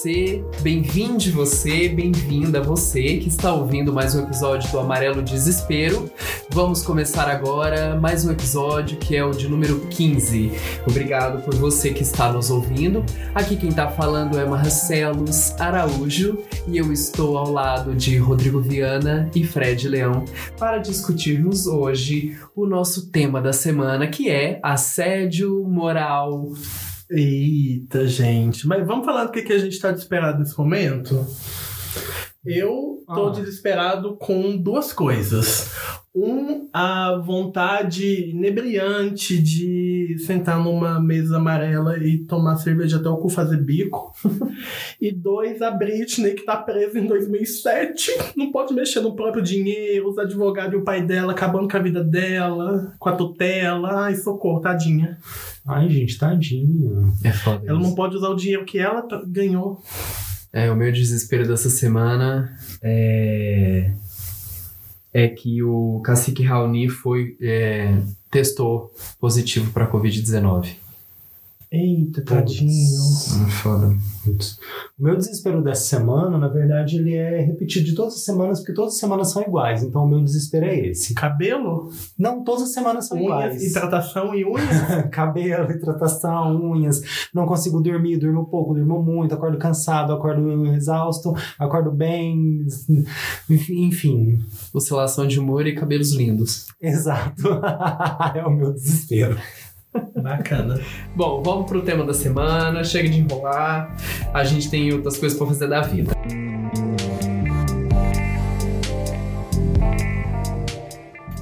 você, 0.00 0.42
bem-vinde 0.62 1.30
você, 1.30 1.88
bem-vinda 1.90 2.62
você 2.62 3.18
que 3.18 3.28
está 3.28 3.52
ouvindo 3.52 3.92
mais 3.92 4.14
um 4.14 4.22
episódio 4.22 4.70
do 4.70 4.78
Amarelo 4.78 5.20
Desespero. 5.20 6.10
Vamos 6.48 6.82
começar 6.82 7.28
agora 7.28 8.00
mais 8.00 8.24
um 8.24 8.30
episódio 8.30 8.96
que 8.96 9.14
é 9.14 9.22
o 9.22 9.30
de 9.30 9.46
número 9.46 9.80
15. 9.88 10.52
Obrigado 10.88 11.44
por 11.44 11.54
você 11.54 11.92
que 11.92 12.02
está 12.02 12.32
nos 12.32 12.50
ouvindo. 12.50 13.04
Aqui 13.34 13.56
quem 13.56 13.68
está 13.68 13.90
falando 13.90 14.38
é 14.38 14.46
Marcelos 14.46 15.54
Araújo 15.60 16.38
e 16.66 16.78
eu 16.78 16.90
estou 16.90 17.36
ao 17.36 17.50
lado 17.50 17.94
de 17.94 18.16
Rodrigo 18.16 18.58
Viana 18.58 19.30
e 19.34 19.44
Fred 19.44 19.86
Leão 19.86 20.24
para 20.58 20.78
discutirmos 20.78 21.66
hoje 21.66 22.38
o 22.56 22.64
nosso 22.64 23.10
tema 23.10 23.38
da 23.38 23.52
semana 23.52 24.06
que 24.06 24.30
é 24.30 24.60
assédio 24.62 25.62
moral 25.68 26.54
Eita, 27.10 28.06
gente. 28.06 28.66
Mas 28.66 28.86
vamos 28.86 29.04
falar 29.04 29.24
do 29.24 29.32
que, 29.32 29.42
que 29.42 29.52
a 29.52 29.58
gente 29.58 29.78
tá 29.80 29.90
desesperado 29.90 30.38
nesse 30.38 30.56
momento? 30.56 31.26
Eu 32.44 33.02
tô 33.06 33.28
Ah. 33.28 33.30
desesperado 33.30 34.16
com 34.16 34.56
duas 34.56 34.92
coisas. 34.92 35.70
Um, 36.12 36.68
a 36.72 37.16
vontade 37.24 38.30
inebriante 38.30 39.40
de 39.40 40.16
sentar 40.26 40.58
numa 40.58 41.00
mesa 41.00 41.36
amarela 41.36 41.98
e 41.98 42.18
tomar 42.24 42.56
cerveja 42.56 42.96
até 42.96 43.08
o 43.08 43.16
cu 43.18 43.28
fazer 43.28 43.58
bico. 43.58 44.12
e 45.00 45.12
dois, 45.12 45.62
a 45.62 45.70
Britney, 45.70 46.34
que 46.34 46.44
tá 46.44 46.56
presa 46.56 46.98
em 46.98 47.06
2007. 47.06 48.10
Não 48.36 48.50
pode 48.50 48.74
mexer 48.74 49.00
no 49.00 49.14
próprio 49.14 49.40
dinheiro, 49.40 50.08
os 50.08 50.18
advogados 50.18 50.72
e 50.72 50.76
o 50.76 50.84
pai 50.84 51.00
dela 51.00 51.30
acabando 51.30 51.68
com 51.68 51.76
a 51.76 51.80
vida 51.80 52.02
dela, 52.02 52.92
com 52.98 53.08
a 53.08 53.14
tutela. 53.14 54.06
Ai, 54.06 54.16
socorro, 54.16 54.60
tadinha. 54.60 55.16
Ai, 55.64 55.88
gente, 55.88 56.18
tadinho. 56.18 57.12
É 57.22 57.30
foda. 57.30 57.62
Ela 57.64 57.78
isso. 57.78 57.88
não 57.88 57.94
pode 57.94 58.16
usar 58.16 58.30
o 58.30 58.36
dinheiro 58.36 58.64
que 58.64 58.80
ela 58.80 59.06
ganhou. 59.28 59.80
É, 60.52 60.68
o 60.72 60.74
meu 60.74 60.90
desespero 60.90 61.46
dessa 61.46 61.70
semana 61.70 62.52
é, 62.82 63.92
é 65.12 65.28
que 65.28 65.62
o 65.62 66.00
cacique 66.04 66.42
Raoni 66.42 66.88
foi 66.88 67.36
é, 67.40 68.00
testou 68.30 68.92
positivo 69.20 69.72
para 69.72 69.90
Covid-19. 69.90 70.76
Eita, 71.72 72.20
tadinho. 72.24 73.00
Hum, 73.00 73.48
Foda. 73.48 73.96
O 74.98 75.04
meu 75.04 75.16
desespero 75.16 75.62
dessa 75.62 75.82
semana, 75.82 76.36
na 76.36 76.48
verdade, 76.48 76.96
ele 76.96 77.14
é 77.14 77.40
repetido 77.42 77.86
de 77.86 77.94
todas 77.94 78.14
as 78.14 78.24
semanas, 78.24 78.58
porque 78.58 78.74
todas 78.74 78.94
as 78.94 78.98
semanas 78.98 79.30
são 79.30 79.40
iguais. 79.42 79.84
Então, 79.84 80.02
o 80.04 80.08
meu 80.08 80.20
desespero 80.20 80.66
é 80.66 80.88
esse. 80.88 81.14
Cabelo, 81.14 81.88
Não, 82.18 82.42
todas 82.42 82.64
as 82.64 82.72
semanas 82.72 83.06
são 83.06 83.16
unhas, 83.16 83.26
iguais. 83.54 83.62
hidratação 83.70 84.34
e 84.34 84.44
unhas. 84.44 85.06
Cabelo, 85.12 85.70
hidratação, 85.70 86.60
unhas. 86.72 87.02
Não 87.32 87.46
consigo 87.46 87.80
dormir, 87.80 88.18
durmo 88.18 88.46
pouco, 88.46 88.74
durmo 88.74 89.00
muito, 89.00 89.32
acordo 89.34 89.56
cansado, 89.56 90.12
acordo 90.12 90.66
exausto, 90.74 91.32
acordo 91.56 91.92
bem. 91.92 92.66
Enfim. 93.48 94.40
Oscilação 94.74 95.24
de 95.26 95.38
humor 95.38 95.64
e 95.68 95.74
cabelos 95.74 96.12
lindos. 96.12 96.66
Exato. 96.82 97.42
é 98.34 98.44
o 98.44 98.50
meu 98.50 98.72
desespero. 98.72 99.38
Bacana. 100.20 100.80
Bom, 101.14 101.42
vamos 101.42 101.66
pro 101.68 101.82
tema 101.82 102.04
da 102.04 102.14
semana. 102.14 102.84
Chega 102.84 103.08
de 103.08 103.20
enrolar. 103.20 103.96
A 104.32 104.44
gente 104.44 104.70
tem 104.70 104.92
outras 104.92 105.16
coisas 105.16 105.36
para 105.36 105.46
fazer 105.46 105.68
da 105.68 105.80
vida. 105.80 106.12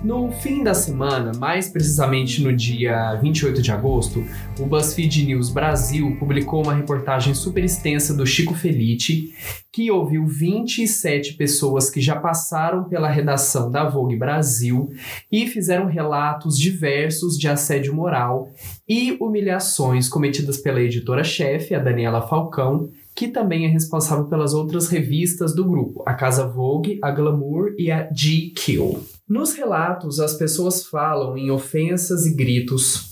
No 0.09 0.33
fim 0.33 0.65
da 0.65 0.73
semana, 0.73 1.33
mais 1.39 1.69
precisamente 1.69 2.43
no 2.43 2.51
dia 2.51 3.17
28 3.17 3.61
de 3.61 3.71
agosto, 3.71 4.25
o 4.59 4.65
BuzzFeed 4.65 5.27
News 5.27 5.51
Brasil 5.51 6.17
publicou 6.19 6.63
uma 6.63 6.73
reportagem 6.73 7.35
super 7.35 7.63
extensa 7.63 8.15
do 8.15 8.25
Chico 8.25 8.55
Felice, 8.55 9.35
que 9.71 9.91
ouviu 9.91 10.27
27 10.27 11.35
pessoas 11.35 11.91
que 11.91 12.01
já 12.01 12.17
passaram 12.17 12.85
pela 12.85 13.11
redação 13.11 13.71
da 13.71 13.87
Vogue 13.87 14.17
Brasil 14.17 14.89
e 15.31 15.47
fizeram 15.47 15.85
relatos 15.85 16.59
diversos 16.59 17.37
de 17.37 17.47
assédio 17.47 17.95
moral 17.95 18.49
e 18.89 19.15
humilhações 19.21 20.09
cometidas 20.09 20.57
pela 20.57 20.81
editora-chefe, 20.81 21.75
a 21.75 21.79
Daniela 21.79 22.27
Falcão, 22.27 22.89
que 23.19 23.27
também 23.27 23.65
é 23.65 23.69
responsável 23.69 24.27
pelas 24.27 24.55
outras 24.55 24.87
revistas 24.87 25.53
do 25.53 25.65
grupo, 25.65 26.05
a 26.07 26.15
Casa 26.15 26.47
Vogue, 26.47 27.01
a 27.03 27.11
Glamour 27.11 27.75
e 27.77 27.91
a 27.91 28.05
GQ. 28.13 28.97
Nos 29.29 29.55
relatos, 29.55 30.21
as 30.21 30.35
pessoas 30.35 30.85
falam 30.87 31.37
em 31.37 31.51
ofensas 31.51 32.27
e 32.27 32.35
gritos, 32.37 33.09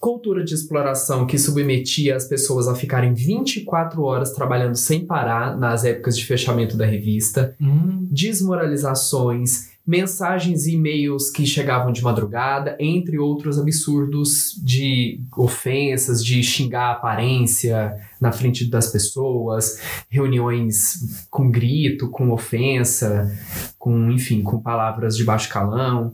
cultura 0.00 0.42
de 0.42 0.52
exploração 0.52 1.28
que 1.28 1.38
submetia 1.38 2.16
as 2.16 2.24
pessoas 2.24 2.66
a 2.66 2.74
ficarem 2.74 3.14
24 3.14 4.02
horas 4.02 4.32
trabalhando 4.32 4.74
sem 4.74 5.06
parar 5.06 5.56
nas 5.56 5.84
épocas 5.84 6.18
de 6.18 6.26
fechamento 6.26 6.76
da 6.76 6.84
revista, 6.84 7.54
Hum, 7.60 8.08
desmoralizações, 8.10 9.69
mensagens 9.86 10.66
e 10.66 10.74
e-mails 10.74 11.30
que 11.30 11.46
chegavam 11.46 11.92
de 11.92 12.02
madrugada, 12.02 12.76
entre 12.78 13.18
outros 13.18 13.58
absurdos 13.58 14.52
de 14.62 15.20
ofensas, 15.36 16.24
de 16.24 16.42
xingar 16.42 16.88
a 16.88 16.92
aparência 16.92 17.96
na 18.20 18.30
frente 18.30 18.68
das 18.68 18.88
pessoas, 18.88 19.80
reuniões 20.08 21.26
com 21.30 21.50
grito, 21.50 22.08
com 22.08 22.30
ofensa, 22.30 23.30
com, 23.78 24.10
enfim, 24.10 24.42
com 24.42 24.60
palavras 24.60 25.16
de 25.16 25.24
baixo 25.24 25.48
calão. 25.48 26.12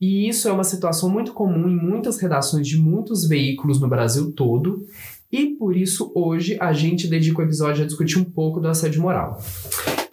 E 0.00 0.28
isso 0.28 0.48
é 0.48 0.52
uma 0.52 0.64
situação 0.64 1.08
muito 1.08 1.32
comum 1.32 1.68
em 1.68 1.76
muitas 1.76 2.18
redações 2.18 2.68
de 2.68 2.76
muitos 2.76 3.26
veículos 3.26 3.80
no 3.80 3.88
Brasil 3.88 4.32
todo. 4.32 4.86
E 5.32 5.46
por 5.56 5.76
isso 5.76 6.12
hoje 6.14 6.56
a 6.60 6.72
gente 6.72 7.08
dedica 7.08 7.40
o 7.40 7.44
episódio 7.44 7.82
a 7.82 7.86
discutir 7.86 8.18
um 8.18 8.24
pouco 8.24 8.60
do 8.60 8.68
assédio 8.68 9.02
moral. 9.02 9.40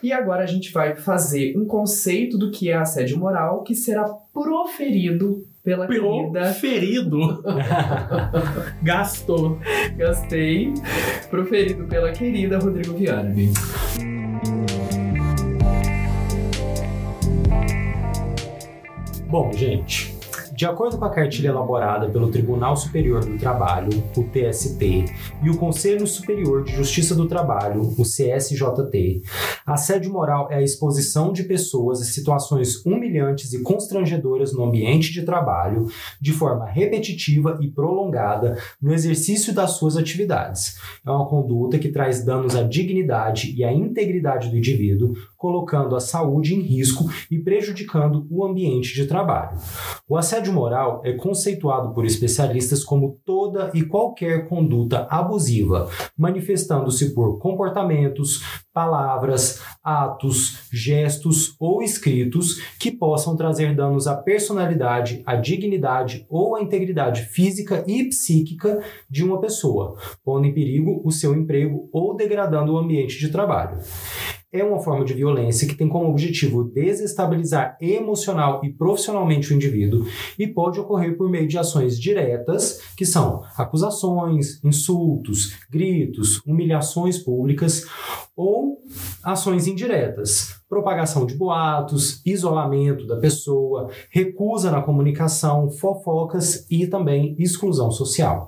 E 0.03 0.11
agora 0.11 0.43
a 0.43 0.45
gente 0.45 0.69
vai 0.73 0.97
fazer 0.97 1.57
um 1.57 1.65
conceito 1.65 2.37
do 2.37 2.51
que 2.51 2.69
é 2.69 2.73
assédio 2.73 3.17
moral 3.17 3.63
que 3.63 3.73
será 3.73 4.03
proferido 4.33 5.47
pela 5.63 5.87
Pirou 5.87 6.29
querida. 6.33 6.53
Gastou. 8.83 9.57
Gastei. 9.95 10.73
Proferido 11.29 11.85
pela 11.85 12.11
querida 12.11 12.59
Rodrigo 12.59 12.97
Viana. 12.97 13.33
Bom, 19.29 19.53
gente, 19.53 20.12
de 20.63 20.67
acordo 20.67 20.97
com 20.97 21.03
a 21.03 21.09
cartilha 21.09 21.49
elaborada 21.49 22.07
pelo 22.07 22.31
Tribunal 22.31 22.77
Superior 22.77 23.25
do 23.25 23.37
Trabalho, 23.37 23.89
o 24.15 24.23
TST, 24.23 25.03
e 25.43 25.49
o 25.49 25.57
Conselho 25.57 26.07
Superior 26.07 26.63
de 26.63 26.73
Justiça 26.73 27.13
do 27.13 27.27
Trabalho, 27.27 27.81
o 27.81 28.03
CSJT, 28.03 29.23
assédio 29.65 30.13
moral 30.13 30.47
é 30.49 30.55
a 30.55 30.61
exposição 30.61 31.33
de 31.33 31.43
pessoas 31.43 32.01
a 32.01 32.05
situações 32.05 32.77
humilhantes 32.85 33.51
e 33.51 33.61
constrangedoras 33.61 34.53
no 34.53 34.63
ambiente 34.63 35.11
de 35.11 35.23
trabalho, 35.23 35.87
de 36.21 36.31
forma 36.31 36.65
repetitiva 36.65 37.59
e 37.59 37.67
prolongada 37.67 38.57
no 38.81 38.93
exercício 38.93 39.53
das 39.53 39.71
suas 39.71 39.97
atividades. 39.97 40.77
É 41.05 41.11
uma 41.11 41.27
conduta 41.27 41.77
que 41.77 41.89
traz 41.89 42.23
danos 42.23 42.55
à 42.55 42.63
dignidade 42.63 43.53
e 43.53 43.65
à 43.65 43.73
integridade 43.73 44.49
do 44.49 44.55
indivíduo, 44.55 45.13
colocando 45.35 45.93
a 45.93 45.99
saúde 45.99 46.55
em 46.55 46.61
risco 46.61 47.03
e 47.29 47.37
prejudicando 47.37 48.25
o 48.29 48.45
ambiente 48.45 48.93
de 48.93 49.05
trabalho. 49.05 49.57
O 50.07 50.15
assédio 50.15 50.52
moral 50.53 51.01
é 51.03 51.13
conceituado 51.13 51.93
por 51.93 52.05
especialistas 52.05 52.83
como 52.83 53.19
toda 53.25 53.71
e 53.73 53.83
qualquer 53.83 54.47
conduta 54.47 55.07
abusiva, 55.09 55.89
manifestando-se 56.17 57.13
por 57.13 57.39
comportamentos, 57.39 58.41
palavras, 58.73 59.61
atos, 59.83 60.69
gestos 60.71 61.55
ou 61.59 61.83
escritos 61.83 62.61
que 62.79 62.91
possam 62.91 63.35
trazer 63.35 63.75
danos 63.75 64.07
à 64.07 64.15
personalidade, 64.15 65.21
à 65.25 65.35
dignidade 65.35 66.25
ou 66.29 66.55
à 66.55 66.61
integridade 66.61 67.23
física 67.23 67.83
e 67.87 68.05
psíquica 68.05 68.79
de 69.09 69.23
uma 69.23 69.41
pessoa, 69.41 69.97
pondo 70.23 70.45
em 70.45 70.53
perigo 70.53 71.01
o 71.03 71.11
seu 71.11 71.35
emprego 71.35 71.89
ou 71.91 72.15
degradando 72.15 72.73
o 72.73 72.77
ambiente 72.77 73.19
de 73.19 73.29
trabalho 73.29 73.79
é 74.53 74.63
uma 74.63 74.79
forma 74.79 75.03
de 75.03 75.15
violência 75.15 75.67
que 75.67 75.73
tem 75.73 75.89
como 75.89 76.07
objetivo 76.07 76.63
desestabilizar 76.63 77.75
emocional 77.81 78.61
e 78.63 78.71
profissionalmente 78.71 79.51
o 79.51 79.55
indivíduo 79.55 80.05
e 80.37 80.47
pode 80.47 80.79
ocorrer 80.79 81.17
por 81.17 81.27
meio 81.27 81.47
de 81.47 81.57
ações 81.57 81.99
diretas, 81.99 82.79
que 82.95 83.05
são 83.05 83.43
acusações, 83.57 84.63
insultos, 84.63 85.57
gritos, 85.71 86.39
humilhações 86.45 87.17
públicas, 87.17 87.85
ou 88.35 88.77
ações 89.23 89.67
indiretas, 89.67 90.55
propagação 90.69 91.25
de 91.25 91.35
boatos, 91.35 92.21
isolamento 92.25 93.07
da 93.07 93.17
pessoa, 93.17 93.89
recusa 94.11 94.69
na 94.69 94.81
comunicação, 94.81 95.69
fofocas 95.71 96.65
e 96.69 96.85
também 96.87 97.35
exclusão 97.39 97.91
social. 97.91 98.47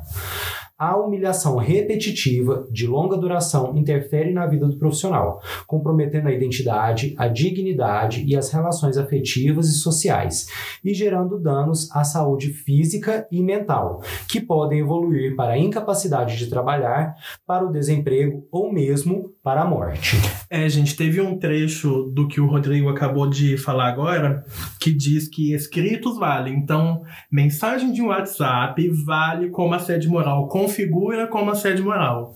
A 0.77 0.97
humilhação 0.97 1.55
repetitiva, 1.55 2.67
de 2.69 2.85
longa 2.85 3.15
duração, 3.15 3.77
interfere 3.77 4.33
na 4.33 4.45
vida 4.45 4.67
do 4.67 4.77
profissional, 4.77 5.41
comprometendo 5.65 6.27
a 6.27 6.33
identidade, 6.33 7.15
a 7.17 7.29
dignidade 7.29 8.25
e 8.25 8.35
as 8.35 8.51
relações 8.51 8.97
afetivas 8.97 9.69
e 9.69 9.79
sociais, 9.79 10.47
e 10.83 10.93
gerando 10.93 11.39
danos 11.39 11.89
à 11.95 12.03
saúde 12.03 12.51
física 12.51 13.25
e 13.31 13.41
mental, 13.41 14.01
que 14.27 14.41
podem 14.41 14.79
evoluir 14.79 15.33
para 15.37 15.53
a 15.53 15.57
incapacidade 15.57 16.37
de 16.37 16.47
trabalhar, 16.47 17.15
para 17.47 17.65
o 17.65 17.71
desemprego 17.71 18.45
ou 18.51 18.69
mesmo 18.69 19.33
para 19.45 19.61
a 19.61 19.65
morte. 19.65 20.17
É, 20.49 20.67
gente, 20.67 20.95
teve 20.95 21.21
um 21.21 21.37
trecho 21.37 22.11
do 22.11 22.27
que 22.27 22.41
o 22.41 22.47
Rodrigo 22.47 22.89
acabou 22.89 23.29
de 23.29 23.59
falar 23.59 23.89
agora 23.89 24.43
que 24.79 24.91
diz 24.91 25.27
que 25.27 25.53
escritos 25.53 26.17
valem. 26.17 26.55
Então, 26.55 27.03
mensagem 27.31 27.93
de 27.93 28.01
um 28.01 28.07
WhatsApp 28.07 28.89
vale 29.05 29.49
como 29.49 29.75
assédio 29.75 30.09
moral, 30.09 30.47
configura 30.47 31.27
como 31.27 31.51
assédio 31.51 31.85
moral. 31.85 32.33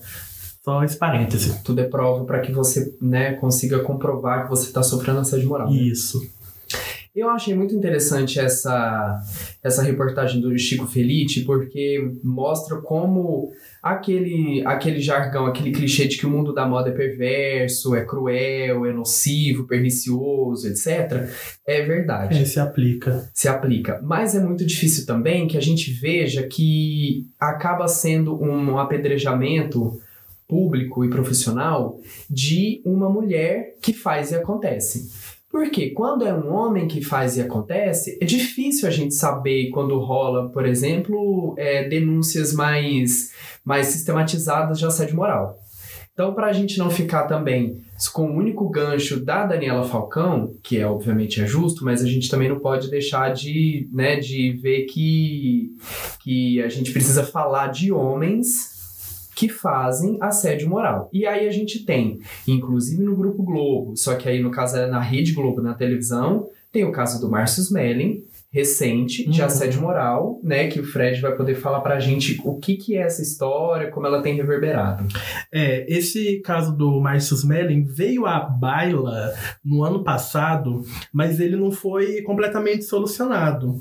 Só 0.64 0.84
esse 0.84 0.96
parêntese. 0.96 1.60
Tudo 1.64 1.80
é 1.80 1.84
prova 1.84 2.24
para 2.24 2.38
que 2.38 2.52
você 2.52 2.96
né, 3.02 3.32
consiga 3.32 3.80
comprovar 3.80 4.44
que 4.44 4.50
você 4.50 4.68
está 4.68 4.84
sofrendo 4.84 5.18
assédio 5.18 5.48
moral. 5.48 5.68
né? 5.68 5.76
Isso. 5.76 6.20
Eu 7.14 7.28
achei 7.28 7.54
muito 7.54 7.74
interessante 7.74 8.38
essa, 8.38 9.18
essa 9.64 9.82
reportagem 9.82 10.40
do 10.40 10.56
Chico 10.56 10.86
Felice, 10.86 11.44
porque 11.44 11.98
mostra 12.22 12.76
como 12.76 13.50
aquele, 13.82 14.62
aquele 14.64 15.00
jargão, 15.00 15.46
aquele 15.46 15.72
clichê 15.72 16.06
de 16.06 16.16
que 16.16 16.26
o 16.26 16.30
mundo 16.30 16.52
da 16.52 16.66
moda 16.68 16.90
é 16.90 16.92
perverso, 16.92 17.96
é 17.96 18.04
cruel, 18.04 18.86
é 18.86 18.92
nocivo, 18.92 19.66
pernicioso, 19.66 20.68
etc., 20.68 21.28
é 21.66 21.82
verdade 21.82 22.38
É, 22.38 22.44
se 22.44 22.60
aplica. 22.60 23.28
se 23.34 23.48
aplica. 23.48 24.00
Mas 24.04 24.36
é 24.36 24.40
muito 24.40 24.64
difícil 24.64 25.04
também 25.04 25.48
que 25.48 25.58
a 25.58 25.62
gente 25.62 25.90
veja 25.92 26.44
que 26.44 27.26
acaba 27.40 27.88
sendo 27.88 28.40
um 28.40 28.78
apedrejamento 28.78 30.00
público 30.46 31.04
e 31.04 31.10
profissional 31.10 31.98
de 32.28 32.82
uma 32.84 33.08
mulher 33.08 33.76
que 33.82 33.92
faz 33.92 34.30
e 34.30 34.36
acontece. 34.36 35.10
Porque 35.50 35.90
quando 35.90 36.24
é 36.24 36.32
um 36.32 36.54
homem 36.54 36.86
que 36.86 37.02
faz 37.02 37.36
e 37.36 37.40
acontece, 37.40 38.16
é 38.20 38.24
difícil 38.24 38.86
a 38.86 38.90
gente 38.90 39.14
saber 39.14 39.70
quando 39.70 39.98
rola, 39.98 40.48
por 40.50 40.64
exemplo, 40.64 41.54
é, 41.58 41.88
denúncias 41.88 42.52
mais, 42.52 43.32
mais 43.64 43.88
sistematizadas 43.88 44.78
de 44.78 44.86
assédio 44.86 45.16
moral. 45.16 45.58
Então, 46.12 46.34
para 46.34 46.48
a 46.48 46.52
gente 46.52 46.78
não 46.78 46.90
ficar 46.90 47.24
também 47.24 47.82
com 48.12 48.30
o 48.30 48.36
único 48.36 48.68
gancho 48.68 49.24
da 49.24 49.46
Daniela 49.46 49.84
Falcão, 49.84 50.54
que 50.62 50.78
é 50.78 50.86
obviamente 50.86 51.40
é 51.40 51.46
justo, 51.46 51.84
mas 51.84 52.02
a 52.02 52.06
gente 52.06 52.28
também 52.28 52.48
não 52.48 52.60
pode 52.60 52.90
deixar 52.90 53.32
de, 53.32 53.88
né, 53.92 54.20
de 54.20 54.52
ver 54.52 54.84
que, 54.84 55.70
que 56.22 56.62
a 56.62 56.68
gente 56.68 56.92
precisa 56.92 57.24
falar 57.24 57.68
de 57.68 57.90
homens 57.90 58.69
que 59.40 59.48
fazem 59.48 60.18
assédio 60.20 60.68
moral. 60.68 61.08
E 61.14 61.24
aí 61.26 61.48
a 61.48 61.50
gente 61.50 61.82
tem, 61.86 62.18
inclusive 62.46 63.02
no 63.02 63.16
Grupo 63.16 63.42
Globo, 63.42 63.96
só 63.96 64.14
que 64.14 64.28
aí 64.28 64.38
no 64.42 64.50
caso 64.50 64.76
é 64.76 64.86
na 64.86 65.00
Rede 65.00 65.32
Globo, 65.32 65.62
na 65.62 65.72
televisão, 65.72 66.46
tem 66.70 66.84
o 66.84 66.92
caso 66.92 67.18
do 67.18 67.30
Márcio 67.30 67.62
Smelling, 67.62 68.22
recente, 68.52 69.26
de 69.30 69.40
Uhum. 69.40 69.46
assédio 69.46 69.80
moral, 69.80 70.40
né, 70.42 70.66
que 70.68 70.78
o 70.80 70.84
Fred 70.84 71.20
vai 71.22 71.34
poder 71.36 71.54
falar 71.54 71.80
pra 71.80 71.98
gente 72.00 72.38
o 72.44 72.58
que 72.58 72.76
que 72.76 72.96
é 72.98 73.02
essa 73.02 73.22
história, 73.22 73.90
como 73.90 74.06
ela 74.06 74.20
tem 74.20 74.34
reverberado. 74.34 75.06
É, 75.50 75.86
esse 75.90 76.40
caso 76.40 76.76
do 76.76 77.00
Márcio 77.00 77.34
Smelling 77.36 77.84
veio 77.84 78.26
à 78.26 78.40
baila 78.40 79.32
no 79.64 79.82
ano 79.84 80.04
passado, 80.04 80.82
mas 81.12 81.40
ele 81.40 81.56
não 81.56 81.70
foi 81.72 82.20
completamente 82.22 82.84
solucionado. 82.84 83.76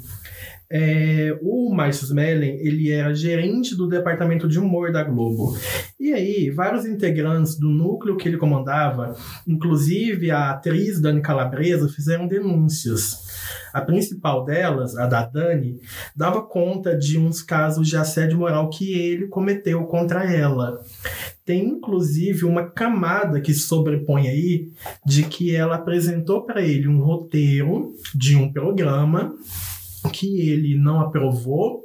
É, 0.71 1.36
o 1.42 1.74
Márcio 1.74 2.06
Smelling, 2.06 2.57
ele 2.60 2.92
era 2.92 3.13
gerente 3.13 3.75
do 3.75 3.88
departamento 3.88 4.48
de 4.48 4.60
humor 4.60 4.92
da 4.92 5.04
Globo. 5.04 5.57
E 6.00 6.13
aí, 6.13 6.50
vários 6.51 6.86
integrantes 6.86 7.57
do 7.57 7.69
núcleo 7.69 8.18
que 8.18 8.27
ele 8.27 8.38
comandava, 8.38 9.16
inclusive 9.48 10.30
a 10.30 10.51
atriz 10.51 11.01
Dani 11.01 11.21
Calabresa, 11.21 11.89
fizeram 11.89 12.27
denúncias. 12.27 13.27
A 13.74 13.81
principal 13.81 14.45
delas, 14.45 14.95
a 14.95 15.07
da 15.07 15.25
Dani, 15.25 15.80
dava 16.16 16.42
conta 16.42 16.95
de 16.95 17.18
uns 17.18 17.42
casos 17.42 17.88
de 17.88 17.98
assédio 17.98 18.38
moral 18.38 18.69
que 18.69 18.94
ele 18.94 19.27
cometeu 19.27 19.83
contra 19.86 20.24
ela 20.31 20.80
tem 21.50 21.66
inclusive 21.66 22.45
uma 22.45 22.69
camada 22.69 23.42
que 23.42 23.56
sobrepõe 23.56 24.27
aí 24.27 24.69
de 25.04 25.24
que 25.24 25.56
ela 25.56 25.77
apresentou 25.77 26.44
para 26.44 26.62
ele 26.62 26.88
um 26.88 27.00
roteiro 27.00 27.95
de 28.13 28.36
um 28.36 28.54
programa 28.54 29.33
que 30.11 30.50
ele 30.50 30.77
não 30.77 31.01
aprovou. 31.01 31.83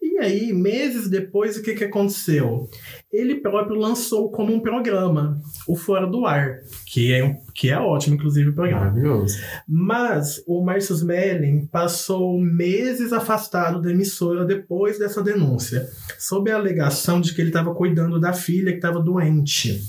E 0.00 0.18
aí, 0.18 0.52
meses 0.52 1.08
depois, 1.08 1.56
o 1.56 1.62
que, 1.62 1.74
que 1.74 1.84
aconteceu? 1.84 2.68
Ele 3.12 3.36
próprio 3.36 3.76
lançou 3.76 4.30
como 4.30 4.54
um 4.54 4.60
programa, 4.60 5.40
o 5.68 5.76
Fora 5.76 6.06
do 6.06 6.24
Ar, 6.24 6.60
que 6.86 7.12
é, 7.12 7.36
que 7.54 7.70
é 7.70 7.78
ótimo, 7.78 8.14
inclusive, 8.14 8.50
o 8.50 8.54
programa. 8.54 8.86
Maravilhoso. 8.86 9.38
Mas 9.68 10.42
o 10.46 10.64
Márcio 10.64 10.94
Smelling 10.94 11.66
passou 11.66 12.40
meses 12.40 13.12
afastado 13.12 13.82
da 13.82 13.90
emissora 13.90 14.44
depois 14.44 14.98
dessa 14.98 15.22
denúncia, 15.22 15.88
sob 16.18 16.50
a 16.50 16.56
alegação 16.56 17.20
de 17.20 17.34
que 17.34 17.40
ele 17.40 17.50
estava 17.50 17.74
cuidando 17.74 18.20
da 18.20 18.32
filha 18.32 18.70
que 18.70 18.78
estava 18.78 19.00
doente. 19.00 19.82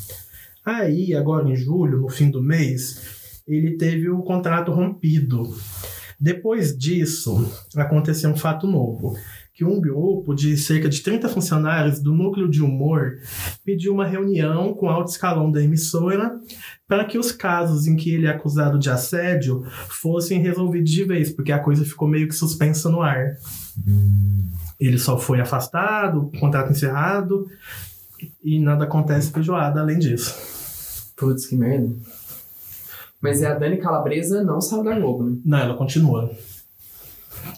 Aí, 0.65 1.13
agora 1.13 1.47
em 1.47 1.55
julho, 1.55 1.99
no 1.99 2.09
fim 2.09 2.31
do 2.31 2.41
mês, 2.41 3.41
ele 3.47 3.77
teve 3.77 4.09
o 4.09 4.23
contrato 4.23 4.71
rompido. 4.71 5.43
Depois 6.19 6.77
disso, 6.77 7.51
aconteceu 7.75 8.29
um 8.29 8.35
fato 8.35 8.67
novo. 8.67 9.17
Que 9.53 9.63
um 9.63 9.79
grupo 9.79 10.35
de 10.35 10.57
cerca 10.57 10.89
de 10.89 10.99
30 11.01 11.29
funcionários 11.29 12.01
do 12.01 12.13
núcleo 12.13 12.49
de 12.49 12.61
humor 12.61 13.19
pediu 13.63 13.93
uma 13.93 14.05
reunião 14.05 14.73
com 14.73 14.89
alto 14.89 15.11
escalão 15.11 15.49
da 15.49 15.63
emissora 15.63 16.37
para 16.85 17.05
que 17.05 17.17
os 17.17 17.31
casos 17.31 17.87
em 17.87 17.95
que 17.95 18.13
ele 18.13 18.27
é 18.27 18.31
acusado 18.31 18.77
de 18.77 18.89
assédio 18.89 19.63
fossem 19.87 20.41
resolvidos 20.41 20.91
de 20.91 21.05
vez, 21.05 21.31
porque 21.31 21.53
a 21.53 21.59
coisa 21.59 21.85
ficou 21.85 22.05
meio 22.05 22.27
que 22.27 22.35
suspensa 22.35 22.89
no 22.89 23.01
ar. 23.01 23.37
Ele 24.77 24.97
só 24.97 25.17
foi 25.17 25.39
afastado, 25.39 26.29
contrato 26.37 26.71
encerrado, 26.71 27.47
e 28.43 28.59
nada 28.59 28.83
acontece 28.83 29.31
feijoada 29.31 29.79
além 29.79 29.99
disso. 29.99 30.35
Putz, 31.15 31.45
que 31.45 31.55
merda. 31.55 31.95
Mas 33.21 33.41
é 33.41 33.47
a 33.47 33.55
Dani 33.55 33.77
Calabresa 33.77 34.43
não 34.43 34.61
saiu 34.61 34.83
da 34.83 34.97
Globo, 34.99 35.23
né? 35.23 35.37
Não, 35.43 35.57
ela 35.57 35.75
continua. 35.75 36.31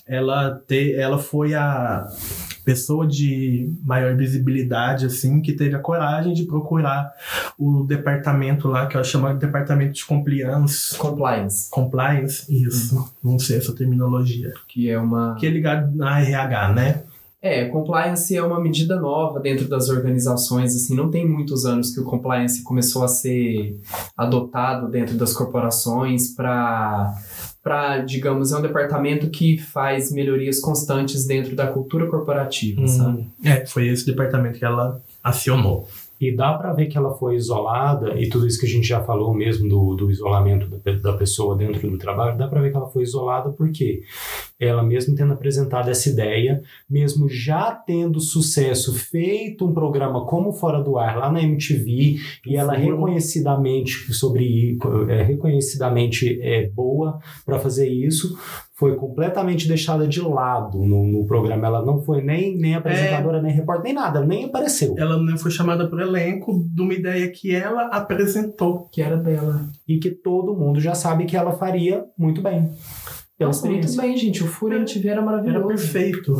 Ela, 0.05 0.61
te, 0.67 0.93
ela 0.93 1.17
foi 1.17 1.53
a 1.53 2.07
pessoa 2.67 3.07
de 3.07 3.73
maior 3.85 4.13
visibilidade, 4.17 5.05
assim, 5.05 5.41
que 5.41 5.53
teve 5.53 5.73
a 5.73 5.79
coragem 5.79 6.33
de 6.33 6.43
procurar 6.43 7.13
o 7.57 7.85
departamento 7.85 8.67
lá, 8.67 8.87
que 8.87 8.97
ela 8.97 9.05
chama 9.05 9.33
de 9.33 9.39
departamento 9.39 9.93
de 9.93 10.05
compliance. 10.05 10.97
Compliance, 10.97 11.69
Compliance, 11.69 12.45
isso. 12.53 13.09
Não 13.23 13.39
sei 13.39 13.57
essa 13.57 13.73
terminologia. 13.73 14.53
que 14.67 14.89
é 14.89 14.99
uma... 14.99 15.35
Que 15.35 15.47
é 15.47 15.49
ligado 15.49 15.95
na 15.95 16.19
RH, 16.19 16.73
né? 16.73 17.03
É, 17.41 17.65
compliance 17.65 18.35
é 18.35 18.41
uma 18.41 18.59
medida 18.59 18.99
nova 18.99 19.39
dentro 19.39 19.67
das 19.67 19.89
organizações, 19.89 20.75
assim, 20.75 20.95
não 20.95 21.11
tem 21.11 21.27
muitos 21.27 21.65
anos 21.65 21.93
que 21.93 21.99
o 21.99 22.03
compliance 22.03 22.63
começou 22.63 23.03
a 23.03 23.07
ser 23.07 23.79
adotado 24.17 24.89
dentro 24.89 25.15
das 25.15 25.33
corporações 25.33 26.33
para 26.33 27.13
para, 27.61 27.99
digamos, 27.99 28.53
é 28.53 28.57
um 28.57 28.61
departamento 28.61 29.29
que 29.29 29.57
faz 29.57 30.09
melhorias 30.09 30.57
constantes 30.57 31.27
dentro 31.27 31.53
da 31.53 31.67
cultura 31.67 32.07
corporativa, 32.07 32.87
sabe? 32.87 33.23
Hum, 33.23 33.29
é, 33.43 33.65
foi 33.65 33.89
esse 33.89 34.05
departamento 34.05 34.57
que 34.57 34.63
ela 34.63 35.03
acionou. 35.21 35.85
E 36.19 36.35
dá 36.35 36.53
para 36.53 36.73
ver 36.73 36.87
que 36.87 36.97
ela 36.97 37.13
foi 37.13 37.35
isolada, 37.35 38.19
e 38.19 38.29
tudo 38.29 38.47
isso 38.47 38.59
que 38.59 38.65
a 38.65 38.69
gente 38.69 38.87
já 38.87 39.03
falou 39.03 39.33
mesmo 39.33 39.69
do, 39.69 39.95
do 39.95 40.11
isolamento 40.11 40.67
da, 40.67 40.91
da 40.93 41.13
pessoa 41.13 41.55
dentro 41.55 41.89
do 41.89 41.97
trabalho, 41.97 42.37
dá 42.37 42.47
para 42.47 42.61
ver 42.61 42.71
que 42.71 42.77
ela 42.77 42.89
foi 42.89 43.03
isolada 43.03 43.51
porque 43.51 44.01
ela, 44.59 44.81
mesmo 44.81 45.15
tendo 45.15 45.33
apresentado 45.33 45.89
essa 45.89 46.09
ideia, 46.09 46.61
mesmo 46.89 47.29
já 47.29 47.71
tendo 47.71 48.19
sucesso, 48.19 48.93
feito 48.93 49.65
um 49.65 49.73
programa 49.73 50.25
como 50.25 50.51
Fora 50.51 50.81
do 50.81 50.97
Ar 50.97 51.17
lá 51.17 51.31
na 51.31 51.41
MTV, 51.41 52.17
e 52.45 52.55
ela 52.55 52.73
Furo. 52.73 52.85
reconhecidamente 52.85 54.13
sobre 54.13 54.77
é, 55.09 55.23
reconhecidamente 55.23 56.39
é, 56.41 56.67
boa 56.69 57.19
para 57.45 57.59
fazer 57.59 57.87
isso, 57.87 58.37
foi 58.77 58.95
completamente 58.95 59.67
deixada 59.67 60.07
de 60.07 60.21
lado 60.21 60.77
no, 60.77 61.03
no 61.07 61.25
programa. 61.25 61.65
Ela 61.65 61.83
não 61.83 61.99
foi 61.99 62.21
nem, 62.21 62.55
nem 62.55 62.75
apresentadora, 62.75 63.41
nem 63.41 63.51
repórter, 63.51 63.85
nem 63.85 63.93
nada, 63.93 64.19
ela 64.19 64.27
nem 64.27 64.45
apareceu. 64.45 64.93
Ela 64.97 65.17
não 65.17 65.35
foi 65.35 65.49
chamada 65.49 65.89
para 65.89 66.03
elenco 66.03 66.63
de 66.63 66.81
uma 66.81 66.93
ideia 66.93 67.27
que 67.31 67.53
ela 67.55 67.87
apresentou. 67.87 68.87
Que 68.91 69.01
era 69.01 69.17
dela. 69.17 69.61
e 69.87 69.97
que 69.97 70.11
todo 70.11 70.55
mundo 70.55 70.79
já 70.79 70.93
sabe 70.93 71.25
que 71.25 71.35
ela 71.35 71.53
faria 71.53 72.05
muito 72.15 72.39
bem. 72.41 72.69
Pela 73.35 73.49
Nossa, 73.49 73.67
muito 73.67 73.95
bem, 73.95 74.15
gente. 74.15 74.43
O 74.43 74.47
Furo 74.47 74.75
MTV 74.75 75.09
era 75.09 75.17
Era 75.17 75.25
maravilhoso. 75.25 75.67
perfeito. 75.67 76.37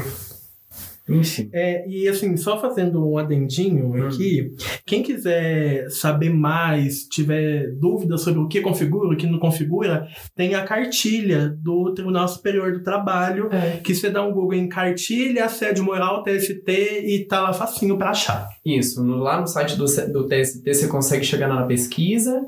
Enfim. 1.09 1.49
É, 1.53 1.87
e 1.87 2.07
assim, 2.07 2.35
só 2.37 2.59
fazendo 2.59 3.07
um 3.09 3.17
adendinho 3.17 3.93
Hum. 3.93 4.07
aqui, 4.07 4.53
quem 4.85 5.01
quiser 5.01 5.89
saber 5.89 6.29
mais, 6.29 7.03
tiver 7.07 7.71
dúvidas 7.79 8.21
sobre 8.21 8.39
o 8.41 8.47
que 8.47 8.61
configura, 8.61 9.13
o 9.13 9.17
que 9.17 9.25
não 9.25 9.39
configura, 9.39 10.07
tem 10.35 10.53
a 10.55 10.63
cartilha 10.63 11.49
do 11.49 11.93
Tribunal 11.93 12.27
Superior 12.27 12.73
do 12.73 12.83
Trabalho, 12.83 13.49
É. 13.51 13.77
que 13.83 13.95
você 13.95 14.09
dá 14.09 14.21
um 14.21 14.31
Google 14.33 14.55
em 14.55 14.67
cartilha, 14.67 15.45
assédio 15.45 15.83
moral, 15.83 16.23
TST, 16.23 16.69
e 17.05 17.25
tá 17.27 17.41
lá 17.41 17.53
facinho 17.53 17.97
pra 17.97 18.09
achar. 18.09 18.47
Isso, 18.65 19.03
no- 19.03 19.17
lá 19.17 19.39
no 19.39 19.47
site 19.47 19.77
do, 19.77 19.85
do 20.11 20.27
TST 20.27 20.73
você 20.73 20.87
consegue 20.87 21.23
chegar 21.23 21.47
na 21.47 21.65
pesquisa. 21.65 22.41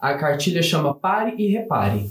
A 0.00 0.14
cartilha 0.14 0.62
chama 0.62 0.94
Pare 0.94 1.34
e 1.38 1.48
Repare. 1.48 2.06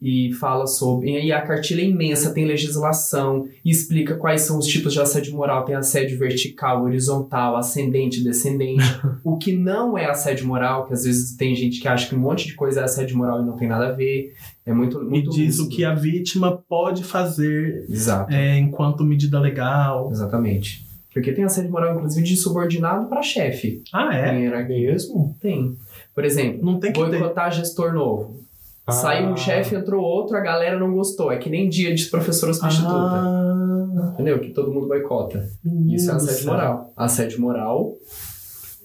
E 0.00 0.32
fala 0.34 0.66
sobre. 0.66 1.10
E 1.10 1.32
a 1.32 1.42
cartilha 1.42 1.82
é 1.82 1.84
imensa, 1.86 2.32
tem 2.32 2.44
legislação, 2.44 3.48
e 3.64 3.70
explica 3.70 4.14
quais 4.14 4.42
são 4.42 4.58
os 4.58 4.66
tipos 4.66 4.92
de 4.92 5.00
assédio 5.00 5.34
moral. 5.34 5.64
Tem 5.64 5.74
assédio 5.74 6.16
vertical, 6.18 6.84
horizontal, 6.84 7.56
ascendente, 7.56 8.22
descendente. 8.22 8.84
o 9.24 9.36
que 9.36 9.52
não 9.56 9.98
é 9.98 10.06
assédio 10.06 10.46
moral, 10.46 10.86
que 10.86 10.94
às 10.94 11.02
vezes 11.04 11.36
tem 11.36 11.54
gente 11.56 11.80
que 11.80 11.88
acha 11.88 12.08
que 12.08 12.14
um 12.14 12.20
monte 12.20 12.46
de 12.46 12.54
coisa 12.54 12.80
é 12.80 12.84
assédio 12.84 13.16
moral 13.16 13.42
e 13.42 13.46
não 13.46 13.56
tem 13.56 13.66
nada 13.66 13.88
a 13.88 13.92
ver. 13.92 14.34
É 14.64 14.72
muito. 14.72 15.02
E 15.02 15.04
muito 15.04 15.30
diz 15.30 15.58
o 15.58 15.68
que 15.68 15.84
a 15.84 15.94
vítima 15.94 16.56
pode 16.68 17.02
fazer 17.02 17.84
Exato. 17.88 18.32
é, 18.32 18.56
enquanto 18.56 19.02
medida 19.02 19.40
legal. 19.40 20.10
Exatamente. 20.12 20.86
Porque 21.12 21.32
tem 21.32 21.42
assédio 21.42 21.72
moral, 21.72 21.96
inclusive, 21.96 22.24
de 22.24 22.36
subordinado 22.36 23.08
para 23.08 23.22
chefe. 23.22 23.82
Ah, 23.92 24.14
é? 24.14 24.30
Tem 24.30 24.42
hierarquia. 24.42 24.92
Mesmo? 24.92 25.36
Tem. 25.40 25.76
Por 26.14 26.24
exemplo, 26.24 26.64
Não 26.64 26.78
tem 26.78 26.92
que 26.92 27.00
ter. 27.00 27.08
boicotar 27.08 27.50
gestor 27.50 27.92
novo. 27.92 28.46
Ah. 28.88 28.92
Saiu 28.92 29.28
um 29.28 29.36
chefe, 29.36 29.74
entrou 29.74 30.02
outro, 30.02 30.36
a 30.36 30.40
galera 30.40 30.78
não 30.78 30.92
gostou. 30.94 31.30
É 31.30 31.36
que 31.36 31.50
nem 31.50 31.68
dia 31.68 31.94
de 31.94 32.06
professora 32.06 32.54
substituta. 32.54 32.90
Ah, 32.94 34.10
Entendeu? 34.14 34.40
Que 34.40 34.50
todo 34.50 34.72
mundo 34.72 34.88
boicota. 34.88 35.48
menino 35.64 35.94
Isso 35.94 36.10
é 36.10 36.14
assédio 36.14 36.38
céu. 36.44 36.52
moral. 36.52 36.92
Assédio 36.96 37.40
moral, 37.40 37.92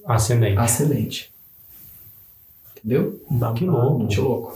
Ascendente. 0.06 0.58
ascendente. 0.60 1.34
Entendeu? 2.78 3.22
Babado. 3.30 3.54
Que 3.56 3.66
louco. 3.66 3.98
Muito 4.00 4.22
louco. 4.22 4.56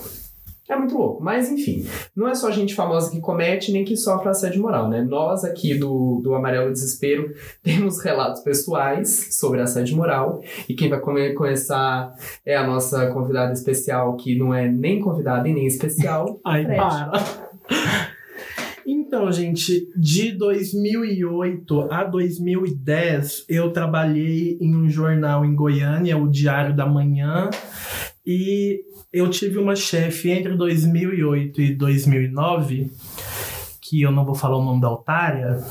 É 0.70 0.76
muito 0.76 0.98
louco. 0.98 1.24
Mas, 1.24 1.50
enfim, 1.50 1.86
não 2.16 2.28
é 2.28 2.36
só 2.36 2.52
gente 2.52 2.76
famosa 2.76 3.10
que 3.10 3.22
comete 3.22 3.72
nem 3.72 3.86
que 3.86 3.96
sofre 3.96 4.28
assédio 4.30 4.62
moral, 4.62 4.90
né? 4.90 5.02
Nós 5.02 5.46
aqui 5.46 5.74
do, 5.76 6.20
do 6.22 6.34
Amarelo 6.36 6.72
Desespero 6.72 7.34
temos 7.64 8.02
relatos 8.04 8.42
pessoais 8.42 9.30
sobre 9.38 9.62
assédio 9.62 9.96
moral. 9.96 10.42
E 10.68 10.74
quem 10.74 10.90
vai 10.90 11.00
come- 11.00 11.34
começar 11.34 12.14
é 12.46 12.56
a 12.58 12.68
nossa 12.68 13.08
convidada 13.12 13.54
especial, 13.54 14.16
que 14.18 14.38
não 14.38 14.54
é 14.54 14.68
nem 14.70 15.00
convidada 15.00 15.48
e 15.48 15.54
nem 15.54 15.66
especial. 15.66 16.40
Ai, 16.46 16.64
Fred. 16.66 16.78
para. 16.78 17.12
Então, 18.86 19.30
gente, 19.32 19.90
de 19.98 20.32
2008 20.32 21.88
a 21.92 22.04
2010, 22.04 23.46
eu 23.50 23.72
trabalhei 23.72 24.58
em 24.62 24.76
um 24.76 24.90
jornal 24.90 25.44
em 25.44 25.54
Goiânia, 25.56 26.18
o 26.18 26.30
Diário 26.30 26.74
da 26.76 26.86
Manhã, 26.86 27.50
e 28.26 28.82
eu 29.12 29.30
tive 29.30 29.58
uma 29.58 29.76
chefe 29.76 30.30
entre 30.30 30.56
2008 30.56 31.62
e 31.62 31.76
2009, 31.76 32.92
que 33.82 34.02
eu 34.02 34.12
não 34.12 34.26
vou 34.26 34.36
falar 34.36 34.58
o 34.58 34.64
nome 34.64 34.82
da 34.82 34.92
otária, 34.92 35.64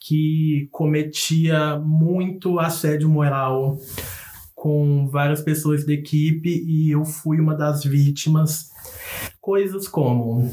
que 0.00 0.68
cometia 0.70 1.78
muito 1.78 2.58
assédio 2.58 3.08
moral 3.08 3.78
com 4.54 5.08
várias 5.08 5.40
pessoas 5.40 5.84
da 5.84 5.92
equipe 5.92 6.64
e 6.66 6.90
eu 6.90 7.04
fui 7.04 7.40
uma 7.40 7.54
das 7.54 7.84
vítimas. 7.84 8.70
Coisas 9.40 9.88
como 9.88 10.50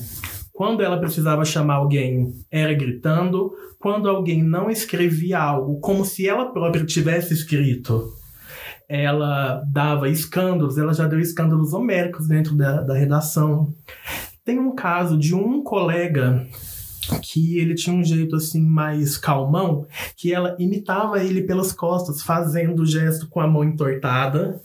quando 0.53 0.83
ela 0.83 0.99
precisava 0.99 1.43
chamar 1.43 1.75
alguém, 1.75 2.31
era 2.51 2.73
gritando. 2.75 3.51
Quando 3.79 4.07
alguém 4.07 4.43
não 4.43 4.69
escrevia 4.69 5.39
algo, 5.39 5.79
como 5.79 6.05
se 6.05 6.27
ela 6.27 6.53
própria 6.53 6.85
tivesse 6.85 7.33
escrito, 7.33 8.13
ela 8.87 9.63
dava 9.71 10.09
escândalos. 10.09 10.77
Ela 10.77 10.93
já 10.93 11.07
deu 11.07 11.19
escândalos 11.19 11.73
homéricos 11.73 12.27
dentro 12.27 12.55
da, 12.55 12.81
da 12.81 12.93
redação. 12.93 13.73
Tem 14.45 14.59
um 14.59 14.75
caso 14.75 15.17
de 15.17 15.33
um 15.33 15.63
colega 15.63 16.45
que 17.21 17.59
ele 17.59 17.75
tinha 17.75 17.95
um 17.95 18.03
jeito 18.03 18.35
assim 18.35 18.61
mais 18.61 19.17
calmão, 19.17 19.85
que 20.15 20.33
ela 20.33 20.55
imitava 20.57 21.23
ele 21.23 21.43
pelas 21.43 21.71
costas, 21.71 22.21
fazendo 22.21 22.83
o 22.83 22.85
gesto 22.85 23.27
com 23.27 23.41
a 23.41 23.47
mão 23.47 23.63
entortada 23.63 24.61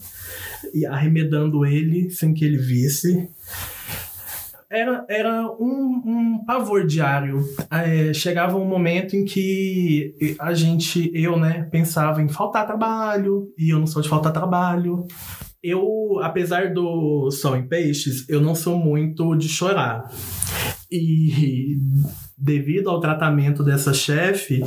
e 0.72 0.87
arremedando 0.87 1.64
ele 1.66 2.10
sem 2.10 2.32
que 2.32 2.44
ele 2.44 2.58
visse 2.58 3.28
era, 4.70 5.04
era 5.08 5.42
um, 5.58 6.02
um 6.04 6.44
pavor 6.44 6.87
diário. 6.87 7.42
É, 7.70 8.12
chegava 8.12 8.56
um 8.56 8.64
momento 8.64 9.16
em 9.16 9.25
que 9.25 10.14
a 10.38 10.52
gente, 10.52 11.10
eu, 11.14 11.38
né, 11.38 11.66
pensava 11.70 12.22
em 12.22 12.28
faltar 12.28 12.66
trabalho, 12.66 13.48
e 13.58 13.72
eu 13.72 13.78
não 13.78 13.87
sou 13.87 14.02
de 14.02 14.08
faltar 14.08 14.32
trabalho. 14.32 15.06
Eu, 15.62 16.20
apesar 16.22 16.72
do 16.72 17.30
Sol 17.30 17.56
em 17.56 17.66
Peixes, 17.66 18.28
eu 18.28 18.40
não 18.40 18.54
sou 18.54 18.78
muito 18.78 19.34
de 19.34 19.48
chorar. 19.48 20.10
E 20.90 21.76
devido 22.37 22.88
ao 22.88 23.00
tratamento 23.00 23.64
dessa 23.64 23.92
chefe, 23.92 24.62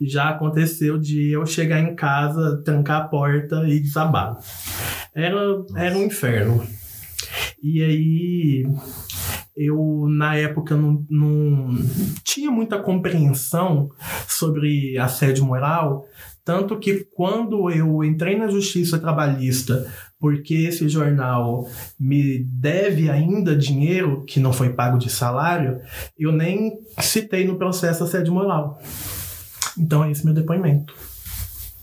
já 0.00 0.30
aconteceu 0.30 0.98
de 0.98 1.30
eu 1.30 1.46
chegar 1.46 1.80
em 1.80 1.94
casa, 1.94 2.60
trancar 2.64 3.02
a 3.02 3.08
porta 3.08 3.68
e 3.68 3.78
desabar. 3.78 4.38
Era, 5.14 5.38
era 5.76 5.96
um 5.96 6.04
inferno. 6.04 6.66
E 7.62 7.80
aí, 7.80 8.66
eu 9.56 10.06
na 10.08 10.36
época 10.36 10.76
não, 10.76 11.04
não 11.08 11.76
tinha 12.24 12.50
muita 12.50 12.78
compreensão 12.78 13.90
sobre 14.26 14.98
assédio 14.98 15.44
moral, 15.44 16.04
tanto 16.44 16.78
que 16.78 17.06
quando 17.14 17.70
eu 17.70 18.02
entrei 18.02 18.36
na 18.36 18.48
justiça 18.48 18.98
trabalhista, 18.98 19.86
porque 20.18 20.54
esse 20.54 20.88
jornal 20.88 21.68
me 21.98 22.44
deve 22.44 23.10
ainda 23.10 23.56
dinheiro 23.56 24.24
que 24.24 24.40
não 24.40 24.52
foi 24.52 24.70
pago 24.70 24.98
de 24.98 25.10
salário, 25.10 25.80
eu 26.18 26.32
nem 26.32 26.72
citei 27.00 27.46
no 27.46 27.58
processo 27.58 28.04
assédio 28.04 28.32
moral. 28.32 28.80
Então 29.78 30.04
é 30.04 30.10
esse 30.10 30.24
meu 30.24 30.34
depoimento. 30.34 30.94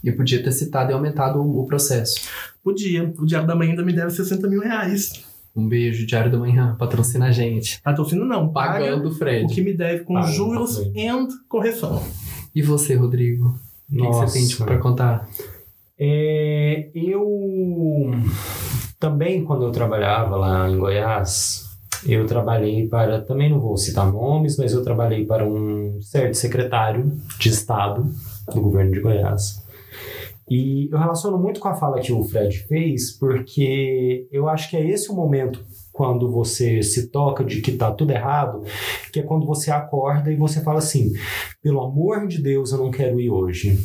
E 0.03 0.11
podia 0.11 0.41
ter 0.41 0.51
citado 0.51 0.91
e 0.91 0.93
aumentado 0.93 1.39
o, 1.39 1.61
o 1.61 1.65
processo. 1.65 2.21
Podia. 2.63 3.13
O 3.17 3.25
Diário 3.25 3.47
da 3.47 3.55
Manhã 3.55 3.71
ainda 3.71 3.83
me 3.83 3.93
deve 3.93 4.11
60 4.11 4.47
mil 4.47 4.61
reais. 4.61 5.25
Um 5.56 5.68
beijo, 5.68 6.06
Diário 6.06 6.32
da 6.32 6.38
Manhã, 6.38 6.75
patrocina 6.77 7.25
a 7.27 7.32
gente. 7.32 7.82
Patrocínio 7.82 8.25
não, 8.25 8.50
paga 8.50 8.79
Pagando 8.79 9.06
o 9.06 9.12
o 9.12 9.13
Fred. 9.15 9.53
que 9.53 9.62
me 9.62 9.74
deve 9.74 10.03
com 10.03 10.13
Paga, 10.13 10.27
juros 10.27 10.77
e 10.77 11.08
correção. 11.48 12.01
E 12.53 12.62
você, 12.62 12.96
Rodrigo? 12.96 13.60
O 13.91 13.96
que, 13.96 14.01
que 14.01 14.13
você 14.13 14.39
tem 14.39 14.48
tipo, 14.48 14.65
pra 14.65 14.77
contar? 14.77 15.27
É, 15.98 16.89
eu 16.94 18.12
também, 19.00 19.44
quando 19.44 19.65
eu 19.65 19.72
trabalhava 19.72 20.36
lá 20.36 20.70
em 20.70 20.77
Goiás, 20.77 21.65
eu 22.06 22.25
trabalhei 22.25 22.88
para, 22.88 23.22
também 23.22 23.50
não 23.50 23.60
vou 23.60 23.75
citar 23.75 24.10
nomes, 24.12 24.58
mas 24.58 24.72
eu 24.72 24.84
trabalhei 24.84 25.25
para 25.25 25.46
um 25.46 26.00
certo 26.01 26.36
secretário 26.36 27.12
de 27.38 27.50
Estado 27.50 28.06
do 28.53 28.62
governo 28.62 28.91
de 28.91 29.00
Goiás. 29.01 29.65
E 30.50 30.89
eu 30.91 30.98
relaciono 30.98 31.38
muito 31.38 31.60
com 31.60 31.68
a 31.68 31.75
fala 31.75 32.00
que 32.00 32.12
o 32.12 32.24
Fred 32.24 32.58
fez, 32.68 33.12
porque 33.12 34.27
eu 34.32 34.50
acho 34.50 34.70
que 34.70 34.77
é 34.77 34.89
esse 34.89 35.12
o 35.12 35.15
momento 35.15 35.63
quando 35.94 36.32
você 36.32 36.82
se 36.82 37.08
toca 37.08 37.44
de 37.44 37.62
que 37.62 37.74
tá 37.74 37.91
tudo 37.91 38.12
errado, 38.12 38.63
que 39.13 39.20
é 39.20 39.24
quando 39.24 39.46
você 39.46 39.70
acorda 39.70 40.32
e 40.32 40.36
você 40.36 40.62
fala 40.62 40.79
assim: 40.79 41.13
pelo 41.62 41.82
amor 41.82 42.27
de 42.27 42.41
Deus, 42.41 42.72
eu 42.72 42.79
não 42.79 42.89
quero 42.89 43.20
ir 43.20 43.29
hoje. 43.29 43.77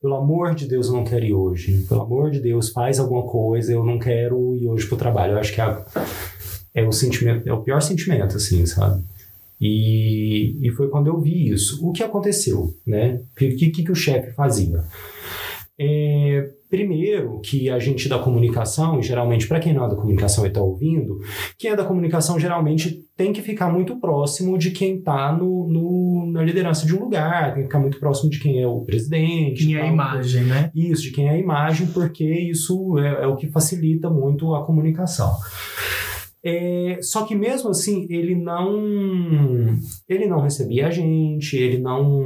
Pelo 0.00 0.14
amor 0.14 0.54
de 0.54 0.68
Deus, 0.68 0.86
eu 0.86 0.92
não 0.92 1.04
quero 1.04 1.24
ir 1.24 1.34
hoje. 1.34 1.84
Pelo 1.88 2.02
amor 2.02 2.30
de 2.30 2.40
Deus, 2.40 2.70
faz 2.70 3.00
alguma 3.00 3.24
coisa, 3.24 3.72
eu 3.72 3.84
não 3.84 3.98
quero 3.98 4.54
ir 4.54 4.68
hoje 4.68 4.86
pro 4.86 4.96
trabalho. 4.96 5.32
Eu 5.32 5.38
acho 5.38 5.52
que 5.52 5.60
é, 5.60 5.84
é 6.74 6.86
o 6.86 6.92
sentimento, 6.92 7.48
é 7.48 7.52
o 7.52 7.62
pior 7.62 7.82
sentimento, 7.82 8.36
assim, 8.36 8.64
sabe? 8.64 9.02
E, 9.60 10.56
e 10.62 10.70
foi 10.70 10.88
quando 10.88 11.08
eu 11.08 11.20
vi 11.20 11.48
isso. 11.50 11.84
O 11.86 11.92
que 11.92 12.02
aconteceu, 12.02 12.74
né? 12.86 13.20
O 13.32 13.34
que, 13.34 13.70
que, 13.70 13.82
que 13.82 13.90
o 13.90 13.96
chefe 13.96 14.32
fazia? 14.32 14.84
É, 15.78 16.48
primeiro, 16.70 17.38
que 17.42 17.68
a 17.68 17.78
gente 17.78 18.08
da 18.08 18.18
comunicação, 18.18 18.98
e 18.98 19.02
geralmente, 19.02 19.46
para 19.46 19.60
quem 19.60 19.74
não 19.74 19.84
é 19.84 19.88
da 19.88 19.94
comunicação 19.94 20.44
e 20.44 20.48
está 20.48 20.60
ouvindo, 20.60 21.18
quem 21.58 21.70
é 21.70 21.76
da 21.76 21.84
comunicação 21.84 22.40
geralmente 22.40 23.04
tem 23.16 23.32
que 23.32 23.42
ficar 23.42 23.70
muito 23.72 23.98
próximo 24.00 24.56
de 24.58 24.70
quem 24.70 24.96
está 24.96 25.32
no, 25.32 25.66
no- 25.68 26.32
na 26.32 26.42
liderança 26.42 26.86
de 26.86 26.94
um 26.94 27.00
lugar, 27.00 27.52
tem 27.52 27.62
que 27.62 27.68
ficar 27.68 27.78
muito 27.78 27.98
próximo 28.00 28.30
de 28.30 28.40
quem 28.40 28.60
é 28.62 28.66
o 28.66 28.80
presidente. 28.82 29.64
Quem 29.66 29.74
é 29.76 29.80
a 29.80 29.84
tal. 29.84 29.92
imagem, 29.92 30.44
né? 30.44 30.70
Isso, 30.74 31.02
de 31.02 31.10
quem 31.12 31.28
é 31.28 31.32
a 31.32 31.38
imagem, 31.38 31.86
porque 31.88 32.24
isso 32.24 32.98
é, 32.98 33.24
é 33.24 33.26
o 33.26 33.36
que 33.36 33.46
facilita 33.48 34.08
muito 34.10 34.54
a 34.54 34.64
comunicação. 34.64 35.30
É, 36.48 36.98
só 37.02 37.24
que 37.24 37.34
mesmo 37.34 37.70
assim, 37.70 38.06
ele 38.08 38.36
não 38.36 39.76
ele 40.08 40.28
não 40.28 40.40
recebia 40.40 40.86
a 40.86 40.90
gente, 40.92 41.56
ele 41.56 41.78
não 41.78 42.24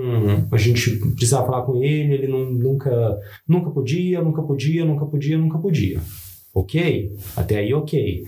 a 0.52 0.58
gente 0.58 0.90
precisava 1.14 1.46
falar 1.46 1.62
com 1.62 1.82
ele, 1.82 2.12
ele 2.12 2.28
não, 2.28 2.44
nunca 2.52 3.18
nunca 3.48 3.70
podia, 3.70 4.22
nunca 4.22 4.42
podia, 4.42 4.84
nunca 4.84 5.06
podia, 5.06 5.38
nunca 5.38 5.58
podia. 5.58 6.02
Ok? 6.52 7.16
Até 7.34 7.60
aí 7.60 7.72
ok. 7.72 8.24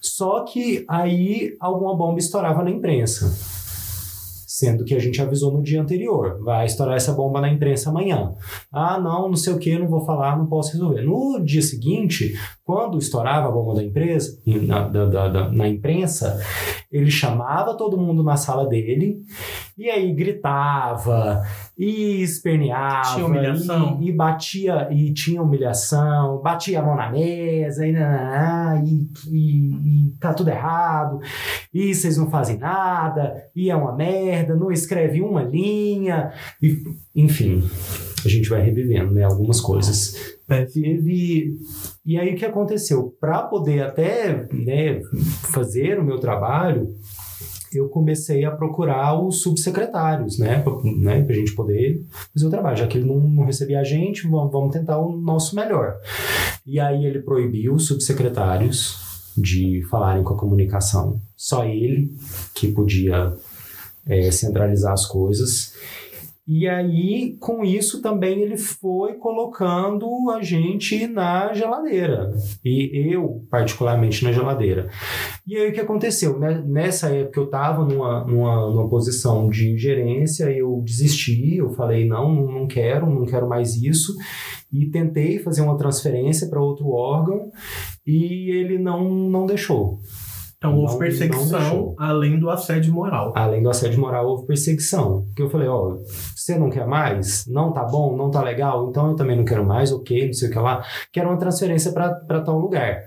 Só 0.00 0.44
que 0.44 0.84
aí 0.88 1.56
alguma 1.58 1.96
bomba 1.96 2.20
estourava 2.20 2.62
na 2.62 2.70
imprensa. 2.70 3.26
sendo 4.46 4.84
que 4.84 4.94
a 4.94 5.00
gente 5.00 5.20
avisou 5.20 5.52
no 5.52 5.64
dia 5.64 5.82
anterior, 5.82 6.38
vai 6.44 6.64
estourar 6.66 6.96
essa 6.96 7.12
bomba 7.12 7.40
na 7.40 7.52
imprensa 7.52 7.90
amanhã. 7.90 8.32
Ah, 8.70 9.00
não, 9.00 9.26
não 9.28 9.34
sei 9.34 9.52
o 9.52 9.58
que, 9.58 9.76
não 9.76 9.88
vou 9.88 10.06
falar, 10.06 10.38
não 10.38 10.46
posso 10.46 10.74
resolver. 10.74 11.02
No 11.02 11.42
dia 11.44 11.60
seguinte, 11.60 12.34
quando 12.64 12.98
estourava 12.98 13.48
a 13.48 13.50
bomba 13.50 13.74
da 13.74 13.84
empresa, 13.84 14.40
na, 14.46 14.88
da, 14.88 15.04
da, 15.04 15.28
da, 15.28 15.52
na 15.52 15.68
imprensa, 15.68 16.40
ele 16.90 17.10
chamava 17.10 17.76
todo 17.76 17.98
mundo 17.98 18.22
na 18.22 18.38
sala 18.38 18.66
dele 18.66 19.20
e 19.76 19.90
aí 19.90 20.14
gritava 20.14 21.42
e 21.76 22.22
esperneava 22.22 23.14
Tinha 23.14 23.26
humilhação. 23.26 23.98
E, 24.00 24.08
e 24.08 24.12
batia 24.12 24.88
e 24.90 25.12
tinha 25.12 25.42
humilhação, 25.42 26.40
batia 26.40 26.80
a 26.80 26.82
mão 26.82 26.96
na 26.96 27.10
mesa 27.10 27.86
e, 27.86 27.92
nananã, 27.92 28.82
e, 28.82 29.10
e, 29.28 30.06
e 30.06 30.10
tá 30.18 30.32
tudo 30.32 30.48
errado 30.48 31.20
e 31.72 31.94
vocês 31.94 32.16
não 32.16 32.30
fazem 32.30 32.56
nada 32.56 33.34
e 33.54 33.70
é 33.70 33.76
uma 33.76 33.94
merda, 33.94 34.56
não 34.56 34.72
escreve 34.72 35.20
uma 35.20 35.42
linha 35.42 36.32
e, 36.62 36.82
enfim, 37.14 37.62
a 38.24 38.28
gente 38.28 38.48
vai 38.48 38.62
revivendo 38.62 39.12
né, 39.12 39.22
algumas 39.22 39.60
coisas. 39.60 40.38
Teve 40.72 41.58
e 42.04 42.18
aí 42.18 42.34
o 42.34 42.36
que 42.36 42.44
aconteceu? 42.44 43.16
Para 43.20 43.42
poder 43.42 43.82
até 43.82 44.46
né, 44.52 45.00
fazer 45.52 45.98
o 45.98 46.04
meu 46.04 46.18
trabalho, 46.18 46.94
eu 47.72 47.88
comecei 47.88 48.44
a 48.44 48.50
procurar 48.50 49.20
os 49.20 49.42
subsecretários, 49.42 50.38
né, 50.38 50.60
para 50.60 50.72
né, 50.82 51.26
gente 51.30 51.54
poder 51.54 52.04
fazer 52.32 52.46
o 52.46 52.50
trabalho. 52.50 52.76
Já 52.76 52.86
que 52.86 52.98
ele 52.98 53.06
não, 53.06 53.20
não 53.20 53.44
recebia 53.44 53.80
a 53.80 53.84
gente, 53.84 54.28
vamos, 54.28 54.52
vamos 54.52 54.72
tentar 54.72 54.98
o 54.98 55.16
nosso 55.16 55.56
melhor. 55.56 55.96
E 56.66 56.78
aí 56.78 57.04
ele 57.04 57.20
proibiu 57.20 57.74
os 57.74 57.86
subsecretários 57.86 59.32
de 59.36 59.82
falarem 59.90 60.22
com 60.22 60.34
a 60.34 60.38
comunicação. 60.38 61.20
Só 61.36 61.64
ele 61.64 62.12
que 62.54 62.70
podia 62.70 63.32
é, 64.06 64.30
centralizar 64.30 64.92
as 64.92 65.06
coisas. 65.06 65.74
E 66.46 66.68
aí, 66.68 67.38
com 67.40 67.64
isso, 67.64 68.02
também 68.02 68.42
ele 68.42 68.58
foi 68.58 69.14
colocando 69.14 70.06
a 70.30 70.42
gente 70.42 71.06
na 71.06 71.54
geladeira. 71.54 72.30
E 72.62 73.14
eu, 73.14 73.46
particularmente, 73.50 74.22
na 74.22 74.30
geladeira. 74.30 74.90
E 75.46 75.56
aí, 75.56 75.70
o 75.70 75.72
que 75.72 75.80
aconteceu? 75.80 76.38
Né, 76.38 76.62
nessa 76.66 77.08
época, 77.08 77.40
eu 77.40 77.44
estava 77.44 77.82
numa, 77.82 78.24
numa, 78.24 78.70
numa 78.70 78.88
posição 78.90 79.48
de 79.48 79.78
gerência, 79.78 80.50
eu 80.50 80.82
desisti, 80.84 81.56
eu 81.56 81.70
falei, 81.70 82.06
não, 82.06 82.34
não 82.34 82.66
quero, 82.66 83.08
não 83.08 83.24
quero 83.24 83.48
mais 83.48 83.74
isso. 83.82 84.14
E 84.70 84.84
tentei 84.90 85.38
fazer 85.38 85.62
uma 85.62 85.78
transferência 85.78 86.48
para 86.48 86.60
outro 86.60 86.88
órgão 86.88 87.50
e 88.06 88.50
ele 88.50 88.76
não, 88.76 89.08
não 89.08 89.46
deixou. 89.46 89.98
Então 90.64 90.78
houve 90.78 90.96
perseguição 90.96 91.94
além 91.98 92.40
do 92.40 92.48
assédio 92.48 92.90
moral. 92.90 93.34
Além 93.36 93.62
do 93.62 93.68
assédio 93.68 94.00
moral, 94.00 94.26
houve 94.26 94.46
perseguição. 94.46 95.26
Que 95.36 95.42
eu 95.42 95.50
falei, 95.50 95.68
ó, 95.68 95.98
você 96.34 96.58
não 96.58 96.70
quer 96.70 96.86
mais? 96.86 97.44
Não 97.46 97.70
tá 97.70 97.84
bom? 97.84 98.16
Não 98.16 98.30
tá 98.30 98.42
legal? 98.42 98.88
Então 98.88 99.10
eu 99.10 99.14
também 99.14 99.36
não 99.36 99.44
quero 99.44 99.62
mais, 99.62 99.92
ok, 99.92 100.28
não 100.28 100.32
sei 100.32 100.48
o 100.48 100.50
que 100.50 100.58
lá. 100.58 100.82
Quero 101.12 101.28
uma 101.28 101.36
transferência 101.36 101.92
para 101.92 102.40
tal 102.40 102.58
lugar. 102.58 103.02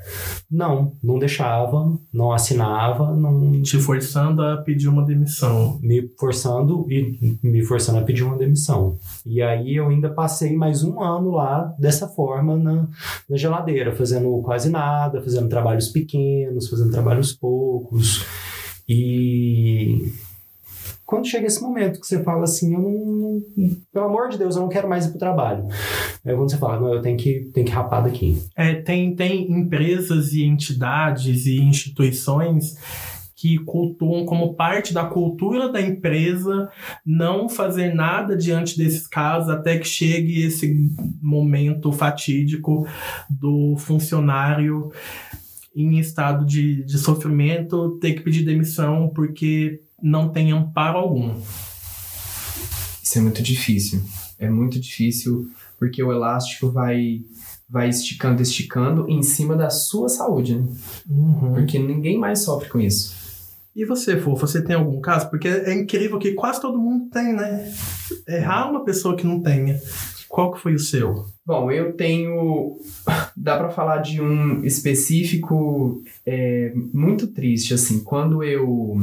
Não, 0.52 0.92
não 1.04 1.18
deixava, 1.18 1.98
não 2.14 2.32
assinava, 2.32 3.16
não 3.16 3.60
Te 3.64 3.80
forçando 3.80 4.44
a 4.44 4.58
pedir 4.58 4.88
uma 4.88 5.04
demissão. 5.04 5.80
me 5.82 6.08
forçando 6.20 6.86
e 6.92 7.40
me 7.42 7.64
forçando 7.64 7.98
a 7.98 8.04
pedir 8.04 8.24
uma 8.24 8.38
demissão. 8.38 8.98
E 9.26 9.42
aí 9.42 9.76
eu 9.76 9.88
ainda 9.88 10.12
passei 10.12 10.56
mais 10.56 10.84
um 10.84 11.02
ano 11.02 11.32
lá 11.32 11.74
dessa 11.80 12.08
forma 12.08 12.56
na, 12.56 12.88
na 13.28 13.36
geladeira, 13.36 13.96
fazendo 13.96 14.42
quase 14.44 14.70
nada, 14.70 15.24
fazendo 15.24 15.50
trabalhos 15.50 15.88
pequenos, 15.88 16.70
fazendo 16.70 16.92
trabalhos 16.92 17.34
poucos. 17.34 17.47
E 18.90 20.12
quando 21.06 21.28
chega 21.28 21.48
esse 21.48 21.62
momento 21.62 22.00
que 22.02 22.08
você 22.08 22.22
fala 22.24 22.44
assim, 22.44 22.74
eu 22.74 22.82
não, 22.82 22.92
não- 23.56 23.78
pelo 23.94 24.06
amor 24.06 24.30
de 24.30 24.38
Deus, 24.38 24.56
eu 24.56 24.62
não 24.62 24.70
quero 24.70 24.90
mais 24.90 25.06
ir 25.06 25.10
pro 25.12 25.20
trabalho. 25.20 25.66
Aí 26.26 26.36
quando 26.36 26.50
você 26.52 26.58
fala, 26.58 26.80
não, 26.80 26.94
eu 26.94 27.02
tenho 27.02 27.18
que, 27.18 27.50
tenho 27.54 27.66
que 27.66 27.72
rapar 27.72 28.04
daqui. 28.04 28.42
É, 28.56 28.76
tem, 28.76 29.16
tem 29.16 29.50
empresas 29.52 30.34
e 30.34 30.44
entidades 30.44 31.46
e 31.46 31.62
instituições 31.62 32.76
que 33.38 33.60
cultuam 33.60 34.26
como 34.26 34.56
parte 34.56 34.92
da 34.94 35.06
cultura 35.06 35.72
da 35.72 35.80
empresa 35.80 36.70
não 37.06 37.48
fazer 37.48 37.94
nada 37.94 38.36
diante 38.36 38.76
desses 38.76 39.06
casos 39.06 39.50
até 39.50 39.78
que 39.78 39.88
chegue 39.88 40.44
esse 40.44 40.90
momento 41.22 41.92
fatídico 41.92 42.88
do 43.30 43.76
funcionário 43.78 44.92
em 45.84 46.00
estado 46.00 46.46
de, 46.46 46.84
de 46.84 46.98
sofrimento 46.98 47.98
ter 48.00 48.14
que 48.14 48.22
pedir 48.22 48.44
demissão 48.44 49.12
porque 49.14 49.82
não 50.02 50.30
tem 50.30 50.52
amparo 50.52 50.98
algum. 50.98 51.36
Isso 53.02 53.18
é 53.18 53.22
muito 53.22 53.44
difícil. 53.44 54.02
É 54.40 54.50
muito 54.50 54.80
difícil 54.80 55.50
porque 55.78 56.02
o 56.02 56.12
elástico 56.12 56.72
vai 56.72 57.22
vai 57.70 57.90
esticando, 57.90 58.42
esticando 58.42 59.10
em 59.10 59.22
cima 59.22 59.56
da 59.56 59.70
sua 59.70 60.08
saúde, 60.08 60.56
né? 60.56 60.66
Porque 61.54 61.78
ninguém 61.78 62.18
mais 62.18 62.40
sofre 62.40 62.70
com 62.70 62.80
isso. 62.80 63.14
E 63.76 63.86
você, 63.86 64.18
Fofo, 64.18 64.48
você 64.48 64.64
tem 64.64 64.76
algum 64.76 65.00
caso? 65.02 65.30
Porque 65.30 65.48
é 65.48 65.74
incrível 65.74 66.18
que 66.18 66.32
quase 66.32 66.60
todo 66.60 66.80
mundo 66.80 67.10
tem, 67.12 67.34
né? 67.34 67.72
É 68.26 68.40
raro 68.40 68.72
uma 68.72 68.84
pessoa 68.84 69.16
que 69.16 69.28
não 69.28 69.42
tenha. 69.42 69.80
Qual 70.28 70.52
que 70.52 70.60
foi 70.60 70.74
o 70.74 70.80
seu? 70.80 71.26
Bom, 71.48 71.72
eu 71.72 71.94
tenho. 71.94 72.78
Dá 73.38 73.58
pra 73.58 73.70
falar 73.70 74.00
de 74.00 74.22
um 74.22 74.66
específico 74.66 76.04
é, 76.26 76.74
muito 76.94 77.28
triste, 77.28 77.74
assim. 77.74 78.04
Quando 78.04 78.44
eu. 78.44 78.98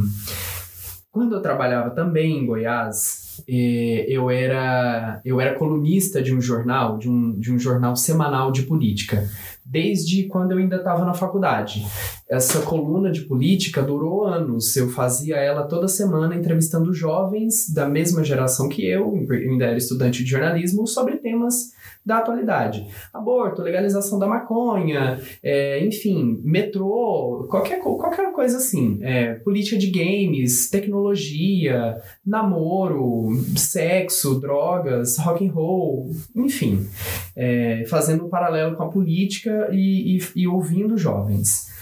Quando 1.11 1.37
eu 1.37 1.41
trabalhava 1.41 1.89
também 1.91 2.37
em 2.37 2.45
Goiás, 2.45 3.43
eh, 3.49 4.05
eu 4.09 4.29
era, 4.29 5.21
eu 5.25 5.41
era 5.41 5.55
colunista 5.55 6.21
de 6.21 6.35
um 6.35 6.41
jornal, 6.41 6.99
de 6.99 7.09
um, 7.09 7.39
de 7.39 7.53
um 7.53 7.59
jornal 7.59 7.95
semanal 7.95 8.51
de 8.51 8.65
política, 8.65 9.29
desde 9.65 10.25
quando 10.25 10.51
eu 10.51 10.59
ainda 10.59 10.77
estava 10.77 11.05
na 11.05 11.15
faculdade. 11.15 11.87
Essa 12.29 12.63
coluna 12.63 13.11
de 13.11 13.23
política 13.23 13.83
durou 13.83 14.25
anos. 14.25 14.75
Eu 14.77 14.89
fazia 14.89 15.37
ela 15.37 15.65
toda 15.65 15.87
semana 15.89 16.35
entrevistando 16.35 16.93
jovens 16.93 17.73
da 17.73 17.87
mesma 17.87 18.25
geração 18.25 18.69
que 18.69 18.87
eu, 18.87 19.27
ainda 19.31 19.67
era 19.67 19.77
estudante 19.77 20.25
de 20.25 20.31
jornalismo, 20.31 20.87
sobre 20.87 21.17
temas 21.17 21.75
da 22.05 22.19
atualidade. 22.19 22.87
Aborto, 23.13 23.63
legalização 23.63 24.19
da 24.19 24.27
maconha, 24.27 25.19
é, 25.43 25.85
enfim, 25.85 26.41
metrô, 26.43 27.47
qualquer, 27.49 27.81
qualquer 27.81 28.31
coisa 28.33 28.59
assim. 28.59 28.99
É, 29.03 29.35
política 29.35 29.79
de 29.79 29.91
games, 29.91 30.69
tecnologia, 30.69 31.97
namoro, 32.25 33.31
sexo, 33.57 34.39
drogas, 34.39 35.17
rock 35.19 35.47
and 35.47 35.53
roll, 35.53 36.11
enfim. 36.35 36.87
É, 37.35 37.85
fazendo 37.89 38.27
um 38.27 38.29
paralelo 38.29 38.77
com 38.77 38.83
a 38.83 38.89
política 38.89 39.69
e, 39.73 40.19
e, 40.19 40.43
e 40.43 40.49
ouvindo 40.49 40.99
jovens. 40.99 41.73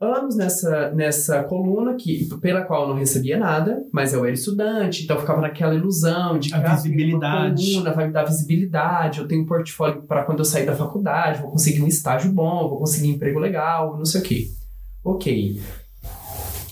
Anos 0.00 0.36
nessa, 0.36 0.90
nessa 0.90 1.44
coluna, 1.44 1.94
que, 1.94 2.28
pela 2.40 2.62
qual 2.62 2.82
eu 2.82 2.88
não 2.88 2.94
recebia 2.96 3.38
nada, 3.38 3.82
mas 3.92 4.12
eu 4.12 4.24
era 4.24 4.34
estudante, 4.34 5.04
então 5.04 5.16
eu 5.16 5.20
ficava 5.20 5.40
naquela 5.40 5.74
ilusão 5.74 6.38
de 6.38 6.50
que 6.50 6.54
A 6.54 6.58
ah, 6.58 6.74
visibilidade. 6.74 7.72
coluna, 7.72 7.92
vai 7.92 8.06
me 8.08 8.12
dar 8.12 8.24
visibilidade, 8.24 9.20
eu 9.20 9.28
tenho 9.28 9.42
um 9.42 9.46
portfólio 9.46 10.02
para 10.02 10.24
quando 10.24 10.40
eu 10.40 10.44
sair 10.44 10.66
da 10.66 10.74
faculdade, 10.74 11.40
vou 11.40 11.50
conseguir 11.50 11.80
um 11.80 11.86
estágio 11.86 12.30
bom, 12.32 12.68
vou 12.68 12.78
conseguir 12.80 13.08
um 13.08 13.14
emprego 13.14 13.38
legal, 13.38 13.96
não 13.96 14.04
sei 14.04 14.20
o 14.20 14.24
quê. 14.24 14.48
Ok. 15.02 15.60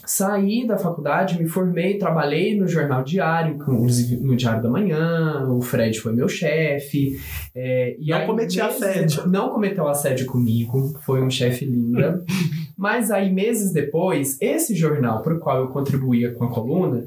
Saí 0.05 0.67
da 0.67 0.77
faculdade, 0.77 1.41
me 1.41 1.49
formei, 1.49 1.97
trabalhei 1.97 2.59
no 2.59 2.69
jornal 2.69 3.03
diário, 3.03 3.55
inclusive 3.55 4.17
no 4.17 4.37
Diário 4.37 4.63
da 4.63 4.69
Manhã, 4.69 5.47
o 5.49 5.63
Fred 5.63 5.99
foi 5.99 6.13
meu 6.13 6.29
chefe. 6.29 7.19
é, 7.55 7.97
e 7.99 8.11
Não 8.11 8.27
cometi 8.27 8.61
assédio. 8.61 9.27
Não 9.27 9.49
cometeu 9.49 9.89
assédio 9.89 10.27
comigo, 10.27 10.99
foi 11.01 11.23
um 11.23 11.31
chefe 11.31 11.65
linda. 11.65 12.23
Mas 12.83 13.13
aí, 13.13 13.33
meses 13.33 13.73
depois, 13.73 14.37
esse 14.41 14.75
jornal 14.75 15.23
para 15.23 15.37
o 15.37 15.39
qual 15.39 15.59
eu 15.59 15.69
contribuía 15.69 16.33
com 16.33 16.43
a 16.43 16.51
coluna 16.51 17.07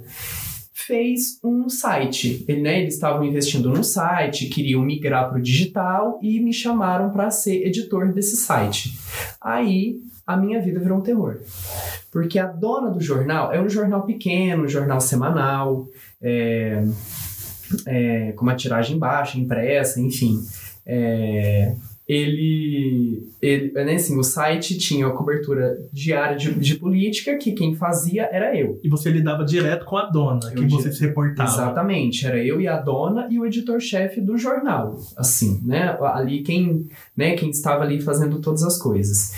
fez 0.71 1.37
um 1.43 1.67
site. 1.67 2.45
Ele, 2.47 2.61
né, 2.61 2.79
eles 2.79 2.93
estavam 2.93 3.25
investindo 3.25 3.69
no 3.69 3.83
site, 3.83 4.47
queriam 4.47 4.81
migrar 4.81 5.27
para 5.27 5.37
o 5.37 5.41
digital 5.41 6.17
e 6.23 6.39
me 6.39 6.53
chamaram 6.53 7.09
para 7.09 7.29
ser 7.29 7.67
editor 7.67 8.13
desse 8.13 8.37
site. 8.37 8.97
Aí 9.41 9.99
a 10.25 10.37
minha 10.37 10.61
vida 10.61 10.79
virou 10.79 10.99
um 10.99 11.01
terror. 11.01 11.41
Porque 12.09 12.39
a 12.39 12.47
dona 12.47 12.89
do 12.89 13.01
jornal 13.01 13.51
é 13.51 13.59
um 13.61 13.67
jornal 13.67 14.03
pequeno, 14.05 14.63
um 14.63 14.69
jornal 14.69 15.01
semanal, 15.01 15.89
é, 16.21 16.85
é, 17.85 18.31
com 18.31 18.43
uma 18.43 18.55
tiragem 18.55 18.97
baixa, 18.97 19.37
impressa, 19.37 19.99
enfim. 19.99 20.39
É, 20.85 21.75
ele, 22.07 23.29
ele 23.41 23.71
né, 23.73 23.95
assim, 23.95 24.17
o 24.17 24.23
site 24.23 24.77
tinha 24.77 25.07
a 25.07 25.11
cobertura 25.11 25.77
diária 25.91 26.37
de, 26.37 26.53
de 26.53 26.75
política, 26.75 27.37
que 27.37 27.51
quem 27.53 27.75
fazia 27.75 28.29
era 28.31 28.55
eu. 28.57 28.79
E 28.83 28.89
você 28.89 29.09
lidava 29.09 29.43
direto 29.43 29.85
com 29.85 29.97
a 29.97 30.05
dona, 30.05 30.51
Eu 30.51 30.55
que 30.55 30.67
você 30.69 30.91
se 30.91 31.01
reportava. 31.01 31.49
Exatamente, 31.49 32.25
era 32.25 32.37
eu 32.43 32.61
e 32.61 32.67
a 32.67 32.77
dona 32.79 33.27
e 33.31 33.39
o 33.39 33.45
editor-chefe 33.45 34.21
do 34.21 34.37
jornal, 34.37 34.99
assim, 35.17 35.59
né? 35.65 35.97
Ali 36.01 36.41
quem, 36.43 36.87
né, 37.15 37.35
quem 37.35 37.49
estava 37.49 37.83
ali 37.83 38.01
fazendo 38.01 38.39
todas 38.39 38.63
as 38.63 38.77
coisas. 38.77 39.33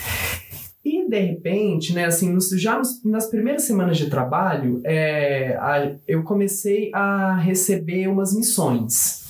E 0.83 1.09
de 1.09 1.19
repente, 1.19 1.93
né, 1.93 2.05
assim, 2.05 2.31
nos- 2.31 2.49
já 2.49 2.77
nos- 2.77 3.03
nas 3.03 3.27
primeiras 3.27 3.63
semanas 3.63 3.97
de 3.97 4.09
trabalho, 4.09 4.79
é, 4.85 5.55
a- 5.59 5.95
eu 6.07 6.23
comecei 6.23 6.89
a 6.93 7.35
receber 7.37 8.07
umas 8.07 8.33
missões. 8.33 9.26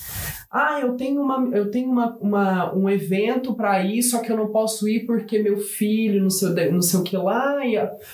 Ah, 0.49 0.79
eu 0.81 0.93
tenho, 0.95 1.21
uma, 1.21 1.49
eu 1.55 1.69
tenho 1.69 1.89
uma, 1.89 2.15
uma- 2.21 2.73
um 2.75 2.89
evento 2.89 3.53
para 3.53 3.83
ir, 3.83 4.01
só 4.01 4.19
que 4.19 4.31
eu 4.31 4.37
não 4.37 4.47
posso 4.47 4.87
ir 4.87 5.05
porque 5.05 5.39
meu 5.39 5.57
filho, 5.57 6.21
não 6.21 6.29
sei, 6.29 6.71
não 6.71 6.81
sei 6.81 6.99
o 6.99 7.03
que 7.03 7.17
lá, 7.17 7.57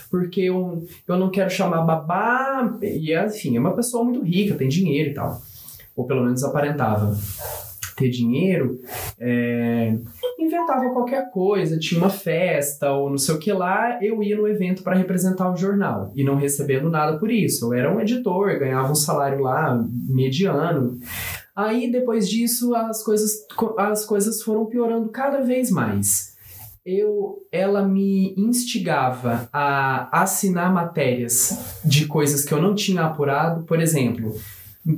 porque 0.10 0.41
eu, 0.41 0.84
eu 1.08 1.17
não 1.17 1.30
quero 1.30 1.50
chamar 1.50 1.84
babá. 1.84 2.78
E, 2.82 3.13
assim, 3.13 3.56
é 3.56 3.60
uma 3.60 3.76
pessoa 3.76 4.04
muito 4.04 4.22
rica, 4.24 4.56
tem 4.56 4.67
dinheiro 4.67 5.12
e 5.12 5.13
tal. 5.13 5.39
Ou 5.96 6.06
pelo 6.08 6.24
menos 6.24 6.43
aparentava 6.43 7.15
ter 7.96 8.10
dinheiro. 8.10 8.80
é, 9.19 9.96
inventava 10.39 10.89
qualquer 10.89 11.30
coisa, 11.30 11.78
tinha 11.78 12.02
uma 12.02 12.10
festa 12.10 12.91
ou 12.91 13.10
não 13.10 13.17
sei 13.19 13.36
o 13.36 13.39
que 13.39 13.54
lá, 13.54 14.00
eu 14.04 14.22
ia 14.24 14.36
no 14.36 14.48
evento 14.48 14.82
para 14.84 14.96
representar 14.96 15.52
o 15.52 15.56
jornal 15.56 16.12
e 16.15 16.24
não 16.24 16.36
recebendo 16.36 16.89
nada 16.89 17.17
por 17.19 17.30
isso. 17.32 17.65
Eu 17.65 17.74
era 17.80 17.96
um 17.96 18.00
editor, 18.02 18.58
ganhava 18.58 18.91
um 18.91 18.96
salário 18.96 19.39
lá 19.41 19.80
mediano. 20.10 20.98
Aí 21.56 21.92
depois 21.92 22.28
disso 22.28 22.74
as 22.76 23.04
coisas, 23.04 23.46
as 23.78 24.06
coisas 24.06 24.42
foram 24.42 24.66
piorando 24.66 25.10
cada 25.10 25.42
vez 25.42 25.70
mais. 25.70 26.34
Eu, 26.86 27.46
ela 27.52 27.88
me 27.88 28.34
instigava 28.36 29.48
a 29.54 30.22
assinar 30.22 30.74
matérias 30.74 31.80
de 31.86 32.08
coisas 32.08 32.44
que 32.44 32.54
eu 32.54 32.62
não 32.62 32.76
tinha 32.76 33.06
apurado, 33.06 33.63
por 33.63 33.80
exemplo, 33.80 34.36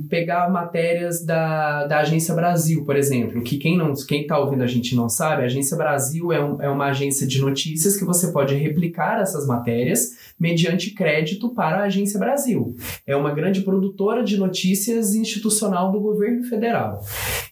pegar 0.08 0.50
matérias 0.50 1.24
da, 1.24 1.86
da 1.86 1.98
Agência 2.00 2.34
Brasil, 2.34 2.84
por 2.84 2.96
exemplo, 2.96 3.42
que 3.42 3.56
quem 3.56 3.78
não 3.78 3.94
quem 3.94 4.26
tá 4.26 4.38
ouvindo 4.38 4.64
a 4.64 4.66
gente 4.66 4.96
não 4.96 5.08
sabe, 5.08 5.42
a 5.42 5.46
Agência 5.46 5.76
Brasil 5.76 6.32
é, 6.32 6.44
um, 6.44 6.60
é 6.60 6.68
uma 6.68 6.86
agência 6.86 7.26
de 7.26 7.40
notícias 7.40 7.96
que 7.96 8.04
você 8.04 8.32
pode 8.32 8.54
replicar 8.56 9.20
essas 9.20 9.46
matérias 9.46 10.16
mediante 10.38 10.90
crédito 10.90 11.50
para 11.54 11.78
a 11.78 11.84
Agência 11.84 12.18
Brasil. 12.18 12.74
É 13.06 13.14
uma 13.14 13.32
grande 13.32 13.60
produtora 13.62 14.24
de 14.24 14.36
notícias 14.36 15.14
institucional 15.14 15.92
do 15.92 16.00
governo 16.00 16.44
federal. 16.44 17.00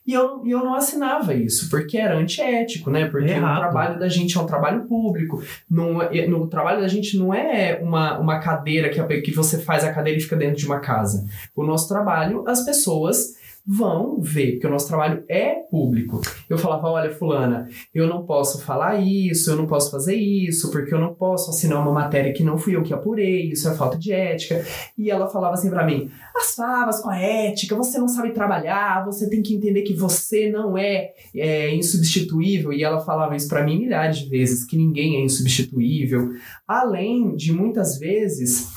E 0.07 0.12
eu, 0.12 0.43
eu 0.47 0.59
não 0.59 0.75
assinava 0.75 1.33
isso, 1.35 1.71
porque 1.71 1.97
era 1.97 2.17
antiético, 2.17 2.90
né? 2.90 3.07
Porque 3.07 3.31
Errado. 3.31 3.57
o 3.57 3.61
trabalho 3.61 3.99
da 3.99 4.09
gente 4.09 4.37
é 4.37 4.40
um 4.40 4.45
trabalho 4.47 4.83
público. 4.87 5.43
Não, 5.71 6.03
é- 6.03 6.27
no 6.27 6.47
trabalho 6.47 6.81
da 6.83 6.88
gente 6.88 7.17
não 7.17 7.33
é 7.33 7.79
uma, 7.83 8.19
uma 8.19 8.38
cadeira 8.38 8.90
que, 8.90 9.01
a- 9.01 9.07
que 9.07 9.33
você 9.33 9.59
faz 9.59 9.83
a 9.83 9.93
cadeira 9.93 10.19
e 10.19 10.23
fica 10.23 10.37
dentro 10.37 10.57
de 10.57 10.67
uma 10.67 10.79
casa. 10.81 11.25
O 11.57 11.64
nosso 11.64 11.88
trabalho, 11.88 12.45
as 12.47 12.64
pessoas 12.67 13.43
vão 13.66 14.20
ver, 14.20 14.53
porque 14.53 14.66
o 14.66 14.70
nosso 14.70 14.88
trabalho 14.88 15.24
é 15.27 15.55
público. 15.70 16.20
Eu 16.50 16.59
falava, 16.59 16.88
olha, 16.88 17.11
fulana, 17.11 17.66
eu 17.94 18.07
não 18.07 18.27
posso 18.27 18.61
falar 18.61 19.00
isso, 19.00 19.50
eu 19.50 19.57
não 19.57 19.66
posso 19.66 19.90
fazer 19.90 20.14
isso, 20.14 20.70
porque 20.70 20.92
eu 20.92 21.00
não 21.00 21.14
posso 21.14 21.50
assinar 21.50 21.81
uma 21.81 21.92
matéria 21.92 22.33
que 22.35 22.44
não 22.44 22.59
fui 22.59 22.77
eu 22.77 22.83
que 22.83 22.92
apurei, 22.92 23.50
isso 23.50 23.66
é 23.68 23.74
falta 23.74 23.96
de 23.96 24.12
ética. 24.12 24.62
E 24.98 25.11
ela 25.11 25.29
falava 25.29 25.55
assim 25.55 25.70
pra 25.70 25.87
mim, 25.87 26.11
as 26.37 26.55
favas 26.55 27.00
com 27.00 27.09
a 27.09 27.18
ética, 27.18 27.74
você 27.74 27.98
não 27.98 28.09
sabe 28.09 28.33
trabalhar, 28.33 29.05
você 29.05 29.31
tem 29.31 29.42
que 29.42 29.55
entender 29.55 29.83
que 29.83 29.94
você 29.94 30.50
não 30.50 30.77
é, 30.77 31.12
é 31.35 31.74
insubstituível. 31.74 32.72
E 32.72 32.85
ela 32.85 33.00
falava 33.00 33.35
isso 33.35 33.48
pra 33.48 33.64
mim 33.64 33.79
milhares 33.79 34.18
de 34.18 34.29
vezes, 34.29 34.64
que 34.64 34.77
ninguém 34.77 35.16
é 35.16 35.24
insubstituível. 35.24 36.33
Além 36.68 37.35
de 37.35 37.50
muitas 37.50 37.98
vezes 37.98 38.74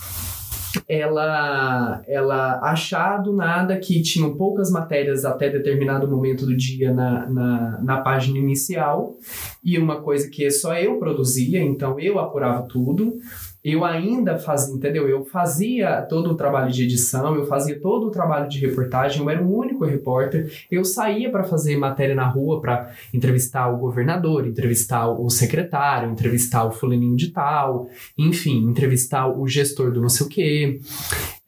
ela 0.87 2.01
ela 2.07 2.59
achar 2.61 3.17
do 3.17 3.33
nada 3.33 3.77
que 3.77 4.01
tinham 4.01 4.35
poucas 4.35 4.71
matérias 4.71 5.25
até 5.25 5.49
determinado 5.49 6.07
momento 6.07 6.45
do 6.45 6.55
dia 6.55 6.93
na, 6.93 7.27
na, 7.29 7.79
na 7.81 7.97
página 8.01 8.37
inicial 8.37 9.15
e 9.63 9.77
uma 9.77 10.01
coisa 10.01 10.29
que 10.29 10.49
só 10.49 10.75
eu 10.75 10.97
produzia, 10.97 11.61
então 11.61 11.99
eu 11.99 12.19
apurava 12.19 12.63
tudo. 12.67 13.17
Eu 13.63 13.83
ainda 13.83 14.37
fazia, 14.37 14.73
entendeu? 14.73 15.09
Eu 15.09 15.25
fazia 15.25 16.01
todo 16.03 16.31
o 16.31 16.35
trabalho 16.35 16.71
de 16.71 16.83
edição, 16.83 17.35
eu 17.35 17.45
fazia 17.45 17.77
todo 17.79 18.07
o 18.07 18.11
trabalho 18.11 18.47
de 18.47 18.59
reportagem, 18.59 19.21
eu 19.21 19.29
era 19.29 19.43
o 19.43 19.57
único 19.57 19.83
repórter. 19.83 20.49
Eu 20.71 20.85
saía 20.85 21.29
para 21.29 21.43
fazer 21.43 21.75
matéria 21.75 22.15
na 22.15 22.27
rua 22.27 22.61
para 22.61 22.91
entrevistar 23.13 23.67
o 23.67 23.77
governador, 23.77 24.47
entrevistar 24.47 25.09
o 25.09 25.29
secretário, 25.29 26.09
entrevistar 26.09 26.63
o 26.63 26.71
fulaninho 26.71 27.17
de 27.17 27.31
tal, 27.31 27.89
enfim, 28.17 28.63
entrevistar 28.69 29.27
o 29.27 29.45
gestor 29.47 29.91
do 29.91 29.99
não 29.99 30.09
sei 30.09 30.25
o 30.25 30.29
quê. 30.29 30.79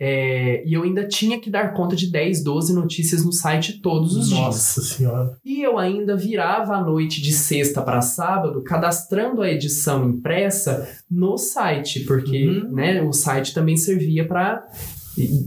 É, 0.02 0.64
e 0.66 0.74
eu 0.74 0.84
ainda 0.84 1.06
tinha 1.06 1.40
que 1.40 1.50
dar 1.50 1.74
conta 1.74 1.94
de 1.96 2.10
10, 2.10 2.42
12 2.44 2.74
notícias 2.74 3.24
no 3.26 3.34
site 3.34 3.82
todos 3.82 4.16
os 4.16 4.30
dias. 4.30 4.40
Nossa 4.40 4.82
senhora. 4.82 5.38
E 5.44 5.62
eu 5.62 5.78
ainda 5.78 6.16
virava 6.16 6.76
a 6.76 6.82
noite 6.84 7.22
de 7.22 7.34
sexta 7.34 7.82
para 7.82 8.02
sábado 8.02 8.64
cadastrando 8.64 9.42
a 9.42 9.52
edição 9.52 10.08
impressa 10.10 10.88
no 11.12 11.38
site, 11.38 12.02
porque 12.02 12.48
Uhum. 12.48 12.72
né, 12.72 13.02
o 13.02 13.12
site 13.12 13.54
também 13.54 13.76
servia 13.76 14.26
para 14.26 14.66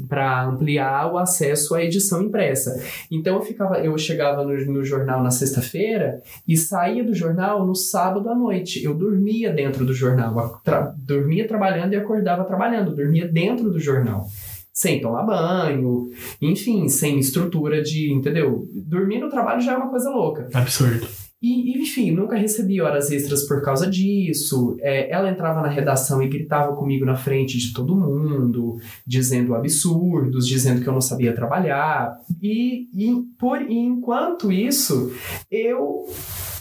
para 0.09 0.44
ampliar 0.44 1.12
o 1.12 1.18
acesso 1.18 1.75
à 1.75 1.83
edição 1.83 2.22
impressa. 2.22 2.83
Então 3.11 3.37
eu 3.37 3.42
ficava, 3.42 3.79
eu 3.79 3.96
chegava 3.96 4.44
no, 4.44 4.55
no 4.72 4.85
jornal 4.85 5.22
na 5.22 5.31
sexta-feira 5.31 6.20
e 6.46 6.57
saía 6.57 7.05
do 7.05 7.14
jornal 7.14 7.66
no 7.66 7.75
sábado 7.75 8.29
à 8.29 8.35
noite. 8.35 8.85
Eu 8.85 8.94
dormia 8.94 9.53
dentro 9.53 9.85
do 9.85 9.94
jornal, 9.94 10.61
tra- 10.64 10.94
dormia 10.98 11.46
trabalhando 11.48 11.92
e 11.92 11.96
acordava 11.96 12.44
trabalhando, 12.44 12.94
dormia 12.94 13.27
dentro 13.27 13.70
do 13.70 13.81
jornal. 13.81 14.27
Sem 14.75 15.01
tomar 15.03 15.22
banho, 15.25 16.09
enfim, 16.40 16.88
sem 16.88 17.18
estrutura 17.18 17.83
de, 17.83 18.11
entendeu? 18.11 18.66
Dormir 18.75 19.18
no 19.20 19.29
trabalho 19.29 19.61
já 19.61 19.72
é 19.75 19.77
uma 19.77 19.90
coisa 19.90 20.09
louca. 20.11 20.48
Absurdo. 20.55 21.07
E, 21.42 21.76
enfim, 21.76 22.12
nunca 22.12 22.37
recebi 22.37 22.81
horas 22.81 23.11
extras 23.11 23.42
por 23.42 23.61
causa 23.62 23.90
disso. 23.90 24.76
É, 24.78 25.11
ela 25.11 25.28
entrava 25.28 25.61
na 25.61 25.68
redação 25.68 26.22
e 26.22 26.28
gritava 26.28 26.76
comigo 26.76 27.05
na 27.05 27.16
frente 27.16 27.59
de 27.59 27.72
todo 27.72 27.96
mundo, 27.96 28.78
dizendo 29.05 29.55
absurdos, 29.57 30.46
dizendo 30.46 30.81
que 30.81 30.88
eu 30.88 30.92
não 30.92 31.00
sabia 31.00 31.35
trabalhar. 31.35 32.16
E, 32.40 32.87
e 32.94 33.12
por 33.37 33.61
e 33.61 33.76
enquanto 33.76 34.52
isso, 34.52 35.12
eu 35.50 36.07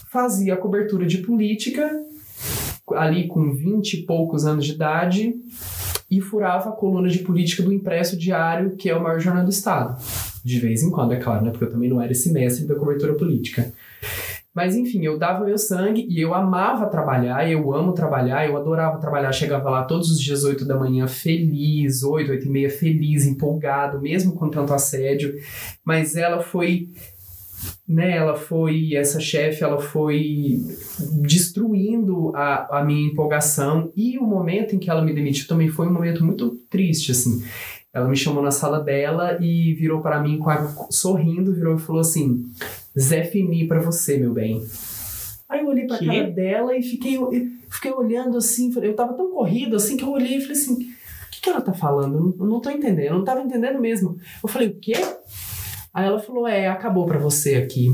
fazia 0.09 0.57
cobertura 0.57 1.05
de 1.05 1.19
política 1.19 1.87
ali 2.93 3.27
com 3.27 3.53
20 3.53 3.93
e 3.93 4.05
poucos 4.05 4.45
anos 4.45 4.65
de 4.65 4.73
idade 4.73 5.35
e 6.09 6.19
furava 6.19 6.69
a 6.69 6.73
coluna 6.73 7.07
de 7.07 7.19
política 7.19 7.63
do 7.63 7.71
Impresso 7.71 8.17
Diário, 8.17 8.75
que 8.75 8.89
é 8.89 8.95
o 8.95 9.01
maior 9.01 9.19
jornal 9.19 9.45
do 9.45 9.49
Estado. 9.49 9.95
De 10.43 10.59
vez 10.59 10.83
em 10.83 10.89
quando, 10.89 11.13
é 11.13 11.17
claro, 11.17 11.45
né? 11.45 11.51
Porque 11.51 11.65
eu 11.65 11.69
também 11.69 11.89
não 11.89 12.01
era 12.01 12.11
esse 12.11 12.33
mestre 12.33 12.65
da 12.65 12.75
cobertura 12.75 13.13
política. 13.13 13.71
Mas 14.53 14.75
enfim, 14.75 15.05
eu 15.05 15.17
dava 15.17 15.45
meu 15.45 15.57
sangue 15.57 16.05
e 16.09 16.19
eu 16.19 16.33
amava 16.33 16.87
trabalhar, 16.87 17.49
eu 17.49 17.73
amo 17.73 17.93
trabalhar, 17.93 18.45
eu 18.45 18.57
adorava 18.57 18.99
trabalhar. 18.99 19.31
Chegava 19.31 19.69
lá 19.69 19.83
todos 19.83 20.11
os 20.11 20.19
dias 20.19 20.43
8 20.43 20.65
da 20.65 20.77
manhã, 20.77 21.07
feliz, 21.07 22.03
8, 22.03 22.31
8 22.31 22.45
e 22.45 22.49
meia, 22.49 22.69
feliz, 22.69 23.25
empolgado, 23.25 24.01
mesmo 24.01 24.33
com 24.33 24.49
tanto 24.49 24.73
assédio. 24.73 25.33
Mas 25.85 26.17
ela 26.17 26.41
foi, 26.41 26.89
né, 27.87 28.17
ela 28.17 28.35
foi, 28.35 28.93
essa 28.93 29.21
chefe, 29.21 29.63
ela 29.63 29.79
foi 29.79 30.59
destruindo 31.21 32.35
a, 32.35 32.79
a 32.79 32.83
minha 32.83 33.07
empolgação. 33.07 33.89
E 33.95 34.19
o 34.19 34.23
momento 34.23 34.75
em 34.75 34.79
que 34.79 34.89
ela 34.89 35.01
me 35.01 35.13
demitiu 35.13 35.47
também 35.47 35.69
foi 35.69 35.87
um 35.87 35.93
momento 35.93 36.25
muito 36.25 36.57
triste, 36.69 37.11
assim. 37.11 37.41
Ela 37.93 38.07
me 38.07 38.15
chamou 38.15 38.43
na 38.43 38.51
sala 38.51 38.79
dela 38.81 39.37
e 39.41 39.73
virou 39.75 40.01
para 40.01 40.21
mim 40.21 40.39
a, 40.45 40.67
sorrindo, 40.89 41.53
virou 41.53 41.75
e 41.75 41.79
falou 41.79 42.01
assim: 42.01 42.45
Zé 42.97 43.23
Fini 43.23 43.67
pra 43.67 43.79
você, 43.81 44.17
meu 44.17 44.33
bem. 44.33 44.61
Aí 45.47 45.59
eu 45.59 45.67
olhei 45.67 45.85
pra 45.85 45.97
Que? 45.97 46.05
cara 46.05 46.31
dela 46.31 46.77
e 46.77 46.81
fiquei, 46.81 47.17
fiquei 47.69 47.91
olhando 47.91 48.37
assim, 48.37 48.73
eu 48.81 48.95
tava 48.95 49.13
tão 49.13 49.31
corrido 49.31 49.75
assim 49.75 49.97
que 49.97 50.03
eu 50.03 50.11
olhei 50.11 50.37
e 50.37 50.41
falei 50.41 50.57
assim: 50.57 50.73
o 50.73 51.31
que, 51.31 51.41
que 51.41 51.49
ela 51.49 51.61
tá 51.61 51.73
falando? 51.73 52.15
Eu 52.15 52.21
não, 52.21 52.35
eu 52.39 52.45
não 52.45 52.61
tô 52.61 52.69
entendendo, 52.69 53.07
eu 53.07 53.17
não 53.17 53.23
tava 53.23 53.41
entendendo 53.41 53.79
mesmo. 53.79 54.17
Eu 54.41 54.47
falei: 54.47 54.69
o 54.69 54.75
quê? 54.79 54.93
Aí 55.93 56.05
ela 56.05 56.19
falou: 56.19 56.47
é, 56.47 56.67
acabou 56.67 57.05
pra 57.05 57.19
você 57.19 57.55
aqui. 57.55 57.89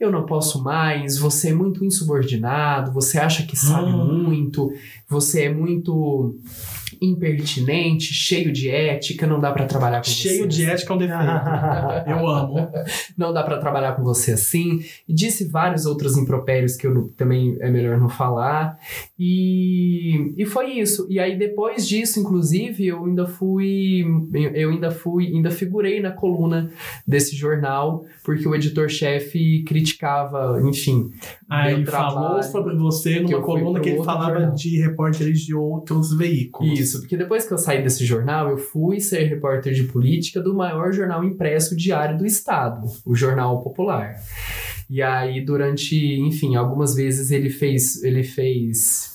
Eu 0.00 0.10
não 0.10 0.24
posso 0.26 0.62
mais, 0.62 1.18
você 1.18 1.50
é 1.50 1.52
muito 1.54 1.84
insubordinado, 1.84 2.92
você 2.92 3.18
acha 3.18 3.44
que 3.44 3.56
sabe 3.56 3.90
Ah. 3.90 3.96
muito, 3.96 4.72
você 5.08 5.44
é 5.44 5.52
muito 5.52 6.34
impertinente, 7.00 8.12
cheio 8.14 8.52
de 8.52 8.68
ética, 8.70 9.26
não 9.26 9.40
dá 9.40 9.50
pra 9.52 9.64
trabalhar 9.66 9.98
com 9.98 10.04
Cheio 10.04 10.42
você. 10.42 10.48
de 10.48 10.64
ética 10.64 10.92
é 10.92 10.96
um 10.96 10.98
defeito. 10.98 11.22
Eu 12.06 12.28
amo. 12.28 12.68
Não 13.16 13.32
dá 13.32 13.42
pra 13.42 13.58
trabalhar 13.58 13.92
com 13.96 14.02
você 14.02 14.32
assim. 14.32 14.80
E 15.08 15.12
disse 15.14 15.44
vários 15.48 15.84
outros 15.86 16.16
impropérios 16.16 16.76
que 16.76 16.86
eu 16.86 16.94
não- 16.94 17.08
também 17.08 17.56
é 17.60 17.70
melhor 17.70 17.98
não 17.98 18.08
falar. 18.08 18.78
E, 19.18 20.34
e 20.36 20.44
foi 20.44 20.72
isso. 20.78 21.06
E 21.10 21.18
aí 21.18 21.36
depois 21.38 21.86
disso, 21.88 22.20
inclusive, 22.20 22.86
eu 22.86 23.04
ainda 23.04 23.26
fui 23.26 24.04
eu 24.34 24.62
eu 24.62 24.70
ainda 24.70 24.90
fui, 24.90 25.26
ainda 25.28 25.50
figurei 25.50 26.00
na 26.00 26.10
coluna 26.12 26.70
desse 27.06 27.34
jornal, 27.42 28.04
porque 28.24 28.48
o 28.48 28.54
editor-chefe 28.54 29.62
criticava, 29.64 30.60
enfim, 30.64 31.10
Aí 31.52 31.72
Meu 31.72 31.80
ele 31.80 31.86
falou 31.90 32.42
sobre 32.42 32.74
você 32.74 33.20
numa 33.20 33.42
coluna 33.42 33.78
que 33.78 33.90
ele 33.90 34.02
falava 34.02 34.38
jornal. 34.38 34.54
de 34.54 34.80
repórteres 34.80 35.40
de 35.40 35.54
outros 35.54 36.16
veículos. 36.16 36.80
Isso, 36.80 37.00
porque 37.00 37.14
depois 37.14 37.46
que 37.46 37.52
eu 37.52 37.58
saí 37.58 37.82
desse 37.82 38.06
jornal, 38.06 38.48
eu 38.48 38.56
fui 38.56 39.00
ser 39.00 39.24
repórter 39.24 39.74
de 39.74 39.84
política 39.84 40.40
do 40.40 40.54
maior 40.54 40.94
jornal 40.94 41.22
impresso 41.22 41.76
diário 41.76 42.16
do 42.16 42.24
estado, 42.24 42.86
o 43.04 43.14
Jornal 43.14 43.62
Popular. 43.62 44.16
E 44.88 45.02
aí, 45.02 45.44
durante, 45.44 45.94
enfim, 46.20 46.56
algumas 46.56 46.94
vezes 46.94 47.30
ele 47.30 47.50
fez, 47.50 48.02
ele 48.02 48.22
fez 48.22 49.11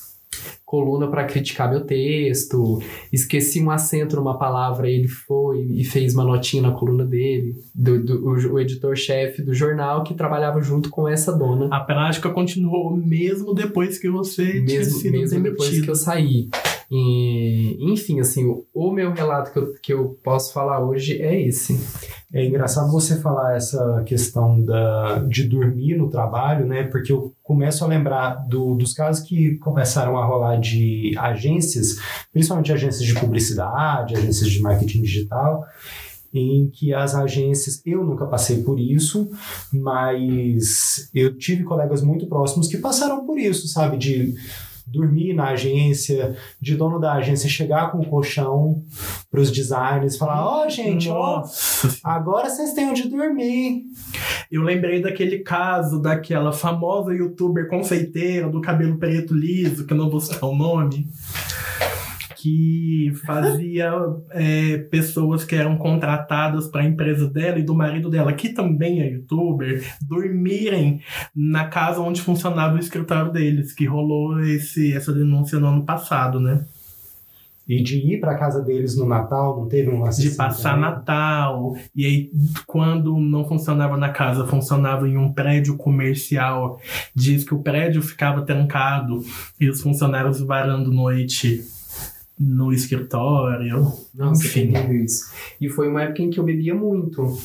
coluna 0.68 1.08
para 1.08 1.24
criticar 1.24 1.70
meu 1.70 1.86
texto, 1.86 2.84
esqueci 3.12 3.64
um 3.64 3.72
acento 3.72 4.18
numa 4.18 4.38
palavra, 4.38 4.92
ele 4.92 5.08
foi 5.08 5.62
e 5.62 5.86
fez 5.86 6.14
uma 6.14 6.26
notinha 6.26 6.62
na 6.62 6.72
coluna 6.72 7.06
dele, 7.06 7.56
do, 7.74 8.04
do 8.04 8.28
o, 8.28 8.54
o 8.54 8.60
editor-chefe 8.60 9.42
do 9.42 9.54
jornal 9.54 10.04
que 10.04 10.14
trabalhava 10.14 10.62
junto 10.62 10.90
com 10.90 11.08
essa 11.08 11.32
dona. 11.32 11.70
A 11.74 11.80
prática 11.80 12.30
continuou 12.30 12.98
mesmo 12.98 13.54
depois 13.54 13.98
que 13.98 14.10
você 14.10 14.46
tinha 14.46 14.80
mesmo, 14.80 15.00
sido 15.00 15.12
mesmo 15.14 15.42
demitido. 15.42 15.52
depois 15.52 15.82
que 15.82 15.90
eu 15.90 15.96
saí. 15.96 16.50
E, 16.90 17.78
enfim, 17.92 18.20
assim, 18.22 18.46
o, 18.46 18.66
o 18.74 18.92
meu 18.92 19.12
relato 19.12 19.52
que 19.52 19.60
eu, 19.60 19.74
que 19.74 19.94
eu 19.94 20.18
posso 20.24 20.54
falar 20.54 20.80
hoje 20.80 21.22
é 21.22 21.42
esse. 21.42 21.78
É 22.34 22.46
engraçado 22.46 22.92
você 22.92 23.20
falar 23.20 23.56
essa 23.56 24.04
questão 24.06 24.62
da, 24.62 25.20
de 25.20 25.44
dormir 25.44 25.98
no 25.98 26.10
trabalho, 26.10 26.66
né? 26.66 26.84
Porque 26.84 27.12
eu 27.12 27.34
começo 27.44 27.84
a 27.84 27.88
lembrar 27.88 28.36
do, 28.48 28.76
dos 28.76 28.94
casos 28.94 29.26
que 29.26 29.56
começaram 29.58 30.18
a 30.18 30.26
rolar 30.26 30.58
de 30.58 31.14
agências, 31.18 31.98
principalmente 32.32 32.72
agências 32.72 33.04
de 33.04 33.20
publicidade, 33.20 34.16
agências 34.16 34.50
de 34.50 34.62
marketing 34.62 35.02
digital, 35.02 35.66
em 36.34 36.70
que 36.70 36.94
as 36.94 37.16
agências, 37.16 37.82
eu 37.86 38.04
nunca 38.06 38.26
passei 38.26 38.62
por 38.64 38.80
isso, 38.80 39.30
mas 39.74 41.10
eu 41.14 41.38
tive 41.38 41.64
colegas 41.64 42.02
muito 42.02 42.28
próximos 42.28 42.68
que 42.68 42.78
passaram 42.78 43.26
por 43.26 43.38
isso, 43.38 43.68
sabe? 43.68 43.98
De 43.98 44.36
dormir 44.88 45.34
na 45.34 45.50
agência, 45.50 46.36
de 46.62 46.76
dono 46.76 47.00
da 47.00 47.14
agência 47.14 47.50
chegar 47.50 47.92
com 47.92 48.00
o 48.00 48.06
colchão 48.06 48.84
para 49.30 49.42
os 49.42 49.52
designers, 49.52 50.18
falar: 50.18 50.46
Ó, 50.46 50.66
oh, 50.66 50.70
gente, 50.70 51.10
ó, 51.10 51.44
agora 52.04 52.50
vocês 52.50 52.74
têm 52.74 52.90
onde 52.90 53.10
dormir. 53.10 53.84
Eu 54.52 54.64
lembrei 54.64 55.02
daquele 55.02 55.40
caso 55.40 56.02
daquela 56.02 56.54
famosa 56.54 57.14
youtuber 57.14 57.68
confeiteira 57.68 58.50
do 58.50 58.62
cabelo 58.62 58.98
preto 58.98 59.34
liso, 59.34 59.86
que 59.86 59.94
eu 59.94 59.98
não 59.98 60.10
vou 60.10 60.22
citar 60.22 60.50
o 60.50 60.56
nome, 60.56 61.08
que 62.48 63.12
fazia 63.26 63.92
é, 64.32 64.78
pessoas 64.90 65.44
que 65.44 65.54
eram 65.54 65.78
contratadas 65.78 66.68
para 66.68 66.82
a 66.82 66.86
empresa 66.86 67.28
dela 67.30 67.60
e 67.60 67.64
do 67.64 67.76
marido 67.76 68.10
dela, 68.10 68.32
que 68.32 68.50
também 68.50 69.02
é 69.02 69.12
youtuber, 69.12 69.84
dormirem 70.02 71.02
na 71.36 71.66
casa 71.66 72.00
onde 72.00 72.22
funcionava 72.22 72.76
o 72.76 72.80
escritório 72.80 73.34
deles, 73.34 73.74
que 73.74 73.86
rolou 73.86 74.40
esse, 74.40 74.94
essa 74.94 75.12
denúncia 75.12 75.60
no 75.60 75.68
ano 75.68 75.84
passado, 75.84 76.40
né? 76.40 76.64
E 77.68 77.84
de 77.84 77.98
ir 77.98 78.22
para 78.22 78.38
casa 78.38 78.62
deles 78.62 78.96
no 78.96 79.06
Natal, 79.06 79.60
não 79.60 79.68
teve 79.68 79.90
um 79.90 80.04
de 80.04 80.08
assim 80.08 80.34
passar 80.38 80.76
também? 80.76 80.90
Natal. 80.90 81.76
E 81.94 82.06
aí, 82.06 82.32
quando 82.66 83.18
não 83.20 83.46
funcionava 83.46 83.98
na 83.98 84.08
casa, 84.08 84.48
funcionava 84.48 85.06
em 85.06 85.18
um 85.18 85.34
prédio 85.34 85.76
comercial. 85.76 86.80
Diz 87.14 87.44
que 87.44 87.54
o 87.54 87.62
prédio 87.62 88.02
ficava 88.02 88.44
trancado 88.44 89.22
e 89.60 89.70
os 89.70 89.82
funcionários 89.82 90.40
varando 90.40 90.94
noite 90.94 91.76
no 92.40 92.72
escritório. 92.72 93.92
Nossa, 94.14 94.46
Enfim. 94.46 94.74
isso. 95.04 95.26
E 95.60 95.70
foi 95.70 95.88
uma 95.88 96.04
época 96.04 96.22
em 96.22 96.30
que 96.30 96.40
eu 96.40 96.44
bebia 96.44 96.76
muito. 96.76 97.38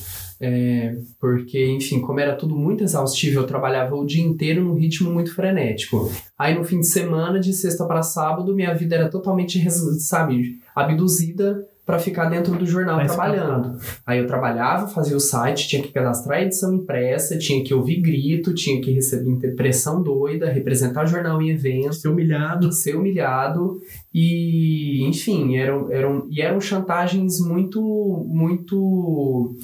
É, 0.44 0.96
porque, 1.20 1.64
enfim, 1.70 2.00
como 2.00 2.18
era 2.18 2.34
tudo 2.34 2.56
muito 2.56 2.82
exaustivo, 2.82 3.38
eu 3.40 3.46
trabalhava 3.46 3.94
o 3.94 4.04
dia 4.04 4.24
inteiro 4.24 4.64
num 4.64 4.74
ritmo 4.74 5.12
muito 5.12 5.32
frenético. 5.34 6.10
Aí 6.36 6.58
no 6.58 6.64
fim 6.64 6.80
de 6.80 6.88
semana, 6.88 7.38
de 7.38 7.52
sexta 7.52 7.86
para 7.86 8.02
sábado, 8.02 8.54
minha 8.54 8.74
vida 8.74 8.96
era 8.96 9.08
totalmente, 9.08 9.64
sabe, 10.00 10.58
abduzida 10.74 11.64
para 11.84 11.98
ficar 11.98 12.26
dentro 12.26 12.54
do 12.54 12.64
jornal 12.64 12.98
Pra 12.98 13.06
trabalhando. 13.06 13.78
Aí 14.06 14.20
eu 14.20 14.26
trabalhava, 14.26 14.86
fazia 14.86 15.16
o 15.16 15.20
site, 15.20 15.66
tinha 15.66 15.82
que 15.82 15.90
cadastrar 15.90 16.38
a 16.38 16.42
edição 16.42 16.72
impressa, 16.74 17.36
tinha 17.36 17.64
que 17.64 17.74
ouvir 17.74 18.00
grito, 18.00 18.54
tinha 18.54 18.80
que 18.80 18.92
receber 18.92 19.28
impressão 19.28 20.00
doida, 20.00 20.50
representar 20.50 21.06
jornal 21.06 21.42
em 21.42 21.50
eventos 21.50 22.00
Ser 22.00 22.08
humilhado. 22.08 22.72
ser 22.72 22.96
humilhado 22.96 23.80
e 24.14 25.04
enfim 25.06 25.56
eram, 25.56 25.90
eram 25.90 26.28
e 26.30 26.40
eram 26.40 26.60
chantagens 26.60 27.40
muito 27.40 27.80
muito 28.28 29.56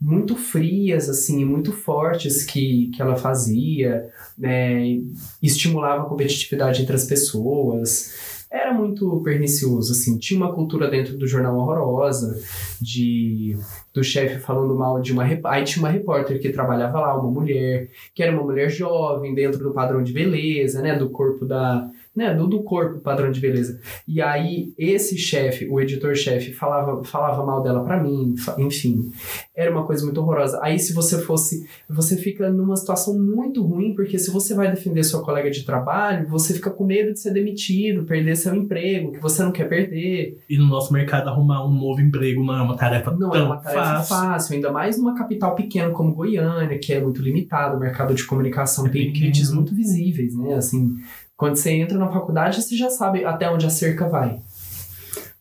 muito 0.00 0.36
frias 0.36 1.08
assim 1.08 1.44
muito 1.44 1.72
fortes 1.72 2.44
que, 2.44 2.90
que 2.94 3.00
ela 3.00 3.16
fazia 3.16 4.04
né, 4.36 4.98
estimulava 5.42 6.02
a 6.02 6.06
competitividade 6.06 6.82
entre 6.82 6.96
as 6.96 7.04
pessoas 7.04 8.31
era 8.52 8.72
muito 8.72 9.20
pernicioso 9.22 9.92
assim. 9.92 10.18
Tinha 10.18 10.38
uma 10.38 10.52
cultura 10.52 10.90
dentro 10.90 11.16
do 11.16 11.26
jornal 11.26 11.56
horrorosa 11.56 12.38
de 12.80 13.56
do 13.94 14.04
chefe 14.04 14.38
falando 14.38 14.74
mal 14.74 15.00
de 15.00 15.12
uma 15.12 15.24
aí 15.44 15.64
tinha 15.64 15.82
uma 15.82 15.90
repórter 15.90 16.40
que 16.40 16.50
trabalhava 16.50 17.00
lá 17.00 17.18
uma 17.18 17.30
mulher 17.30 17.88
que 18.14 18.22
era 18.22 18.32
uma 18.32 18.42
mulher 18.42 18.70
jovem 18.70 19.34
dentro 19.34 19.62
do 19.62 19.72
padrão 19.72 20.02
de 20.02 20.12
beleza 20.12 20.80
né 20.80 20.96
do 20.96 21.10
corpo 21.10 21.44
da 21.44 21.90
né, 22.14 22.34
do, 22.34 22.46
do 22.46 22.62
corpo 22.62 23.00
padrão 23.00 23.30
de 23.30 23.40
beleza. 23.40 23.80
E 24.06 24.20
aí 24.20 24.72
esse 24.78 25.16
chefe, 25.16 25.66
o 25.68 25.80
editor-chefe, 25.80 26.52
falava, 26.52 27.02
falava 27.04 27.44
mal 27.44 27.62
dela 27.62 27.82
pra 27.84 28.02
mim, 28.02 28.34
enfim. 28.58 29.10
Era 29.54 29.70
uma 29.70 29.84
coisa 29.84 30.04
muito 30.04 30.20
horrorosa. 30.20 30.60
Aí 30.62 30.78
se 30.78 30.92
você 30.92 31.18
fosse, 31.18 31.66
você 31.88 32.16
fica 32.16 32.50
numa 32.50 32.76
situação 32.76 33.18
muito 33.18 33.62
ruim, 33.62 33.94
porque 33.94 34.18
se 34.18 34.30
você 34.30 34.54
vai 34.54 34.70
defender 34.70 35.02
sua 35.04 35.22
colega 35.22 35.50
de 35.50 35.64
trabalho, 35.64 36.28
você 36.28 36.54
fica 36.54 36.70
com 36.70 36.84
medo 36.84 37.12
de 37.12 37.20
ser 37.20 37.32
demitido, 37.32 38.04
perder 38.04 38.36
seu 38.36 38.54
emprego, 38.54 39.12
que 39.12 39.20
você 39.20 39.42
não 39.42 39.52
quer 39.52 39.68
perder. 39.68 40.42
E 40.48 40.58
no 40.58 40.66
nosso 40.66 40.92
mercado, 40.92 41.28
arrumar 41.28 41.66
um 41.66 41.72
novo 41.72 42.00
emprego 42.00 42.44
não 42.44 42.54
é 42.56 42.62
uma 42.62 42.76
tarefa 42.76 43.10
Não 43.10 43.30
tão 43.30 43.40
é 43.40 43.44
uma 43.44 43.56
tarefa 43.56 43.82
fácil. 43.82 44.16
fácil. 44.16 44.54
ainda 44.56 44.70
mais 44.72 44.98
numa 44.98 45.14
capital 45.14 45.54
pequena 45.54 45.90
como 45.90 46.14
Goiânia, 46.14 46.78
que 46.78 46.92
é 46.92 47.00
muito 47.00 47.22
limitado, 47.22 47.76
o 47.76 47.80
mercado 47.80 48.14
de 48.14 48.24
comunicação 48.24 48.86
É 48.86 48.90
tem 48.90 49.10
limites 49.10 49.50
muito 49.50 49.74
visíveis, 49.74 50.36
né? 50.36 50.54
Assim, 50.54 50.96
quando 51.42 51.56
você 51.56 51.72
entra 51.72 51.98
na 51.98 52.06
faculdade, 52.06 52.62
você 52.62 52.76
já 52.76 52.88
sabe 52.88 53.24
até 53.24 53.50
onde 53.50 53.66
a 53.66 53.68
cerca 53.68 54.08
vai. 54.08 54.40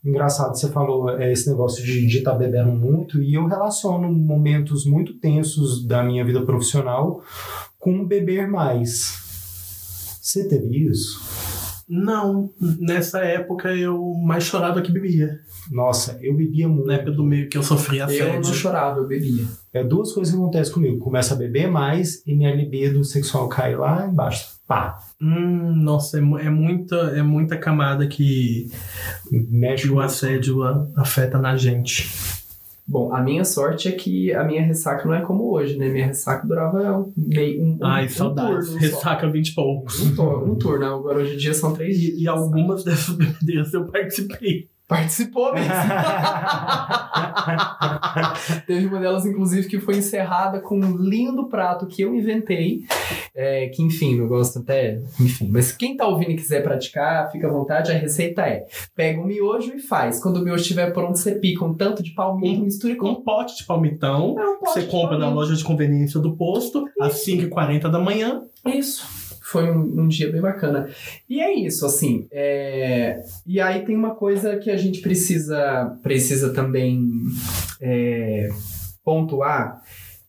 Engraçado, 0.04 0.58
você 0.58 0.68
falou 0.68 1.12
é, 1.12 1.32
esse 1.32 1.48
negócio 1.48 1.86
de 1.86 2.18
estar 2.18 2.34
bebendo 2.34 2.72
muito, 2.72 3.22
e 3.22 3.36
eu 3.36 3.46
relaciono 3.46 4.12
momentos 4.12 4.84
muito 4.84 5.20
tensos 5.20 5.86
da 5.86 6.02
minha 6.02 6.26
vida 6.26 6.42
profissional 6.42 7.22
com 7.78 8.04
beber 8.04 8.48
mais. 8.48 9.14
Você 10.20 10.48
teve 10.48 10.90
isso? 10.90 11.22
Não, 11.88 12.50
nessa 12.60 13.20
época 13.20 13.72
eu 13.76 14.16
mais 14.16 14.44
chorava 14.44 14.82
que 14.82 14.92
bebia. 14.92 15.40
Nossa, 15.70 16.18
eu 16.20 16.36
bebia 16.36 16.68
muito. 16.68 16.88
Na 16.88 16.96
época 16.96 17.12
do 17.12 17.24
meio 17.24 17.48
que 17.48 17.60
eu 17.60 17.64
sofria 17.64 18.04
Eu 18.04 18.06
assédio. 18.06 18.42
não 18.42 18.54
chorava, 18.56 18.98
eu 18.98 19.08
bebia. 19.08 19.46
É 19.72 19.84
duas 19.84 20.12
coisas 20.14 20.34
que 20.34 20.40
acontecem 20.40 20.74
comigo. 20.74 20.98
Começo 20.98 21.32
a 21.32 21.38
beber 21.38 21.70
mais 21.70 22.26
e 22.26 22.34
minha 22.34 22.56
libido 22.56 23.04
sexual 23.04 23.48
cai 23.48 23.76
lá 23.76 24.08
embaixo. 24.08 24.61
Pá! 24.72 25.00
Hum, 25.22 25.74
nossa, 25.76 26.18
é, 26.18 26.22
é 26.22 26.50
muita, 26.50 26.96
é 26.96 27.22
muita 27.22 27.58
camada 27.58 28.08
que, 28.08 28.72
Mexe 29.30 29.84
que 29.84 29.94
o 29.94 30.00
assédio 30.00 30.64
a- 30.64 30.88
afeta 30.96 31.38
na 31.38 31.58
gente. 31.58 32.10
Bom, 32.88 33.14
a 33.14 33.22
minha 33.22 33.44
sorte 33.44 33.90
é 33.90 33.92
que 33.92 34.34
a 34.34 34.46
minha 34.46 34.62
ressaca 34.62 35.06
não 35.06 35.14
é 35.14 35.20
como 35.20 35.52
hoje, 35.52 35.78
né? 35.78 35.90
Minha 35.90 36.08
ressaca 36.08 36.48
durava 36.48 37.06
meio 37.18 37.62
um, 37.62 37.72
um, 37.74 37.78
Ai, 37.86 38.06
um 38.06 38.10
saudades. 38.10 38.68
turno 38.68 38.80
só. 38.80 38.86
Ressaca 38.88 39.30
20 39.30 39.48
e 39.50 39.54
poucos. 39.56 40.18
Um, 40.18 40.52
um 40.52 40.56
turno, 40.56 40.86
agora 40.86 41.18
hoje 41.20 41.34
em 41.34 41.38
dia 41.38 41.54
são 41.54 41.74
três 41.74 42.00
dias. 42.00 42.18
E, 42.18 42.24
e 42.24 42.28
algumas 42.30 42.86
dessas 42.86 43.14
bebedeiras 43.18 43.74
eu 43.74 43.84
participei. 43.88 44.70
Participou 44.92 45.54
mesmo. 45.54 45.72
Teve 48.68 48.88
uma 48.88 49.00
delas, 49.00 49.26
inclusive, 49.26 49.70
que 49.70 49.80
foi 49.80 49.96
encerrada 49.96 50.60
com 50.60 50.78
um 50.78 50.98
lindo 50.98 51.48
prato 51.48 51.88
que 51.88 52.02
eu 52.02 52.14
inventei. 52.14 52.84
é, 53.34 53.70
que, 53.70 53.82
enfim, 53.82 54.18
não 54.18 54.28
gosto 54.28 54.60
até. 54.60 55.02
Enfim, 55.18 55.48
mas 55.50 55.72
quem 55.72 55.96
tá 55.96 56.06
ouvindo 56.06 56.32
e 56.32 56.36
quiser 56.36 56.62
praticar, 56.62 57.32
fica 57.32 57.48
à 57.48 57.50
vontade. 57.50 57.90
A 57.90 57.96
receita 57.96 58.42
é: 58.42 58.66
pega 58.94 59.22
o 59.22 59.26
miojo 59.26 59.74
e 59.74 59.80
faz. 59.80 60.22
Quando 60.22 60.42
o 60.42 60.44
miojo 60.44 60.62
estiver 60.62 60.92
pronto, 60.92 61.18
você 61.18 61.36
pica 61.36 61.64
um 61.64 61.74
tanto 61.74 62.04
de 62.04 62.12
palmito, 62.12 62.62
misture 62.62 62.98
com. 62.98 63.12
Um 63.12 63.24
pote 63.24 63.56
de 63.56 63.64
palmitão. 63.64 64.36
É 64.38 64.46
um 64.46 64.60
pote 64.60 64.74
você 64.74 64.84
compra 64.84 65.18
na 65.18 65.28
palmito. 65.28 65.36
loja 65.36 65.56
de 65.56 65.64
conveniência 65.64 66.20
do 66.20 66.36
posto, 66.36 66.86
às 67.00 67.26
5h40 67.26 67.90
da 67.90 67.98
manhã. 67.98 68.42
Isso. 68.66 69.21
Foi 69.52 69.70
um, 69.70 70.02
um 70.02 70.08
dia 70.08 70.32
bem 70.32 70.40
bacana. 70.40 70.90
E 71.30 71.42
é 71.42 71.54
isso, 71.54 71.86
assim. 71.86 72.26
é, 72.32 73.22
E 73.46 73.60
aí 73.60 73.84
tem 73.84 73.96
uma 73.98 74.16
coisa 74.16 74.56
que 74.58 74.72
a 74.72 74.78
gente 74.78 75.02
precisa, 75.02 75.98
precisa 76.02 76.54
também 76.54 77.06
é, 77.82 78.50
pontuar. 79.04 79.82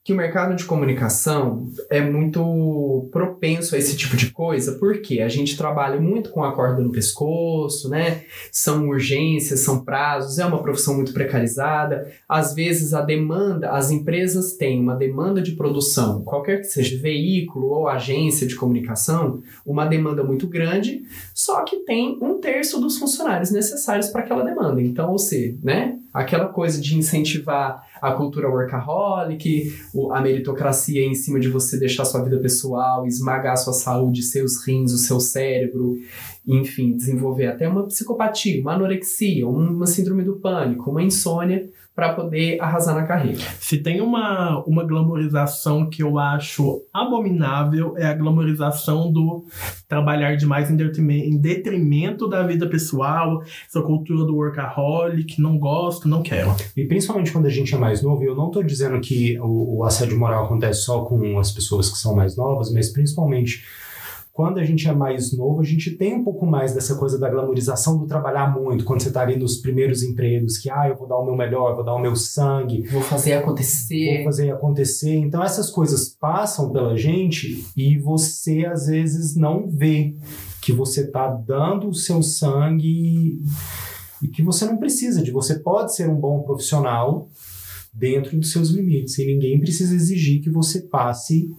Que 0.05 0.13
o 0.13 0.17
mercado 0.17 0.57
de 0.57 0.65
comunicação 0.65 1.71
é 1.89 2.01
muito 2.01 3.09
propenso 3.13 3.77
a 3.77 3.79
esse 3.79 3.97
tipo 3.97 4.17
de 4.17 4.33
coisa, 4.33 4.73
porque 4.73 5.21
a 5.21 5.29
gente 5.29 5.57
trabalha 5.57 6.01
muito 6.01 6.31
com 6.31 6.43
a 6.43 6.53
corda 6.53 6.83
no 6.83 6.91
pescoço, 6.91 7.89
né? 7.89 8.25
São 8.51 8.89
urgências, 8.89 9.61
são 9.61 9.85
prazos, 9.85 10.41
é 10.41 10.45
uma 10.45 10.61
profissão 10.61 10.97
muito 10.97 11.13
precarizada. 11.13 12.13
Às 12.29 12.53
vezes 12.53 12.93
a 12.95 13.01
demanda, 13.01 13.71
as 13.71 13.93
empresas 13.93 14.55
têm 14.55 14.81
uma 14.81 14.97
demanda 14.97 15.41
de 15.41 15.53
produção, 15.53 16.25
qualquer 16.25 16.63
que 16.63 16.67
seja 16.67 17.01
veículo 17.01 17.69
ou 17.69 17.87
agência 17.87 18.45
de 18.45 18.57
comunicação, 18.57 19.41
uma 19.65 19.87
demanda 19.87 20.25
muito 20.25 20.49
grande, 20.49 21.03
só 21.33 21.63
que 21.63 21.77
tem 21.85 22.19
um 22.21 22.41
terço 22.41 22.81
dos 22.81 22.99
funcionários 22.99 23.53
necessários 23.53 24.09
para 24.09 24.23
aquela 24.23 24.43
demanda. 24.43 24.83
Então, 24.83 25.13
ou 25.13 25.19
seja, 25.19 25.57
né? 25.63 25.97
aquela 26.13 26.47
coisa 26.47 26.81
de 26.81 26.97
incentivar 26.97 27.83
a 28.03 28.11
cultura 28.15 28.51
workaholic, 28.51 29.73
a 30.11 30.21
meritocracia 30.21 31.07
em 31.07 31.15
cima 31.15 31.39
de 31.39 31.49
você 31.49 31.79
deixar 31.79 32.05
sua 32.05 32.25
vida 32.25 32.37
pessoal, 32.39 33.07
esmagar 33.07 33.57
sua 33.57 33.73
saúde, 33.73 34.25
seus 34.25 34.67
rins, 34.67 34.93
o 34.93 34.99
seu 34.99 35.21
cérebro, 35.21 35.97
enfim, 36.45 36.97
desenvolver 36.97 37.47
até 37.47 37.69
uma 37.69 37.85
psicopatia, 37.85 38.61
uma 38.61 38.75
anorexia, 38.75 39.47
uma 39.47 39.87
síndrome 39.87 40.25
do 40.25 40.35
pânico, 40.35 40.91
uma 40.91 41.01
insônia 41.01 41.71
para 41.95 42.15
poder 42.15 42.59
arrasar 42.61 42.95
na 42.95 43.05
carreira. 43.05 43.43
Se 43.61 43.79
tem 43.79 44.01
uma, 44.01 44.65
uma 44.65 44.83
glamorização 44.83 45.89
que 45.91 46.03
eu 46.03 46.19
acho 46.19 46.83
abominável, 46.93 47.95
é 47.99 48.07
a 48.07 48.15
glamorização 48.15 49.13
do 49.13 49.45
trabalhar 49.87 50.37
demais 50.37 50.71
em 50.71 50.77
detrimento, 50.77 51.27
em 51.27 51.39
detrimento 51.39 52.29
da 52.29 52.43
vida 52.43 52.67
pessoal, 52.67 53.43
essa 53.69 53.83
cultura 53.83 54.25
do 54.25 54.35
workaholic, 54.35 55.41
não 55.41 55.59
gosto, 55.59 56.09
não 56.09 56.23
quero. 56.23 56.55
E 56.75 56.85
principalmente 56.87 57.31
quando 57.31 57.47
a 57.47 57.51
gente 57.51 57.75
é 57.75 57.79
mais 57.79 58.03
novo, 58.03 58.23
e 58.23 58.27
eu 58.27 58.35
não 58.35 58.47
estou 58.47 58.63
dizendo 58.63 58.99
que 59.01 59.39
o, 59.41 59.79
o 59.79 59.85
assédio 59.85 60.19
moral 60.19 60.47
acontece 60.47 60.83
só 60.83 61.05
com 61.05 61.39
as 61.39 61.53
pessoas 61.53 61.91
que 61.91 61.99
são 61.99 62.17
mais 62.17 62.37
novas, 62.37 62.73
mas 62.73 62.91
principalmente 62.91 63.65
quando 64.33 64.59
a 64.59 64.65
gente 64.65 64.89
é 64.89 64.93
mais 64.93 65.37
novo, 65.37 65.61
a 65.61 65.65
gente 65.65 65.91
tem 65.91 66.15
um 66.15 66.25
pouco 66.25 66.47
mais 66.47 66.73
dessa 66.73 66.97
coisa 66.97 67.19
da 67.19 67.29
glamorização 67.29 67.99
do 67.99 68.07
trabalhar 68.07 68.51
muito, 68.59 68.83
quando 68.83 69.03
você 69.03 69.09
está 69.09 69.21
ali 69.21 69.37
nos 69.37 69.59
primeiros 69.59 70.03
empregos, 70.03 70.57
que 70.57 70.71
ah, 70.71 70.89
eu 70.89 70.97
vou 70.97 71.07
dar 71.07 71.19
o 71.19 71.25
meu 71.25 71.37
melhor, 71.37 71.75
vou 71.75 71.85
dar 71.85 71.95
o 71.95 71.99
meu 71.99 72.17
sangue, 72.17 72.83
Vou 72.89 73.03
fazer 73.03 73.35
vou 73.35 73.43
acontecer. 73.43 74.25
fazer 74.25 74.51
acontecer. 74.51 75.15
Então 75.17 75.43
essas 75.43 75.69
coisas 75.69 76.09
passam 76.09 76.73
pela 76.73 76.97
gente 76.97 77.67
e 77.77 77.99
você 77.99 78.65
às 78.65 78.87
vezes 78.87 79.37
não 79.37 79.69
vê 79.69 80.17
que 80.63 80.73
você 80.73 81.03
está 81.03 81.29
dando 81.29 81.89
o 81.89 81.95
seu 81.95 82.23
sangue 82.23 83.39
e 84.23 84.29
que 84.29 84.43
você 84.43 84.65
não 84.65 84.79
precisa 84.79 85.23
de. 85.23 85.31
Você 85.31 85.59
pode 85.59 85.95
ser 85.95 86.09
um 86.09 86.17
bom 86.17 86.41
profissional 86.43 87.29
dentro 87.95 88.37
dos 88.39 88.51
seus 88.51 88.71
limites 88.71 89.19
e 89.19 89.27
ninguém 89.27 89.61
precisa 89.61 89.95
exigir 89.95 90.41
que 90.43 90.49
você 90.51 90.81
passe 90.81 91.51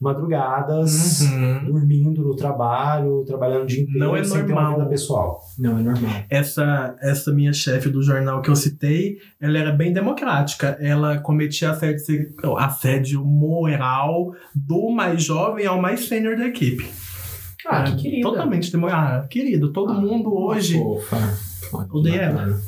madrugadas 0.00 1.20
Uhum. 1.22 1.64
dormindo 1.72 2.22
no 2.22 2.34
trabalho, 2.34 3.24
trabalhando 3.26 3.64
o 3.64 3.66
dia 3.66 3.82
inteiro 3.82 3.98
Não 3.98 4.16
é 4.16 4.24
sem 4.24 4.44
ter 4.46 4.52
uma 4.52 4.62
normal. 4.62 4.78
vida 4.78 4.88
pessoal. 4.90 5.40
Não 5.58 5.78
é 5.78 5.82
normal. 5.82 6.10
Essa, 6.30 6.96
essa 7.00 7.32
minha 7.32 7.52
chefe 7.52 7.88
do 7.88 8.02
jornal 8.02 8.40
que 8.40 8.48
eu 8.48 8.56
citei, 8.56 9.18
ela 9.40 9.58
era 9.58 9.72
bem 9.72 9.92
democrática. 9.92 10.76
Ela 10.80 11.18
cometia 11.18 11.70
assédio, 11.70 12.32
assédio 12.56 13.24
moral 13.24 14.32
do 14.54 14.90
mais 14.90 15.22
jovem 15.22 15.66
ao 15.66 15.80
mais 15.80 16.06
sênior 16.08 16.36
da 16.36 16.46
equipe. 16.46 16.88
Ah, 17.66 17.82
É, 17.82 17.90
que 17.90 18.02
querida. 18.02 18.22
Totalmente 18.28 18.72
democrático. 18.72 19.24
Ah, 19.24 19.28
querido, 19.28 19.72
todo 19.72 19.92
Ah, 19.92 20.00
mundo 20.00 20.32
hoje 20.34 20.78
Fofa. 20.78 21.16
Odeia 21.90 22.22
ela. 22.22 22.58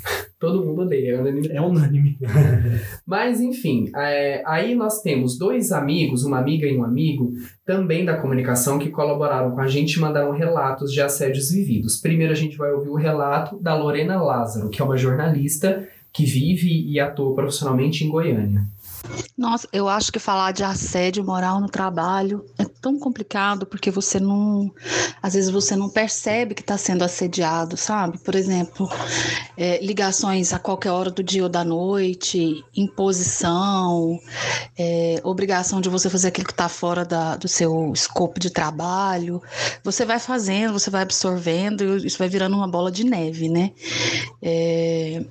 Todo 0.41 0.65
mundo 0.65 0.83
odeia. 0.83 1.17
é 1.17 1.21
unanimidade. 1.21 1.57
é 1.57 1.61
unânime. 1.61 2.19
Mas, 3.07 3.43
enfim, 3.43 3.91
é, 3.95 4.43
aí 4.47 4.75
nós 4.75 5.03
temos 5.03 5.37
dois 5.37 5.71
amigos, 5.71 6.25
uma 6.25 6.39
amiga 6.39 6.67
e 6.67 6.75
um 6.75 6.83
amigo, 6.83 7.31
também 7.67 8.07
da 8.07 8.17
comunicação, 8.17 8.79
que 8.79 8.89
colaboraram 8.89 9.51
com 9.51 9.61
a 9.61 9.69
gente 9.69 9.93
e 9.93 10.01
mandaram 10.01 10.33
relatos 10.33 10.93
de 10.93 11.03
assédios 11.03 11.51
vividos. 11.51 11.99
Primeiro 11.99 12.33
a 12.33 12.37
gente 12.37 12.57
vai 12.57 12.73
ouvir 12.73 12.89
o 12.89 12.95
relato 12.95 13.61
da 13.61 13.77
Lorena 13.77 14.21
Lázaro, 14.21 14.71
que 14.71 14.81
é 14.81 14.85
uma 14.85 14.97
jornalista 14.97 15.87
que 16.11 16.25
vive 16.25 16.91
e 16.91 16.99
atua 16.99 17.35
profissionalmente 17.35 18.03
em 18.03 18.09
Goiânia. 18.09 18.67
Nossa, 19.37 19.69
eu 19.73 19.89
acho 19.89 20.11
que 20.11 20.19
falar 20.19 20.53
de 20.53 20.65
assédio 20.65 21.23
moral 21.23 21.61
no 21.61 21.69
trabalho 21.69 22.45
é 22.59 22.65
tão 22.81 22.99
complicado 22.99 23.67
porque 23.67 23.91
você 23.91 24.19
não. 24.21 24.71
Às 25.23 25.35
vezes 25.35 25.51
você 25.51 25.77
não 25.77 25.89
percebe 25.89 26.55
que 26.55 26.63
está 26.63 26.77
sendo 26.79 27.03
assediado, 27.03 27.77
sabe? 27.77 28.19
Por 28.19 28.35
exemplo, 28.35 28.89
é, 29.57 29.85
ligações 29.85 30.53
a 30.53 30.59
qualquer 30.59 30.91
hora 30.91 31.11
do 31.11 31.23
dia 31.23 31.43
ou 31.43 31.49
da 31.49 31.65
noite, 31.65 32.65
imposição, 32.77 34.19
é, 34.79 35.21
obrigação 35.25 35.81
de 35.81 35.89
você 35.89 36.09
fazer 36.09 36.29
aquilo 36.29 36.47
que 36.47 36.53
está 36.53 36.69
fora 36.69 37.05
da- 37.05 37.37
do 37.37 37.49
seu 37.49 37.93
escopo 37.93 38.39
de 38.41 38.51
trabalho. 38.51 39.43
Você 39.85 40.05
vai 40.05 40.19
fazendo, 40.19 40.73
você 40.73 40.91
vai 40.91 41.03
absorvendo 41.03 41.83
e 41.99 42.07
isso 42.07 42.19
vai 42.19 42.29
virando 42.29 42.57
uma 42.57 42.69
bola 42.69 42.91
de 42.91 43.05
neve, 43.05 43.49
né? 43.49 43.73
É, 44.43 45.23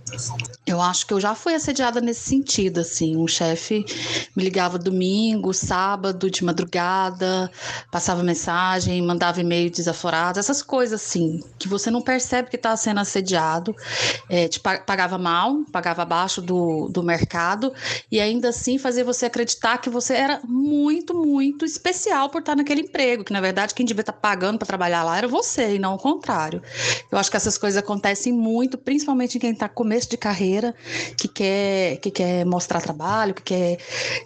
eu 0.65 0.81
acho 0.81 1.05
que 1.07 1.13
eu 1.13 1.19
já 1.19 1.33
fui 1.35 1.53
assediada 1.55 1.99
nesse 2.01 2.21
sentido, 2.29 2.79
assim. 2.79 3.15
Um 3.17 3.27
chefe 3.27 3.85
me 4.35 4.43
ligava 4.43 4.77
domingo, 4.77 5.53
sábado, 5.53 6.29
de 6.29 6.43
madrugada, 6.43 7.38
passava 7.91 8.23
mensagem, 8.23 9.01
mandava 9.01 9.39
e-mail 9.39 9.69
desaforado, 9.69 10.39
essas 10.39 10.61
coisas 10.61 11.01
assim, 11.01 11.41
que 11.57 11.67
você 11.67 11.91
não 11.91 12.01
percebe 12.01 12.49
que 12.49 12.55
está 12.55 12.75
sendo 12.75 12.99
assediado, 12.99 13.75
é, 14.29 14.47
te 14.47 14.59
pa- 14.59 14.79
pagava 14.79 15.17
mal, 15.17 15.63
pagava 15.71 16.01
abaixo 16.01 16.41
do, 16.41 16.87
do 16.89 17.03
mercado, 17.03 17.73
e 18.11 18.19
ainda 18.19 18.49
assim 18.49 18.77
fazia 18.77 19.03
você 19.03 19.25
acreditar 19.25 19.77
que 19.77 19.89
você 19.89 20.13
era 20.13 20.39
muito, 20.43 21.13
muito 21.13 21.65
especial 21.65 22.29
por 22.29 22.39
estar 22.39 22.55
naquele 22.55 22.81
emprego, 22.81 23.23
que 23.23 23.33
na 23.33 23.41
verdade 23.41 23.73
quem 23.73 23.85
devia 23.85 24.01
estar 24.01 24.13
pagando 24.13 24.57
para 24.57 24.67
trabalhar 24.67 25.03
lá 25.03 25.17
era 25.17 25.27
você 25.27 25.75
e 25.75 25.79
não 25.79 25.95
o 25.95 25.97
contrário. 25.97 26.61
Eu 27.11 27.17
acho 27.17 27.29
que 27.29 27.37
essas 27.37 27.57
coisas 27.57 27.77
acontecem 27.77 28.33
muito, 28.33 28.77
principalmente 28.77 29.37
em 29.37 29.39
quem 29.39 29.51
está 29.51 29.67
começo 29.69 30.09
de 30.09 30.17
carreira, 30.17 30.73
que 31.17 31.27
quer, 31.27 31.97
que 31.97 32.11
quer 32.11 32.45
mostrar 32.45 32.81
trabalho, 32.81 33.33
que 33.33 33.43
quer, 33.43 33.77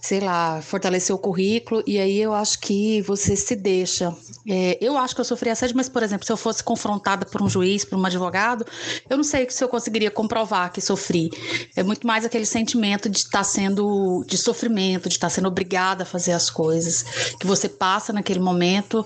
sei 0.02 0.20
lá, 0.20 0.62
fortalecer 0.62 1.16
o 1.16 1.20
currículo, 1.20 1.84
e 1.86 2.00
aí 2.00 2.20
eu 2.20 2.34
acho 2.34 2.60
que 2.60 3.02
você 3.04 3.36
se 3.36 3.56
deixa. 3.56 4.16
É, 4.48 4.78
eu 4.82 4.98
acho 4.98 5.14
que 5.14 5.22
eu 5.22 5.26
sofri 5.26 5.50
assédio, 5.50 5.76
mas, 5.76 5.88
por 5.88 6.02
exemplo, 6.02 6.26
se 6.26 6.32
eu 6.32 6.38
fosse 6.38 6.64
confrontada 6.64 7.26
por 7.26 7.42
um 7.42 7.50
juiz, 7.50 7.86
por 7.86 7.98
um 7.98 8.06
advogado, 8.06 8.66
eu 9.10 9.18
não 9.18 9.24
sei 9.24 9.48
se 9.50 9.64
eu 9.64 9.68
conseguiria 9.68 10.10
comprovar 10.10 10.72
que 10.72 10.82
sofri. 10.82 11.30
É 11.76 11.84
muito 11.84 12.08
mais 12.08 12.26
aquele 12.26 12.46
sentimento 12.46 13.10
de 13.10 13.20
estar 13.20 13.44
sendo 13.44 14.24
de 14.28 14.38
sofrimento, 14.38 15.10
de 15.10 15.16
estar 15.16 15.30
sendo 15.30 15.48
obrigada 15.48 16.04
a 16.04 16.06
fazer 16.06 16.32
as 16.32 16.50
coisas 16.50 17.04
que 17.40 17.46
você 17.46 17.70
passa 17.70 18.12
naquele 18.14 18.40
momento 18.40 19.06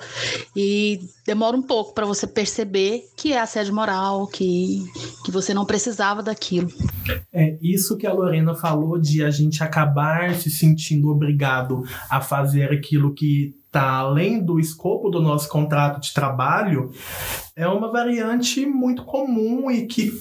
e 0.56 1.00
demora 1.26 1.58
um 1.58 1.62
pouco 1.62 1.94
para 1.94 2.06
você 2.06 2.26
perceber 2.26 3.04
que 3.16 3.34
é 3.34 3.40
assédio 3.40 3.76
moral, 3.76 4.28
que, 4.28 4.86
que 5.26 5.32
você 5.32 5.54
não 5.54 5.66
precisava 5.66 6.24
daquilo. 6.24 6.70
É 7.34 7.58
isso 7.62 7.98
que 7.98 8.08
a 8.08 8.14
Lorena 8.14 8.56
falou 8.56 8.98
de 8.98 9.24
a 9.24 9.30
gente 9.30 9.62
acabar 9.64 10.34
se 10.36 10.50
sentindo 10.50 11.10
obrigado 11.10 11.84
a 12.10 12.22
fazer 12.22 12.72
aquilo 12.72 13.14
que 13.14 13.56
está 13.68 13.92
além 13.92 14.44
do 14.44 14.60
escopo 14.60 15.10
do 15.10 15.22
nosso 15.22 15.48
contrato 15.50 16.02
de 16.02 16.14
trabalho 16.14 16.92
é 17.56 17.68
uma 17.68 17.92
variante 17.92 18.66
muito 18.66 19.04
comum 19.04 19.70
e 19.70 19.88
que 19.88 20.12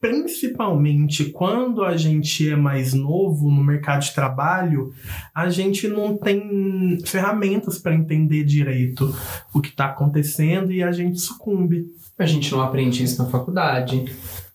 principalmente 0.00 1.26
quando 1.26 1.84
a 1.84 1.96
gente 1.96 2.50
é 2.50 2.56
mais 2.56 2.92
novo 2.92 3.48
no 3.50 3.62
mercado 3.62 4.02
de 4.02 4.12
trabalho, 4.12 4.92
a 5.32 5.48
gente 5.48 5.86
não 5.86 6.16
tem 6.16 6.98
ferramentas 7.06 7.78
para 7.78 7.94
entender 7.94 8.42
direito 8.42 9.14
o 9.54 9.60
que 9.60 9.68
está 9.68 9.86
acontecendo 9.86 10.72
e 10.72 10.82
a 10.82 10.90
gente 10.90 11.20
sucumbe. 11.20 11.86
A 12.18 12.26
gente 12.26 12.50
não 12.50 12.60
aprende 12.60 13.04
isso 13.04 13.22
na 13.22 13.30
faculdade, 13.30 14.04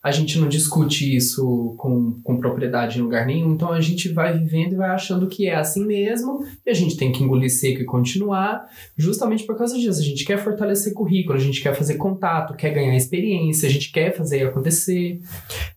a 0.08 0.12
gente 0.12 0.40
não 0.40 0.48
discute 0.48 1.16
isso 1.16 1.76
com, 1.78 2.14
com 2.24 2.38
propriedade 2.38 2.98
em 2.98 3.02
lugar 3.02 3.26
nenhum, 3.26 3.54
então 3.54 3.74
a 3.74 3.82
gente 3.82 4.08
vai 4.08 4.38
vivendo 4.38 4.74
e 4.74 4.78
vai 4.78 4.90
achando 4.90 5.28
que 5.28 5.48
é 5.48 5.56
assim 5.56 5.86
mesmo, 5.86 6.46
e 6.66 6.70
a 6.70 6.74
gente 6.74 6.96
tem 6.96 7.12
que 7.12 7.22
engolir 7.22 7.50
seco 7.50 7.82
e 7.82 7.86
continuar, 7.86 8.66
justamente 8.98 9.44
por 9.44 9.58
causa 9.58 9.78
disso. 9.78 10.00
A 10.00 10.04
gente 10.04 10.24
quer 10.24 10.38
fortalecer 10.38 10.94
currículo, 10.94 11.38
a 11.38 11.42
gente 11.42 11.62
quer 11.62 11.76
fazer 11.76 11.96
contato, 11.96 12.56
quer 12.56 12.74
ganhar 12.74 12.96
experiência, 12.96 13.68
a 13.68 13.72
gente 13.72 13.92
quer 13.92 14.16
fazer 14.16 14.48
acontecer. 14.48 15.20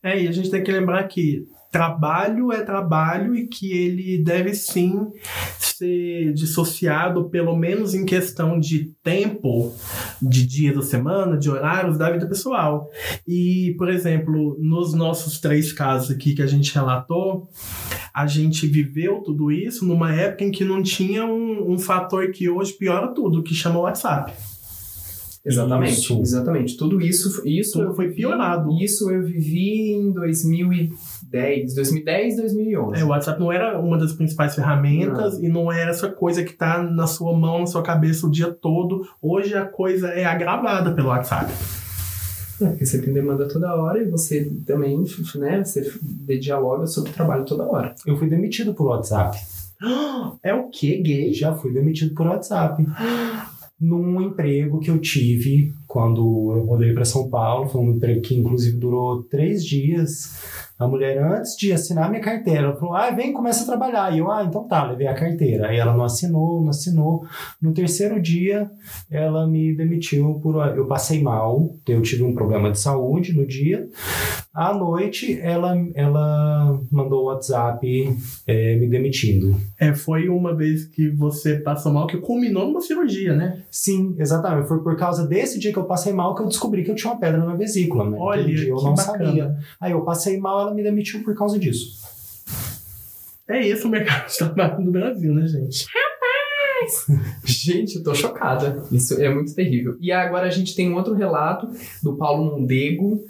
É, 0.01 0.23
e 0.23 0.29
a 0.29 0.33
gente 0.33 0.49
tem 0.49 0.63
que 0.63 0.71
lembrar 0.71 1.03
que 1.09 1.45
trabalho 1.71 2.53
é 2.53 2.63
trabalho 2.63 3.35
e 3.35 3.47
que 3.47 3.73
ele 3.73 4.19
deve 4.19 4.55
sim 4.55 5.09
ser 5.81 6.35
dissociado, 6.35 7.31
pelo 7.31 7.57
menos 7.57 7.95
em 7.95 8.05
questão 8.05 8.61
de 8.61 8.93
tempo, 9.03 9.75
de 10.21 10.47
dias 10.47 10.77
da 10.77 10.83
semana, 10.83 11.39
de 11.39 11.49
horários 11.49 11.97
da 11.97 12.11
vida 12.11 12.27
pessoal. 12.27 12.87
E, 13.27 13.75
por 13.79 13.89
exemplo, 13.89 14.59
nos 14.61 14.93
nossos 14.93 15.41
três 15.41 15.73
casos 15.73 16.11
aqui 16.11 16.35
que 16.35 16.43
a 16.43 16.47
gente 16.47 16.75
relatou, 16.75 17.49
a 18.13 18.27
gente 18.27 18.67
viveu 18.67 19.23
tudo 19.23 19.51
isso 19.51 19.87
numa 19.87 20.15
época 20.15 20.45
em 20.45 20.51
que 20.51 20.65
não 20.65 20.83
tinha 20.83 21.25
um, 21.25 21.73
um 21.73 21.79
fator 21.79 22.31
que 22.31 22.51
hoje 22.51 22.75
piora 22.75 23.09
tudo, 23.09 23.43
que 23.43 23.55
chama 23.55 23.81
WhatsApp. 23.81 24.33
Exatamente, 25.45 25.93
Isso. 25.93 26.21
exatamente. 26.21 26.77
Tudo 26.77 27.01
isso, 27.01 27.43
isso 27.47 27.79
Tudo 27.79 27.95
foi 27.95 28.11
piorado. 28.11 28.71
Isso 28.79 29.11
eu 29.11 29.25
vivi 29.25 29.93
em 29.93 30.13
2010, 31.31 31.75
2010, 31.75 32.37
2011. 32.37 33.01
É, 33.01 33.05
o 33.05 33.09
WhatsApp 33.09 33.39
não 33.39 33.53
era 33.53 33.79
uma 33.79 33.97
das 33.97 34.13
principais 34.13 34.55
ferramentas 34.55 35.39
e 35.39 35.49
não 35.49 35.71
era 35.71 35.91
essa 35.91 36.09
coisa 36.09 36.43
que 36.43 36.53
tá 36.53 36.83
na 36.83 37.07
sua 37.07 37.37
mão, 37.37 37.61
na 37.61 37.67
sua 37.67 37.83
cabeça 37.83 38.27
o 38.27 38.31
dia 38.31 38.51
todo. 38.51 39.07
Hoje 39.23 39.55
a 39.55 39.65
coisa 39.65 40.09
é 40.09 40.25
agravada 40.25 40.93
pelo 40.93 41.09
WhatsApp. 41.09 41.53
É, 42.61 42.67
porque 42.67 42.85
você 42.85 43.01
tem 43.01 43.15
demanda 43.15 43.49
toda 43.49 43.75
hora 43.75 44.03
e 44.03 44.11
você 44.11 44.53
também, 44.67 45.03
né, 45.37 45.65
você 45.65 46.39
dialoga 46.39 46.87
sobre 46.87 47.11
o 47.11 47.15
trabalho 47.15 47.45
toda 47.45 47.65
hora. 47.65 47.95
Eu 48.05 48.17
fui 48.19 48.29
demitido 48.29 48.75
por 48.75 48.89
WhatsApp. 48.89 49.39
É 50.43 50.53
o 50.53 50.69
que, 50.69 50.99
gay? 50.99 51.33
Já 51.33 51.55
fui 51.55 51.73
demitido 51.73 52.15
por 52.15 52.27
WhatsApp. 52.27 52.85
Num 53.81 54.21
emprego 54.21 54.79
que 54.79 54.91
eu 54.91 54.99
tive 54.99 55.73
quando 55.87 56.53
eu 56.55 56.67
mudei 56.67 56.93
para 56.93 57.07
São 57.07 57.31
Paulo. 57.31 57.67
Foi 57.67 57.81
um 57.81 57.93
emprego 57.93 58.21
que, 58.21 58.37
inclusive, 58.37 58.77
durou 58.77 59.23
três 59.23 59.65
dias. 59.65 60.70
A 60.81 60.89
mulher, 60.89 61.23
antes 61.23 61.55
de 61.59 61.75
assinar 61.75 62.09
minha 62.09 62.23
carteira, 62.23 62.69
ela 62.69 62.77
falou: 62.77 62.95
ah, 62.95 63.11
vem, 63.11 63.35
começa 63.35 63.65
a 63.65 63.67
trabalhar. 63.67 64.15
E 64.15 64.19
eu, 64.19 64.31
ah, 64.33 64.43
então 64.43 64.67
tá, 64.67 64.83
levei 64.85 65.07
a 65.07 65.15
carteira. 65.15 65.69
Aí 65.69 65.77
ela 65.77 65.95
não 65.95 66.05
assinou, 66.05 66.63
não 66.63 66.71
assinou. 66.71 67.23
No 67.61 67.75
terceiro 67.75 68.19
dia, 68.19 68.71
ela 69.11 69.47
me 69.47 69.77
demitiu 69.77 70.41
por. 70.43 70.57
Eu 70.75 70.87
passei 70.87 71.23
mal, 71.23 71.77
eu 71.87 72.01
tive 72.01 72.23
um 72.23 72.35
problema 72.35 72.73
de 72.73 72.79
saúde 72.79 73.35
no 73.35 73.47
dia. 73.47 73.87
À 74.55 74.75
noite, 74.75 75.39
ela, 75.41 75.77
ela 75.95 76.81
mandou 76.91 77.23
o 77.23 77.27
WhatsApp 77.27 77.87
é, 78.47 78.77
me 78.77 78.89
demitindo. 78.89 79.57
É, 79.79 79.95
foi 79.95 80.29
uma 80.29 80.57
vez 80.57 80.87
que 80.87 81.09
você 81.11 81.57
passou 81.57 81.93
mal 81.93 82.07
que 82.07 82.17
culminou 82.17 82.67
numa 82.67 82.81
cirurgia, 82.81 83.37
né? 83.37 83.63
Sim, 83.71 84.17
exatamente. 84.19 84.67
Foi 84.67 84.83
por 84.83 84.97
causa 84.97 85.27
desse 85.27 85.59
dia 85.59 85.73
que 85.73 85.79
eu 85.79 85.85
passei 85.85 86.13
mal 86.13 86.35
que 86.35 86.43
eu 86.43 86.49
descobri 86.49 86.83
que 86.83 86.91
eu 86.91 86.97
tinha 86.97 87.13
uma 87.13 87.21
pedra 87.21 87.45
na 87.45 87.55
vesícula. 87.55 88.11
Né? 88.11 88.17
Olha, 88.19 88.45
dia 88.45 88.71
eu 88.71 88.77
que 88.77 88.85
não 88.85 88.95
bacana. 88.95 89.25
sabia. 89.25 89.57
Aí 89.81 89.93
eu 89.93 90.01
passei 90.01 90.39
mal, 90.39 90.61
ela 90.63 90.70
me 90.75 90.83
demitiu 90.83 91.23
por 91.23 91.35
causa 91.35 91.59
disso. 91.59 92.01
É 93.49 93.67
isso 93.67 93.89
o 93.89 93.91
mercado 93.91 94.31
de 94.31 94.39
trabalho 94.39 94.81
no 94.81 94.93
Brasil, 94.93 95.35
né, 95.35 95.47
gente? 95.47 95.87
Gente, 97.45 97.97
eu 97.97 98.03
tô 98.03 98.15
chocada. 98.15 98.85
Isso 98.91 99.21
é 99.21 99.29
muito 99.29 99.55
terrível. 99.55 99.97
E 100.01 100.11
agora 100.11 100.47
a 100.47 100.51
gente 100.51 100.75
tem 100.75 100.91
um 100.91 100.97
outro 100.97 101.15
relato 101.15 101.69
do 102.03 102.17
Paulo 102.17 102.45
Mondego. 102.45 103.25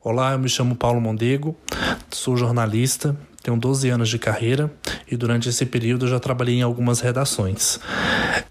Olá, 0.00 0.32
eu 0.32 0.38
me 0.38 0.48
chamo 0.48 0.74
Paulo 0.74 1.00
Mondego, 1.00 1.56
sou 2.10 2.36
jornalista, 2.36 3.16
tenho 3.42 3.56
12 3.56 3.88
anos 3.88 4.08
de 4.08 4.18
carreira 4.18 4.70
e 5.10 5.16
durante 5.16 5.48
esse 5.48 5.64
período 5.64 6.06
eu 6.06 6.10
já 6.10 6.18
trabalhei 6.18 6.56
em 6.56 6.62
algumas 6.62 7.00
redações. 7.00 7.78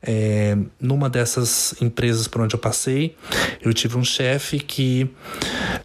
É, 0.01 0.57
numa 0.79 1.09
dessas 1.09 1.75
empresas 1.81 2.27
por 2.27 2.41
onde 2.41 2.55
eu 2.55 2.59
passei, 2.59 3.15
eu 3.61 3.73
tive 3.73 3.97
um 3.97 4.03
chefe 4.03 4.59
que 4.59 5.09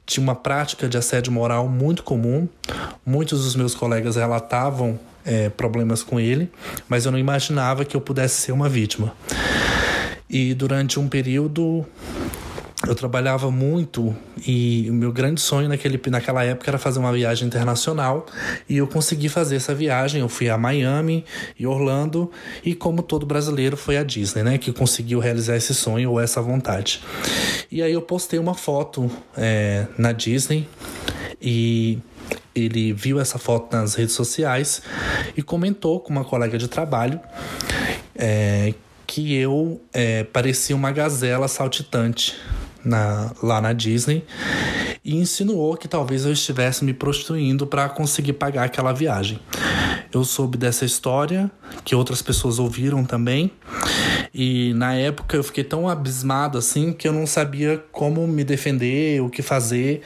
tinha 0.07 0.23
uma 0.23 0.37
prática 0.37 0.89
de 0.89 0.97
assédio 0.97 1.33
moral 1.33 1.69
muito 1.69 2.05
comum. 2.05 2.49
Muitos 3.05 3.45
dos 3.45 3.57
meus 3.57 3.75
colegas 3.75 4.15
relatavam 4.15 4.99
é, 5.25 5.49
problemas 5.49 6.03
com 6.03 6.21
ele, 6.21 6.51
mas 6.89 7.05
eu 7.05 7.13
não 7.13 7.19
imaginava 7.19 7.85
que 7.85 7.97
eu 7.97 8.01
pudesse 8.01 8.41
ser 8.41 8.53
uma 8.53 8.69
vítima. 8.69 9.13
E 10.31 10.55
durante 10.55 10.99
um 10.99 11.09
período 11.09 11.85
eu 12.87 12.95
trabalhava 12.95 13.51
muito 13.51 14.15
e 14.47 14.87
o 14.89 14.95
meu 14.95 15.13
grande 15.13 15.41
sonho 15.41 15.69
naquele, 15.69 16.01
naquela 16.09 16.45
época 16.45 16.71
era 16.71 16.79
fazer 16.79 16.99
uma 16.99 17.13
viagem 17.13 17.47
internacional 17.47 18.27
e 18.69 18.77
eu 18.77 18.87
consegui 18.87 19.29
fazer 19.29 19.57
essa 19.57 19.75
viagem. 19.75 20.21
Eu 20.21 20.29
fui 20.29 20.49
a 20.49 20.57
Miami 20.57 21.25
e 21.59 21.67
Orlando 21.67 22.31
e 22.65 22.75
como 22.75 23.03
todo 23.03 23.27
brasileiro 23.27 23.77
foi 23.77 23.97
a 23.97 24.05
Disney, 24.05 24.43
né, 24.43 24.59
que 24.59 24.73
conseguiu 24.73 25.19
realizar 25.19 25.57
esse 25.57 25.75
sonho 25.75 26.13
ou 26.13 26.21
essa 26.21 26.41
vontade. 26.41 27.03
E 27.71 27.83
aí 27.83 27.93
eu 27.93 28.03
postei 28.03 28.39
uma 28.39 28.55
foto 28.55 29.11
é, 29.37 29.87
na 29.99 30.13
Disney 30.13 30.69
e 31.43 31.99
ele 32.55 32.93
viu 32.93 33.21
essa 33.21 33.39
foto 33.39 33.77
nas 33.77 33.95
redes 33.95 34.15
sociais 34.15 34.81
e 35.37 35.43
comentou 35.43 36.01
com 36.01 36.11
uma 36.11 36.25
colega 36.25 36.57
de 36.57 36.69
trabalho 36.69 37.21
é, 38.15 38.73
que 39.07 39.35
eu 39.35 39.81
é, 39.93 40.25
parecia 40.25 40.75
uma 40.75 40.91
gazela 40.91 41.49
saltitante 41.49 42.35
na, 42.87 43.33
lá 43.43 43.61
na 43.61 43.73
Disney 43.73 44.25
e 45.05 45.17
insinuou 45.17 45.77
que 45.77 45.89
talvez 45.89 46.25
eu 46.25 46.33
estivesse 46.33 46.85
me 46.85 46.95
prostituindo 46.95 47.67
para 47.67 47.89
conseguir 47.89 48.35
pagar 48.35 48.65
aquela 48.65 48.93
viagem. 48.93 49.39
Eu 50.13 50.25
soube 50.25 50.57
dessa 50.57 50.85
história, 50.85 51.51
que 51.85 51.95
outras 51.95 52.23
pessoas 52.23 52.59
ouviram 52.59 53.05
também, 53.05 53.51
e 54.33 54.73
na 54.75 54.95
época 54.95 55.37
eu 55.37 55.43
fiquei 55.43 55.65
tão 55.65 55.89
abismado 55.89 56.57
assim 56.59 56.93
que 56.93 57.07
eu 57.07 57.13
não 57.13 57.27
sabia 57.27 57.83
como 57.93 58.27
me 58.27 58.45
defender, 58.45 59.21
o 59.21 59.29
que 59.29 59.43
fazer, 59.43 60.03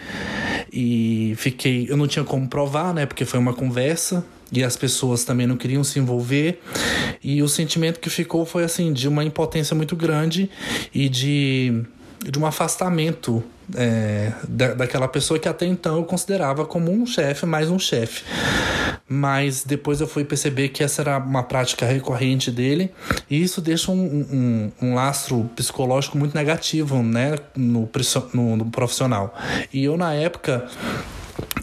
e 0.72 1.34
fiquei. 1.36 1.86
Eu 1.88 1.96
não 1.96 2.06
tinha 2.06 2.24
como 2.24 2.48
provar, 2.48 2.94
né? 2.94 3.06
Porque 3.06 3.24
foi 3.24 3.38
uma 3.38 3.52
conversa 3.52 4.24
e 4.52 4.64
as 4.64 4.76
pessoas 4.76 5.24
também 5.24 5.46
não 5.46 5.56
queriam 5.56 5.84
se 5.84 5.98
envolver. 5.98 6.60
E 7.22 7.42
o 7.42 7.48
sentimento 7.48 8.00
que 8.00 8.10
ficou 8.10 8.44
foi 8.44 8.64
assim 8.64 8.92
de 8.92 9.08
uma 9.08 9.24
impotência 9.24 9.74
muito 9.74 9.96
grande 9.96 10.50
e 10.94 11.08
de, 11.08 11.82
de 12.24 12.38
um 12.38 12.46
afastamento 12.46 13.42
é, 13.74 14.32
da, 14.46 14.74
daquela 14.74 15.08
pessoa 15.08 15.38
que 15.38 15.48
até 15.48 15.66
então 15.66 15.96
eu 15.96 16.04
considerava 16.04 16.64
como 16.64 16.90
um 16.90 17.06
chefe, 17.06 17.46
mais 17.46 17.70
um 17.70 17.78
chefe. 17.78 18.24
Mas 19.08 19.64
depois 19.64 20.00
eu 20.00 20.06
fui 20.06 20.24
perceber 20.24 20.68
que 20.68 20.84
essa 20.84 21.02
era 21.02 21.18
uma 21.18 21.42
prática 21.42 21.84
recorrente 21.84 22.50
dele, 22.50 22.92
e 23.28 23.42
isso 23.42 23.60
deixa 23.60 23.90
um, 23.90 23.96
um, 24.00 24.72
um 24.80 24.94
lastro 24.94 25.50
psicológico 25.56 26.16
muito 26.16 26.34
negativo 26.34 27.02
né, 27.02 27.36
no, 27.56 27.88
no, 28.32 28.56
no 28.56 28.64
profissional. 28.66 29.34
E 29.72 29.82
eu, 29.82 29.96
na 29.96 30.14
época, 30.14 30.68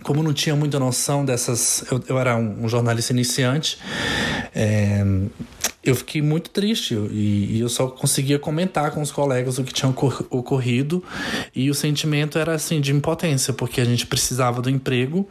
como 0.04 0.24
não 0.24 0.34
tinha 0.34 0.56
muita 0.56 0.80
noção 0.80 1.26
dessas. 1.26 1.84
Eu, 1.92 2.02
eu 2.08 2.20
era 2.20 2.36
um, 2.36 2.66
um 2.66 2.70
jornalista 2.70 3.12
iniciante, 3.12 3.78
é, 4.56 5.04
eu 5.90 5.96
fiquei 5.96 6.22
muito 6.22 6.50
triste 6.50 6.94
e, 7.12 7.56
e, 7.56 7.60
eu 7.62 7.70
só 7.70 7.88
conseguia 7.88 8.38
comentar 8.38 8.92
com 8.92 9.02
os 9.02 9.12
colegas 9.12 9.58
o 9.58 9.64
que 9.64 9.74
tinha 9.74 9.90
ocorrido 10.30 11.04
e 11.56 11.70
o 11.70 11.74
sentimento 11.74 12.38
era 12.38 12.54
assim 12.54 12.82
de 12.82 12.92
impotência 12.92 13.54
porque 13.54 13.80
a 13.80 13.86
gente 13.86 14.06
precisava 14.06 14.62
do 14.62 14.70
emprego 14.70 15.28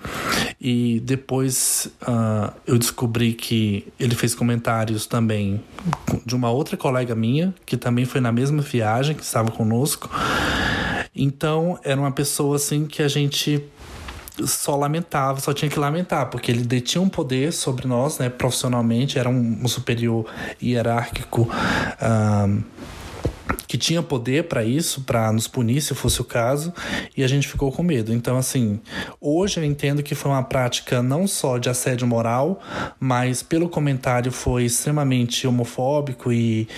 e 0.59 1.01
depois 1.01 1.91
uh, 2.03 2.53
eu 2.67 2.79
descobri 2.79 3.35
que 3.35 3.87
ele 4.01 4.15
fez 4.15 4.35
comentários 4.35 5.07
também 5.07 5.63
de 6.25 6.35
uma 6.35 6.51
outra 6.51 6.77
colega 6.77 7.15
minha 7.15 7.55
que 7.67 7.77
também 7.77 8.07
foi 8.07 8.21
na 8.23 8.33
mesma 8.33 8.63
viagem 8.63 9.15
que 9.15 9.23
estava 9.23 9.51
conosco 9.51 10.09
então 11.15 11.79
era 11.85 12.01
uma 12.01 12.13
pessoa 12.13 12.57
assim 12.57 12.87
que 12.87 13.03
a 13.03 13.09
gente 13.09 13.63
só 14.45 14.77
lamentava, 14.77 15.41
só 15.41 15.53
tinha 15.53 15.71
que 15.71 15.79
lamentar, 15.79 16.27
porque 16.31 16.51
ele 16.51 16.63
detinha 16.63 17.01
um 17.01 17.09
poder 17.09 17.53
sobre 17.53 17.87
nós, 17.87 18.19
né, 18.19 18.29
profissionalmente, 18.29 19.19
era 19.19 19.29
um, 19.29 19.61
um 19.63 19.69
superior 19.69 20.27
hierárquico 20.63 21.49
um, 22.03 22.63
que 23.67 23.77
tinha 23.77 24.03
poder 24.03 24.45
para 24.45 24.65
isso, 24.65 25.03
para 25.03 25.33
nos 25.33 25.49
punir 25.49 25.81
se 25.81 25.95
fosse 25.95 26.21
o 26.21 26.25
caso, 26.25 26.73
e 27.17 27.25
a 27.25 27.29
gente 27.29 27.49
ficou 27.49 27.73
com 27.73 27.83
medo. 27.83 28.13
Então, 28.13 28.37
assim, 28.37 28.81
hoje 29.21 29.59
eu 29.59 29.65
entendo 29.65 30.03
que 30.03 30.15
foi 30.15 30.31
uma 30.31 30.43
prática 30.43 31.03
não 31.03 31.27
só 31.27 31.59
de 31.59 31.69
assédio 31.69 32.07
moral, 32.07 32.61
mas 33.01 33.43
pelo 33.43 33.69
comentário 33.69 34.31
foi 34.31 34.65
extremamente 34.65 35.47
homofóbico 35.47 36.33
e, 36.33 36.69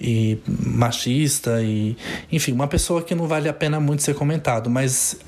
e 0.00 0.38
machista, 0.46 1.62
e 1.62 1.96
enfim, 2.30 2.52
uma 2.52 2.68
pessoa 2.68 3.02
que 3.02 3.14
não 3.14 3.26
vale 3.26 3.48
a 3.48 3.54
pena 3.54 3.80
muito 3.80 4.02
ser 4.02 4.14
comentado, 4.14 4.68
mas. 4.68 5.18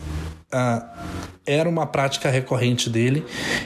Uh, 0.53 1.27
era 1.45 1.69
uma 1.69 1.87
prática 1.87 2.31
recorrente 2.31 2.89
dele 2.89 3.25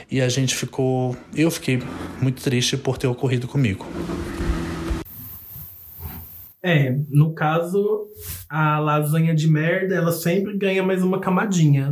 e 0.09 0.21
a 0.21 0.29
gente 0.29 0.55
ficou. 0.55 1.15
Eu 1.35 1.49
fiquei 1.49 1.81
muito 2.21 2.41
triste 2.41 2.77
por 2.77 2.97
ter 2.97 3.07
ocorrido 3.07 3.47
comigo. 3.47 3.85
É, 6.63 6.95
no 7.09 7.33
caso, 7.33 8.07
a 8.47 8.77
lasanha 8.77 9.33
de 9.33 9.47
merda, 9.47 9.95
ela 9.95 10.11
sempre 10.11 10.55
ganha 10.55 10.83
mais 10.83 11.01
uma 11.01 11.19
camadinha. 11.19 11.91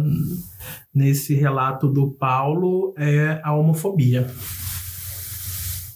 Nesse 0.94 1.34
relato 1.34 1.88
do 1.88 2.12
Paulo, 2.12 2.94
é 2.98 3.40
a 3.44 3.54
homofobia. 3.54 4.28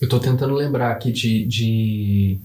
Eu 0.01 0.09
tô 0.09 0.19
tentando 0.19 0.53
lembrar 0.53 0.91
aqui 0.91 1.11
de, 1.11 1.45
de 1.45 2.39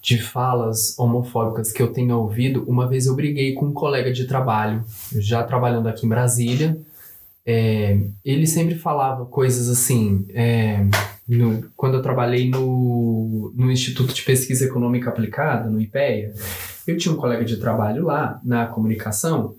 de 0.00 0.18
falas 0.22 0.98
homofóbicas 0.98 1.72
que 1.72 1.82
eu 1.82 1.92
tenha 1.92 2.16
ouvido, 2.16 2.64
uma 2.68 2.88
vez 2.88 3.06
eu 3.06 3.14
briguei 3.14 3.54
com 3.54 3.66
um 3.66 3.72
colega 3.72 4.12
de 4.12 4.26
trabalho, 4.26 4.84
já 5.12 5.42
trabalhando 5.42 5.88
aqui 5.88 6.06
em 6.06 6.08
Brasília. 6.08 6.78
É, 7.44 7.98
ele 8.24 8.46
sempre 8.46 8.74
falava 8.74 9.24
coisas 9.26 9.68
assim. 9.68 10.26
É, 10.30 10.84
no, 11.28 11.64
quando 11.76 11.94
eu 11.94 12.02
trabalhei 12.02 12.48
no, 12.48 13.52
no 13.56 13.70
Instituto 13.70 14.14
de 14.14 14.22
Pesquisa 14.22 14.66
Econômica 14.66 15.10
Aplicada, 15.10 15.68
no 15.68 15.80
IPEA, 15.80 16.32
eu 16.86 16.96
tinha 16.96 17.14
um 17.14 17.18
colega 17.18 17.44
de 17.44 17.56
trabalho 17.56 18.04
lá 18.04 18.40
na 18.44 18.66
comunicação 18.66 19.54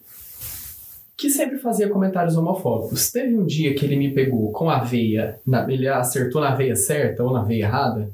que 1.20 1.30
sempre 1.30 1.58
fazia 1.58 1.90
comentários 1.90 2.38
homofóbicos. 2.38 3.12
Teve 3.12 3.38
um 3.38 3.46
dia 3.46 3.76
que 3.76 3.86
ele 3.86 3.98
me 3.98 4.14
pegou 4.14 4.54
com 4.54 4.70
a 4.70 4.80
veia, 4.80 5.38
na, 5.46 5.70
ele 5.70 5.86
acertou 5.86 6.40
na 6.40 6.56
veia 6.56 6.78
certa 6.78 7.24
ou 7.24 7.34
na 7.34 7.44
veia 7.44 7.66
errada, 7.66 8.10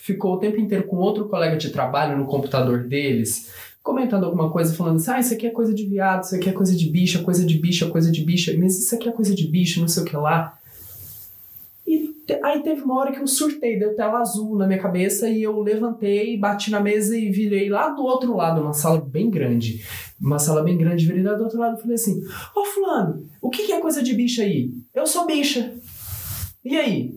ficou 0.00 0.34
o 0.34 0.38
tempo 0.38 0.60
inteiro 0.60 0.84
com 0.84 0.96
outro 0.96 1.28
colega 1.28 1.56
de 1.56 1.70
trabalho 1.70 2.18
no 2.18 2.26
computador 2.26 2.84
deles, 2.84 3.50
comentando 3.82 4.24
alguma 4.24 4.50
coisa, 4.50 4.74
falando 4.74 4.96
assim: 4.96 5.10
ah, 5.10 5.20
isso 5.20 5.34
aqui 5.34 5.46
é 5.46 5.50
coisa 5.50 5.74
de 5.74 5.86
viado, 5.86 6.24
isso 6.24 6.34
aqui 6.34 6.48
é 6.48 6.52
coisa 6.52 6.74
de 6.74 6.88
bicha, 6.88 7.22
coisa 7.22 7.44
de 7.44 7.58
bicha, 7.58 7.88
coisa 7.88 8.10
de 8.10 8.24
bicha, 8.24 8.56
mas 8.58 8.78
isso 8.78 8.94
aqui 8.94 9.08
é 9.08 9.12
coisa 9.12 9.34
de 9.34 9.46
bicho, 9.46 9.80
não 9.80 9.88
sei 9.88 10.02
o 10.02 10.06
que 10.06 10.16
lá. 10.16 10.56
E 11.86 12.14
aí 12.44 12.62
teve 12.62 12.82
uma 12.82 12.98
hora 12.98 13.12
que 13.12 13.20
eu 13.20 13.26
surtei, 13.26 13.78
deu 13.78 13.94
tela 13.96 14.20
azul 14.20 14.56
na 14.56 14.66
minha 14.66 14.78
cabeça 14.78 15.28
e 15.28 15.42
eu 15.42 15.60
levantei, 15.60 16.36
bati 16.38 16.70
na 16.70 16.78
mesa 16.78 17.16
e 17.16 17.30
virei 17.30 17.68
lá 17.68 17.88
do 17.88 18.02
outro 18.04 18.36
lado, 18.36 18.60
uma 18.60 18.72
sala 18.72 19.00
bem 19.00 19.28
grande. 19.28 19.84
Uma 20.20 20.38
sala 20.38 20.62
bem 20.62 20.76
grande, 20.76 21.06
virei 21.06 21.22
lá 21.22 21.34
do 21.34 21.42
outro 21.42 21.58
lado 21.58 21.78
e 21.78 21.80
falei 21.80 21.94
assim: 21.94 22.22
Ô 22.54 22.60
oh, 22.60 22.64
Fulano, 22.64 23.26
o 23.40 23.50
que 23.50 23.72
é 23.72 23.80
coisa 23.80 24.02
de 24.02 24.14
bicha 24.14 24.42
aí? 24.42 24.70
Eu 24.94 25.06
sou 25.06 25.26
bicha. 25.26 25.74
E 26.64 26.76
aí? 26.76 27.14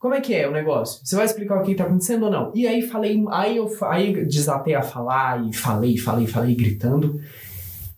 Como 0.00 0.14
é 0.14 0.20
que 0.22 0.32
é 0.34 0.48
o 0.48 0.50
negócio? 0.50 1.02
Você 1.04 1.14
vai 1.14 1.26
explicar 1.26 1.60
o 1.60 1.62
que 1.62 1.74
tá 1.74 1.84
acontecendo 1.84 2.24
ou 2.24 2.30
não? 2.30 2.50
E 2.54 2.66
aí 2.66 2.80
falei, 2.80 3.22
aí 3.30 3.58
eu 3.58 3.70
aí 3.82 4.24
desatei 4.24 4.74
a 4.74 4.82
falar 4.82 5.46
e 5.46 5.52
falei, 5.52 5.98
falei, 5.98 6.26
falei, 6.26 6.54
gritando. 6.54 7.20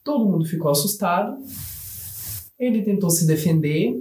Todo 0.02 0.28
mundo 0.28 0.44
ficou 0.44 0.72
assustado. 0.72 1.36
Ele 2.58 2.82
tentou 2.82 3.08
se 3.08 3.24
defender. 3.24 3.94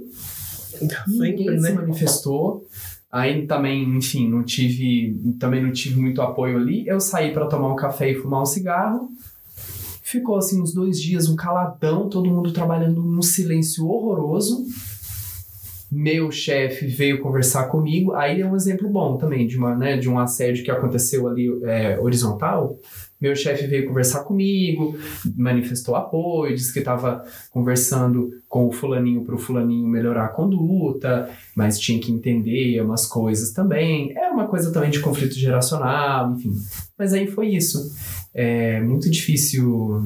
Ninguém 1.06 1.46
Sempre, 1.46 1.60
se 1.60 1.62
né? 1.62 1.72
manifestou. 1.74 2.66
Aí 3.10 3.46
também, 3.46 3.84
enfim, 3.96 4.28
não 4.28 4.42
tive, 4.42 5.16
também 5.38 5.62
não 5.62 5.70
tive 5.70 6.00
muito 6.00 6.20
apoio 6.20 6.56
ali. 6.56 6.84
Eu 6.88 6.98
saí 6.98 7.32
para 7.32 7.46
tomar 7.46 7.72
um 7.72 7.76
café 7.76 8.10
e 8.10 8.16
fumar 8.16 8.42
um 8.42 8.46
cigarro. 8.46 9.10
Ficou 10.02 10.36
assim 10.36 10.60
uns 10.60 10.74
dois 10.74 11.00
dias, 11.00 11.28
um 11.28 11.36
caladão, 11.36 12.08
todo 12.08 12.28
mundo 12.28 12.52
trabalhando 12.52 13.00
num 13.00 13.22
silêncio 13.22 13.86
horroroso. 13.86 14.66
Meu 15.94 16.30
chefe 16.30 16.86
veio 16.86 17.20
conversar 17.20 17.64
comigo. 17.64 18.14
Aí 18.14 18.40
é 18.40 18.46
um 18.46 18.56
exemplo 18.56 18.88
bom 18.88 19.18
também 19.18 19.46
de, 19.46 19.58
uma, 19.58 19.76
né, 19.76 19.98
de 19.98 20.08
um 20.08 20.18
assédio 20.18 20.64
que 20.64 20.70
aconteceu 20.70 21.28
ali 21.28 21.50
é, 21.64 22.00
horizontal. 22.00 22.78
Meu 23.20 23.36
chefe 23.36 23.66
veio 23.66 23.86
conversar 23.86 24.24
comigo, 24.24 24.98
manifestou 25.36 25.94
apoio, 25.94 26.56
disse 26.56 26.72
que 26.72 26.78
estava 26.78 27.22
conversando 27.50 28.30
com 28.48 28.66
o 28.66 28.72
fulaninho 28.72 29.22
para 29.22 29.34
o 29.34 29.38
fulaninho 29.38 29.86
melhorar 29.86 30.24
a 30.24 30.28
conduta, 30.28 31.30
mas 31.54 31.78
tinha 31.78 32.00
que 32.00 32.10
entender 32.10 32.80
umas 32.80 33.06
coisas 33.06 33.52
também. 33.52 34.16
Era 34.16 34.32
uma 34.32 34.48
coisa 34.48 34.72
também 34.72 34.90
de 34.90 34.98
conflito 34.98 35.34
geracional, 35.34 36.32
enfim. 36.32 36.52
Mas 36.98 37.12
aí 37.12 37.26
foi 37.26 37.50
isso. 37.50 37.94
É 38.34 38.80
muito 38.80 39.10
difícil 39.10 40.02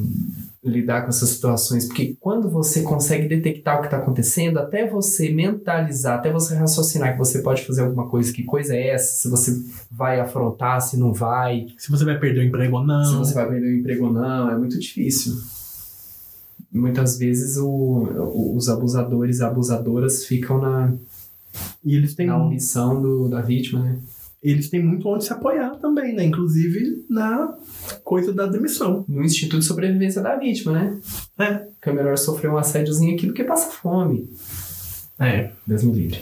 lidar 0.64 1.02
com 1.02 1.10
essas 1.10 1.28
situações, 1.28 1.86
porque 1.86 2.16
quando 2.18 2.50
você 2.50 2.82
consegue 2.82 3.28
detectar 3.28 3.76
o 3.78 3.80
que 3.82 3.86
está 3.86 3.98
acontecendo, 3.98 4.58
até 4.58 4.84
você 4.84 5.30
mentalizar, 5.32 6.18
até 6.18 6.32
você 6.32 6.56
raciocinar 6.56 7.12
que 7.12 7.18
você 7.18 7.40
pode 7.40 7.64
fazer 7.64 7.82
alguma 7.82 8.08
coisa, 8.08 8.32
que 8.32 8.42
coisa 8.42 8.74
é 8.74 8.88
essa, 8.88 9.14
se 9.22 9.28
você 9.30 9.62
vai 9.88 10.18
afrontar, 10.18 10.80
se 10.82 10.96
não 10.96 11.12
vai, 11.12 11.68
Se 11.78 11.88
você 11.88 12.04
vai 12.04 12.18
perder 12.18 12.40
o 12.40 12.42
emprego 12.42 12.78
ou 12.78 12.84
não. 12.84 13.04
se 13.04 13.14
você 13.16 13.32
vai 13.34 13.48
perder 13.48 13.66
o 13.68 13.78
emprego 13.78 14.06
ou 14.06 14.12
não, 14.12 14.50
é 14.50 14.58
muito 14.58 14.76
difícil. 14.76 15.34
Muitas 16.72 17.16
vezes 17.16 17.56
o- 17.56 18.52
os 18.56 18.68
abusadores 18.68 19.38
e 19.38 19.44
abusadoras 19.44 20.24
ficam 20.24 20.60
na, 20.60 20.92
E 21.84 21.94
eles 21.94 22.14
têm, 22.14 22.26
na 22.26 22.36
omissão 22.42 23.00
do, 23.00 23.28
da 23.28 23.40
vítima, 23.40 23.80
né? 23.82 23.96
Eles 24.50 24.68
têm 24.70 24.82
muito 24.82 25.08
onde 25.08 25.24
se 25.24 25.32
apoiar 25.32 25.76
também, 25.76 26.14
né? 26.14 26.24
Inclusive 26.24 27.04
na 27.08 27.54
coisa 28.04 28.32
da 28.32 28.46
demissão. 28.46 29.04
No 29.08 29.24
Instituto 29.24 29.60
de 29.60 29.64
Sobrevivência 29.64 30.22
da 30.22 30.36
Vítima, 30.36 30.72
né? 30.72 30.98
É. 31.38 31.66
Que 31.80 31.90
é 31.90 31.92
melhor 31.92 32.16
sofrer 32.16 32.50
um 32.50 32.56
assédiozinho 32.56 33.14
aqui 33.14 33.26
do 33.26 33.32
que 33.32 33.44
passar 33.44 33.70
fome. 33.70 34.28
É. 35.18 35.50
Deus 35.66 35.82
me 35.82 35.92
livre. 35.92 36.20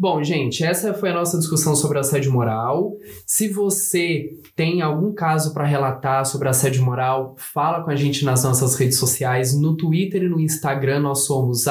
Bom, 0.00 0.22
gente, 0.22 0.62
essa 0.62 0.94
foi 0.94 1.10
a 1.10 1.14
nossa 1.14 1.36
discussão 1.36 1.74
sobre 1.74 1.98
assédio 1.98 2.32
moral. 2.32 2.92
Se 3.26 3.48
você 3.48 4.30
tem 4.54 4.80
algum 4.80 5.12
caso 5.12 5.52
para 5.52 5.64
relatar 5.64 6.24
sobre 6.24 6.48
assédio 6.48 6.84
moral, 6.84 7.34
fala 7.36 7.82
com 7.82 7.90
a 7.90 7.96
gente 7.96 8.24
nas 8.24 8.44
nossas 8.44 8.76
redes 8.76 8.96
sociais. 8.96 9.58
No 9.58 9.76
Twitter 9.76 10.22
e 10.22 10.28
no 10.28 10.38
Instagram 10.38 11.00
nós 11.00 11.24
somos 11.24 11.64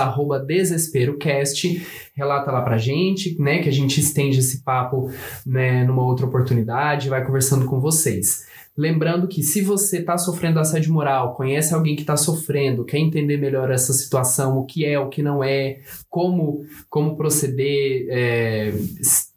desesperocast. 0.45 1.87
Relata 2.13 2.51
lá 2.51 2.61
pra 2.63 2.77
gente, 2.77 3.41
né? 3.41 3.59
Que 3.59 3.69
a 3.69 3.73
gente 3.73 4.01
estende 4.01 4.39
esse 4.39 4.61
papo 4.61 5.09
né, 5.45 5.85
numa 5.85 6.03
outra 6.03 6.25
oportunidade, 6.25 7.07
vai 7.07 7.23
conversando 7.23 7.65
com 7.65 7.79
vocês. 7.79 8.45
Lembrando 8.77 9.27
que 9.27 9.41
se 9.41 9.61
você 9.61 9.97
está 9.97 10.17
sofrendo 10.17 10.59
assédio 10.59 10.93
moral, 10.93 11.33
conhece 11.33 11.73
alguém 11.73 11.95
que 11.95 12.03
está 12.03 12.15
sofrendo, 12.15 12.85
quer 12.85 12.99
entender 12.99 13.35
melhor 13.37 13.71
essa 13.71 13.91
situação, 13.91 14.59
o 14.59 14.65
que 14.65 14.85
é, 14.85 14.99
o 14.99 15.09
que 15.09 15.23
não 15.23 15.43
é, 15.43 15.79
como, 16.07 16.63
como 16.87 17.17
proceder 17.17 18.07
é, 18.09 18.73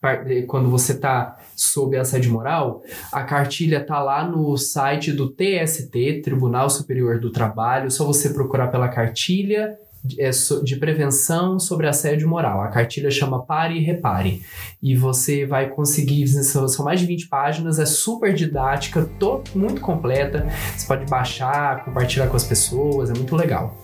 eh, 0.02 0.42
quando 0.42 0.68
você 0.68 0.92
está 0.92 1.38
sob 1.56 1.96
assédio 1.96 2.32
moral, 2.32 2.82
a 3.10 3.22
cartilha 3.22 3.84
tá 3.84 4.02
lá 4.02 4.26
no 4.26 4.56
site 4.58 5.10
do 5.12 5.30
TST, 5.30 6.20
Tribunal 6.22 6.68
Superior 6.68 7.18
do 7.18 7.30
Trabalho. 7.30 7.90
Só 7.90 8.04
você 8.04 8.30
procurar 8.30 8.68
pela 8.68 8.88
cartilha 8.88 9.78
de- 10.04 10.20
é, 10.20 10.30
de 10.64 10.76
prevenção 10.76 11.58
sobre 11.58 11.86
assédio 11.86 12.28
moral. 12.28 12.62
A 12.62 12.68
cartilha 12.68 13.10
chama 13.10 13.42
Pare 13.42 13.76
e 13.76 13.84
Repare. 13.84 14.42
E 14.82 14.96
você 14.96 15.44
vai 15.46 15.68
conseguir, 15.68 16.26
são 16.28 16.84
mais 16.84 17.00
de 17.00 17.06
20 17.06 17.28
páginas, 17.28 17.78
é 17.78 17.86
super 17.86 18.32
didática, 18.34 19.08
muito 19.54 19.80
completa. 19.80 20.46
Você 20.76 20.86
pode 20.86 21.04
baixar, 21.10 21.84
compartilhar 21.84 22.26
com 22.28 22.36
as 22.36 22.44
pessoas, 22.44 23.10
é 23.10 23.14
muito 23.14 23.36
legal. 23.36 23.76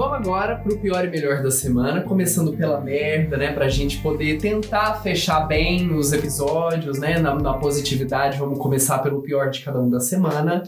Vamos 0.00 0.16
agora 0.16 0.56
pro 0.56 0.78
pior 0.78 1.04
e 1.04 1.10
melhor 1.10 1.42
da 1.42 1.50
semana, 1.50 2.00
começando 2.00 2.56
pela 2.56 2.80
merda, 2.80 3.36
né? 3.36 3.52
Pra 3.52 3.68
gente 3.68 3.98
poder 3.98 4.38
tentar 4.38 4.94
fechar 5.02 5.40
bem 5.40 5.94
os 5.94 6.10
episódios, 6.10 6.98
né? 6.98 7.18
Na, 7.18 7.34
na 7.34 7.52
positividade, 7.52 8.38
vamos 8.38 8.58
começar 8.58 9.00
pelo 9.00 9.20
pior 9.20 9.50
de 9.50 9.60
cada 9.60 9.78
um 9.78 9.90
da 9.90 10.00
semana. 10.00 10.62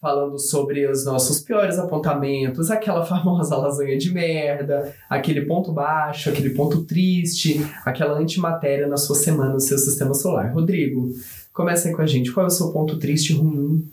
Falando 0.00 0.38
sobre 0.38 0.90
os 0.90 1.04
nossos 1.04 1.40
piores 1.40 1.78
apontamentos, 1.78 2.70
aquela 2.70 3.04
famosa 3.04 3.54
lasanha 3.60 3.98
de 3.98 4.10
merda, 4.10 4.94
aquele 5.10 5.42
ponto 5.42 5.70
baixo, 5.70 6.30
aquele 6.30 6.54
ponto 6.54 6.86
triste, 6.86 7.60
aquela 7.84 8.18
antimatéria 8.18 8.86
na 8.86 8.96
sua 8.96 9.16
semana, 9.16 9.52
no 9.52 9.60
seu 9.60 9.76
sistema 9.76 10.14
solar. 10.14 10.54
Rodrigo, 10.54 11.10
começa 11.52 11.88
aí 11.88 11.94
com 11.94 12.00
a 12.00 12.06
gente. 12.06 12.32
Qual 12.32 12.44
é 12.44 12.46
o 12.46 12.50
seu 12.50 12.72
ponto 12.72 12.98
triste 12.98 13.34
ruim? 13.34 13.86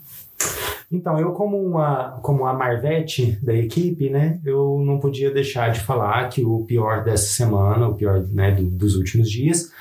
Então, 0.91 1.17
eu 1.17 1.31
como 1.31 1.57
uma, 1.57 2.19
como 2.21 2.45
a 2.45 2.53
Marvete 2.53 3.37
da 3.41 3.53
equipe, 3.55 4.09
né, 4.09 4.39
eu 4.45 4.81
não 4.85 4.99
podia 4.99 5.31
deixar 5.31 5.71
de 5.71 5.79
falar 5.79 6.27
que 6.29 6.43
o 6.43 6.65
pior 6.65 7.03
dessa 7.03 7.27
semana, 7.33 7.87
o 7.87 7.95
pior 7.95 8.25
né, 8.27 8.51
do- 8.51 8.69
dos 8.69 8.95
últimos 8.95 9.29
dias, 9.31 9.71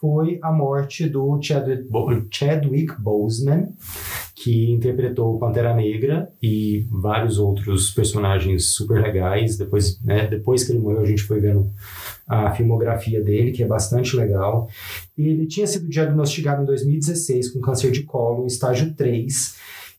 foi 0.00 0.38
a 0.42 0.50
morte 0.52 1.08
do 1.08 1.38
Chadwick, 1.42 1.88
Chadwick 2.30 3.00
Boseman, 3.00 3.68
que 4.34 4.70
interpretou 4.70 5.38
Pantera 5.38 5.74
Negra 5.74 6.28
e 6.42 6.86
vários 6.90 7.38
outros 7.38 7.90
personagens 7.90 8.74
super 8.74 9.00
legais. 9.02 9.56
Depois, 9.56 10.00
né, 10.02 10.26
depois 10.26 10.64
que 10.64 10.72
ele 10.72 10.78
morreu, 10.80 11.00
a 11.00 11.06
gente 11.06 11.22
foi 11.22 11.40
vendo 11.40 11.70
a 12.28 12.50
filmografia 12.52 13.22
dele, 13.22 13.52
que 13.52 13.62
é 13.62 13.66
bastante 13.66 14.14
legal. 14.14 14.68
Ele 15.16 15.46
tinha 15.46 15.66
sido 15.66 15.88
diagnosticado 15.88 16.62
em 16.62 16.66
2016 16.66 17.50
com 17.52 17.60
câncer 17.60 17.90
de 17.90 18.02
colo, 18.02 18.46
estágio 18.46 18.94
3, 18.94 19.56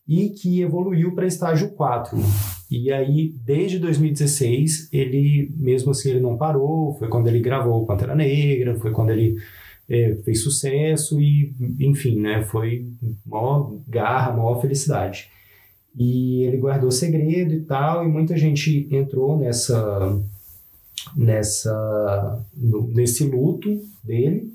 e 0.08 0.30
que 0.30 0.62
evoluiu 0.62 1.14
para 1.14 1.26
estágio 1.26 1.68
4. 1.70 2.16
E 2.70 2.90
aí, 2.90 3.34
desde 3.44 3.78
2016, 3.78 4.88
ele, 4.92 5.52
mesmo 5.56 5.90
assim, 5.90 6.10
ele 6.10 6.20
não 6.20 6.36
parou. 6.36 6.94
Foi 6.98 7.08
quando 7.08 7.26
ele 7.28 7.40
gravou 7.40 7.84
Pantera 7.86 8.14
Negra, 8.14 8.74
foi 8.76 8.90
quando 8.90 9.10
ele 9.10 9.36
eh, 9.88 10.16
fez 10.24 10.42
sucesso 10.42 11.20
e, 11.20 11.52
enfim, 11.80 12.18
né, 12.20 12.42
foi 12.42 12.86
maior 13.26 13.74
garra, 13.86 14.32
maior 14.36 14.60
felicidade. 14.60 15.28
E 15.96 16.42
ele 16.44 16.56
guardou 16.58 16.90
segredo 16.90 17.52
e 17.54 17.60
tal, 17.60 18.04
e 18.04 18.08
muita 18.08 18.36
gente 18.36 18.88
entrou 18.90 19.36
nessa, 19.38 20.18
nessa, 21.16 22.44
no- 22.56 22.88
nesse 22.88 23.24
luto 23.24 23.80
dele. 24.04 24.52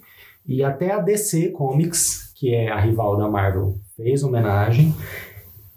E 0.47 0.63
até 0.63 0.91
a 0.91 0.99
DC 0.99 1.49
Comics, 1.49 2.31
que 2.35 2.53
é 2.53 2.69
a 2.69 2.79
rival 2.79 3.17
da 3.17 3.27
Marvel, 3.29 3.77
fez 3.95 4.23
homenagem. 4.23 4.93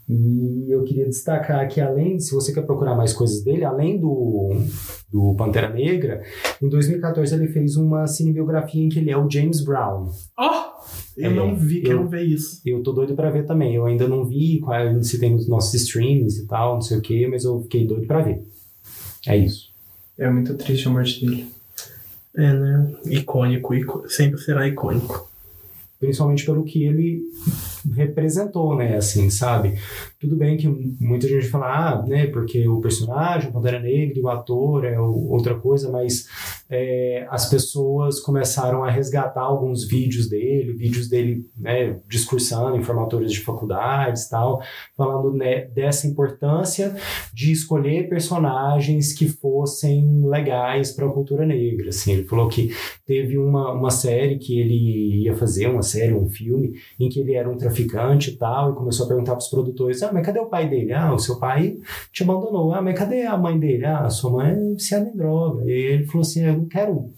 E 0.09 0.67
eu 0.71 0.85
queria 0.85 1.07
destacar 1.07 1.67
que 1.69 1.81
além, 1.81 2.21
se 2.21 2.33
você 2.33 2.53
quer 2.53 2.63
procurar 2.63 2.95
mais 2.95 3.13
coisas 3.13 3.43
dele, 3.43 3.65
além 3.65 3.99
do, 3.99 4.51
do 5.13 5.35
Pantera 5.35 5.69
Negra, 5.69 6.23
em 6.63 6.69
2014 6.69 7.35
ele 7.35 7.49
fez 7.49 7.77
uma 7.77 8.07
cinebiografia 8.07 8.83
em 8.85 8.89
que 8.89 9.01
ele 9.01 9.11
é 9.11 9.17
o 9.17 9.29
James 9.29 9.61
Brown. 9.61 10.11
Ó! 10.39 10.77
eu 11.17 11.31
É, 11.31 11.35
não 11.35 11.57
vi, 11.57 11.79
eu- 11.79 11.83
quero 11.85 12.09
ver 12.09 12.23
isso. 12.23 12.61
Eu 12.65 12.83
tô 12.85 12.93
doido 12.93 13.15
pra 13.17 13.31
ver 13.31 13.47
também. 13.47 13.75
Eu 13.75 13.85
ainda 13.87 14.07
não 14.07 14.25
vi 14.25 14.61
qual 14.61 14.77
é- 14.79 15.03
se 15.03 15.19
tem 15.19 15.33
nos 15.33 15.49
nossos 15.49 15.75
streams 15.75 16.39
e 16.39 16.47
tal, 16.47 16.75
não 16.75 16.83
sei 16.83 16.99
o 16.99 17.03
que, 17.03 17.27
mas 17.27 17.45
eu 17.45 17.61
fiquei 17.63 17.85
doido 17.85 18.07
pra 18.07 18.23
ver. 18.23 18.45
É 19.27 19.37
isso. 19.37 19.71
É 20.17 20.31
muito 20.31 20.55
triste 20.55 20.87
a 20.87 20.91
morte 20.93 21.27
dele. 21.27 21.49
É, 22.37 22.53
né? 22.53 22.93
Icônico, 23.07 23.75
icô- 23.75 24.09
sempre 24.09 24.39
será 24.41 24.69
icônico. 24.69 25.29
Principalmente 25.99 26.45
pelo 26.45 26.63
que 26.63 26.85
ele 26.85 27.23
representou, 27.93 28.77
né? 28.77 28.97
Assim, 28.97 29.31
sabe? 29.31 29.79
Tudo 30.19 30.37
bem 30.37 30.57
que 30.57 30.69
muita 30.69 31.29
gente 31.29 31.49
fala, 31.49 31.67
ah, 31.67 32.07
né? 32.07 32.27
Porque 32.27 32.67
o 32.69 32.81
personagem, 32.81 33.51
o 33.51 33.53
Pantera 33.53 33.81
Negra 33.81 34.21
o 34.21 34.29
ator 34.29 34.85
é 34.85 34.99
outra 34.99 35.55
coisa, 35.55 35.91
mas 35.91 36.27
é, 36.69 37.27
as 37.31 37.49
pessoas 37.49 38.19
começaram 38.19 38.83
a 38.83 38.91
resgatar 38.91 39.43
alguns 39.43 39.87
vídeos 39.87 40.29
dele, 40.29 40.73
vídeos 40.73 41.09
dele 41.09 41.47
né, 41.57 42.01
discursando 42.09 42.77
em 42.77 42.83
formatórios 42.83 43.33
de 43.33 43.41
faculdades 43.41 44.29
tal, 44.29 44.61
falando 44.97 45.33
né, 45.33 45.67
dessa 45.67 46.07
importância 46.07 46.95
de 47.33 47.53
escolher 47.53 48.09
personagens 48.09 49.13
que 49.13 49.29
fossem 49.29 50.27
legais 50.27 50.93
para 50.93 51.07
a 51.07 51.13
cultura 51.13 51.47
negra. 51.47 51.91
Assim, 51.91 52.13
ele 52.13 52.25
falou 52.25 52.49
que 52.49 52.75
teve 53.07 53.39
uma, 53.39 53.73
uma 53.73 53.91
série 53.91 54.39
que 54.39 54.59
ele 54.59 55.25
ia 55.25 55.35
fazer, 55.35 55.69
uma 55.69 55.83
série, 55.83 56.15
um 56.15 56.29
filme, 56.29 56.75
em 56.99 57.09
que 57.09 57.21
ele 57.21 57.35
era 57.35 57.49
um 57.49 57.57
traficante 57.57 58.31
e 58.31 58.37
tal, 58.37 58.73
e 58.73 58.75
começou 58.75 59.07
a 59.07 59.09
perguntar 59.09 59.33
para 59.33 59.43
os 59.43 59.49
produtores: 59.49 60.03
ah, 60.03 60.11
mas 60.13 60.27
cadê 60.27 60.41
o 60.41 60.47
pai 60.47 60.69
dele? 60.69 60.93
Ah, 60.93 61.15
o 61.15 61.19
seu 61.19 61.39
pai 61.39 61.77
te 62.13 62.23
abandonou. 62.23 62.73
Ah, 62.73 62.83
mas 62.83 62.99
cadê 62.99 63.23
a 63.23 63.37
mãe 63.37 63.59
dele? 63.59 63.85
Ah, 63.85 64.09
sua 64.11 64.31
mãe 64.31 64.51
é 64.51 64.75
viciada 64.75 65.09
em 65.09 65.17
droga. 65.17 65.65
E 65.65 65.71
ele 65.71 66.07
falou 66.07 66.23
assim: 66.23 66.56
eu 66.57 66.63
não 66.63 66.69
quero 66.69 67.11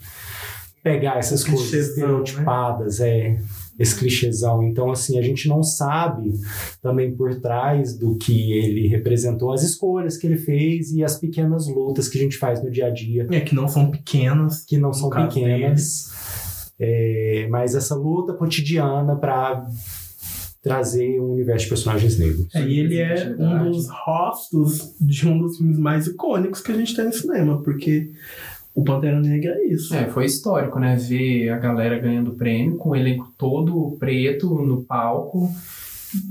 pegar 0.83 1.19
essas 1.19 1.45
coisas 1.45 1.73
né? 1.73 1.79
estereotipadas, 1.79 3.01
é 3.01 3.39
esse 3.79 3.97
clichêzão. 3.97 4.63
Então, 4.65 4.91
assim, 4.91 5.19
a 5.19 5.23
gente 5.23 5.49
não 5.49 5.63
sabe 5.63 6.33
também 6.83 7.15
por 7.15 7.35
trás 7.41 7.97
do 7.97 8.17
que 8.17 8.53
ele 8.53 8.89
representou, 8.89 9.53
as 9.53 9.63
escolhas 9.63 10.17
que 10.17 10.27
ele 10.27 10.37
fez 10.39 10.91
e 10.91 11.05
as 11.05 11.17
pequenas 11.19 11.69
lutas 11.69 12.09
que 12.09 12.19
a 12.19 12.21
gente 12.21 12.37
faz 12.37 12.63
no 12.63 12.71
dia 12.71 12.87
a 12.87 12.91
dia, 12.91 13.27
É, 13.31 13.41
que 13.41 13.55
não 13.55 13.69
são 13.69 13.91
pequenas. 13.91 14.65
que 14.65 14.77
não 14.77 14.93
são 14.93 15.09
pequenas. 15.11 16.73
É, 16.81 17.47
mas 17.51 17.75
essa 17.75 17.95
luta 17.95 18.33
cotidiana 18.35 19.17
para 19.17 19.67
trazer 20.63 21.21
um 21.21 21.33
universo 21.33 21.65
de 21.65 21.69
personagens 21.71 22.19
negros. 22.19 22.55
É, 22.55 22.63
e 22.67 22.81
ele 22.81 22.99
é 22.99 23.35
um 23.39 23.71
dos 23.71 23.89
rostos 23.89 24.95
de 25.01 25.27
um 25.27 25.39
dos 25.39 25.57
filmes 25.57 25.79
mais 25.79 26.07
icônicos 26.07 26.61
que 26.61 26.73
a 26.73 26.77
gente 26.77 26.95
tem 26.95 27.05
no 27.05 27.13
cinema, 27.13 27.63
porque 27.63 28.11
o 28.81 28.85
Pantera 28.85 29.21
Negra 29.21 29.53
é 29.55 29.67
isso. 29.67 29.95
É, 29.95 30.07
foi 30.09 30.25
histórico, 30.27 30.79
né? 30.79 30.97
Ver 30.97 31.49
a 31.51 31.59
galera 31.59 31.99
ganhando 31.99 32.33
prêmio 32.33 32.77
com 32.77 32.91
o 32.91 32.97
elenco 32.97 33.33
todo 33.37 33.97
preto 33.99 34.47
no 34.63 34.83
palco. 34.83 35.51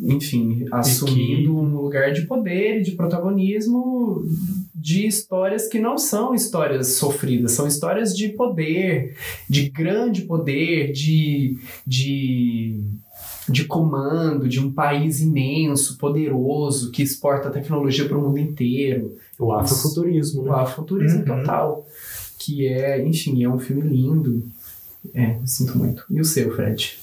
Enfim, 0.02 0.66
assumindo 0.72 1.56
um 1.56 1.76
lugar 1.82 2.12
de 2.12 2.24
poder 2.24 2.80
e 2.80 2.82
de 2.84 2.93
protagonismo 2.93 4.24
de 4.74 5.06
histórias 5.06 5.68
que 5.68 5.78
não 5.80 6.00
são 6.00 6.34
histórias 6.34 6.93
sofridas, 6.95 7.52
são 7.52 7.68
histórias 7.68 8.16
de 8.18 8.30
poder, 8.30 9.16
de 9.48 9.70
grande 9.70 10.24
poder, 10.24 10.91
de, 10.93 11.58
de, 11.86 12.80
de 13.48 13.66
comando, 13.66 14.48
de 14.50 14.60
um 14.60 14.72
país 14.72 15.22
imenso, 15.22 15.95
poderoso, 16.00 16.89
que 16.91 17.04
exporta 17.04 17.52
tecnologia 17.52 18.06
para 18.08 18.18
o 18.18 18.22
mundo 18.22 18.39
inteiro. 18.39 19.16
O 19.38 19.52
afrofuturismo, 19.54 20.41
O 20.41 20.45
né? 20.45 20.52
afrofuturismo 20.54 21.20
Uhum. 21.20 21.26
total. 21.26 21.86
Que 22.38 22.67
é, 22.67 23.05
enfim, 23.05 23.43
é 23.43 23.49
um 23.49 23.59
filme 23.59 23.81
lindo. 23.81 24.43
É, 25.13 25.38
sinto 25.45 25.77
muito. 25.77 26.03
E 26.09 26.19
o 26.19 26.25
seu, 26.25 26.53
Fred? 26.55 26.99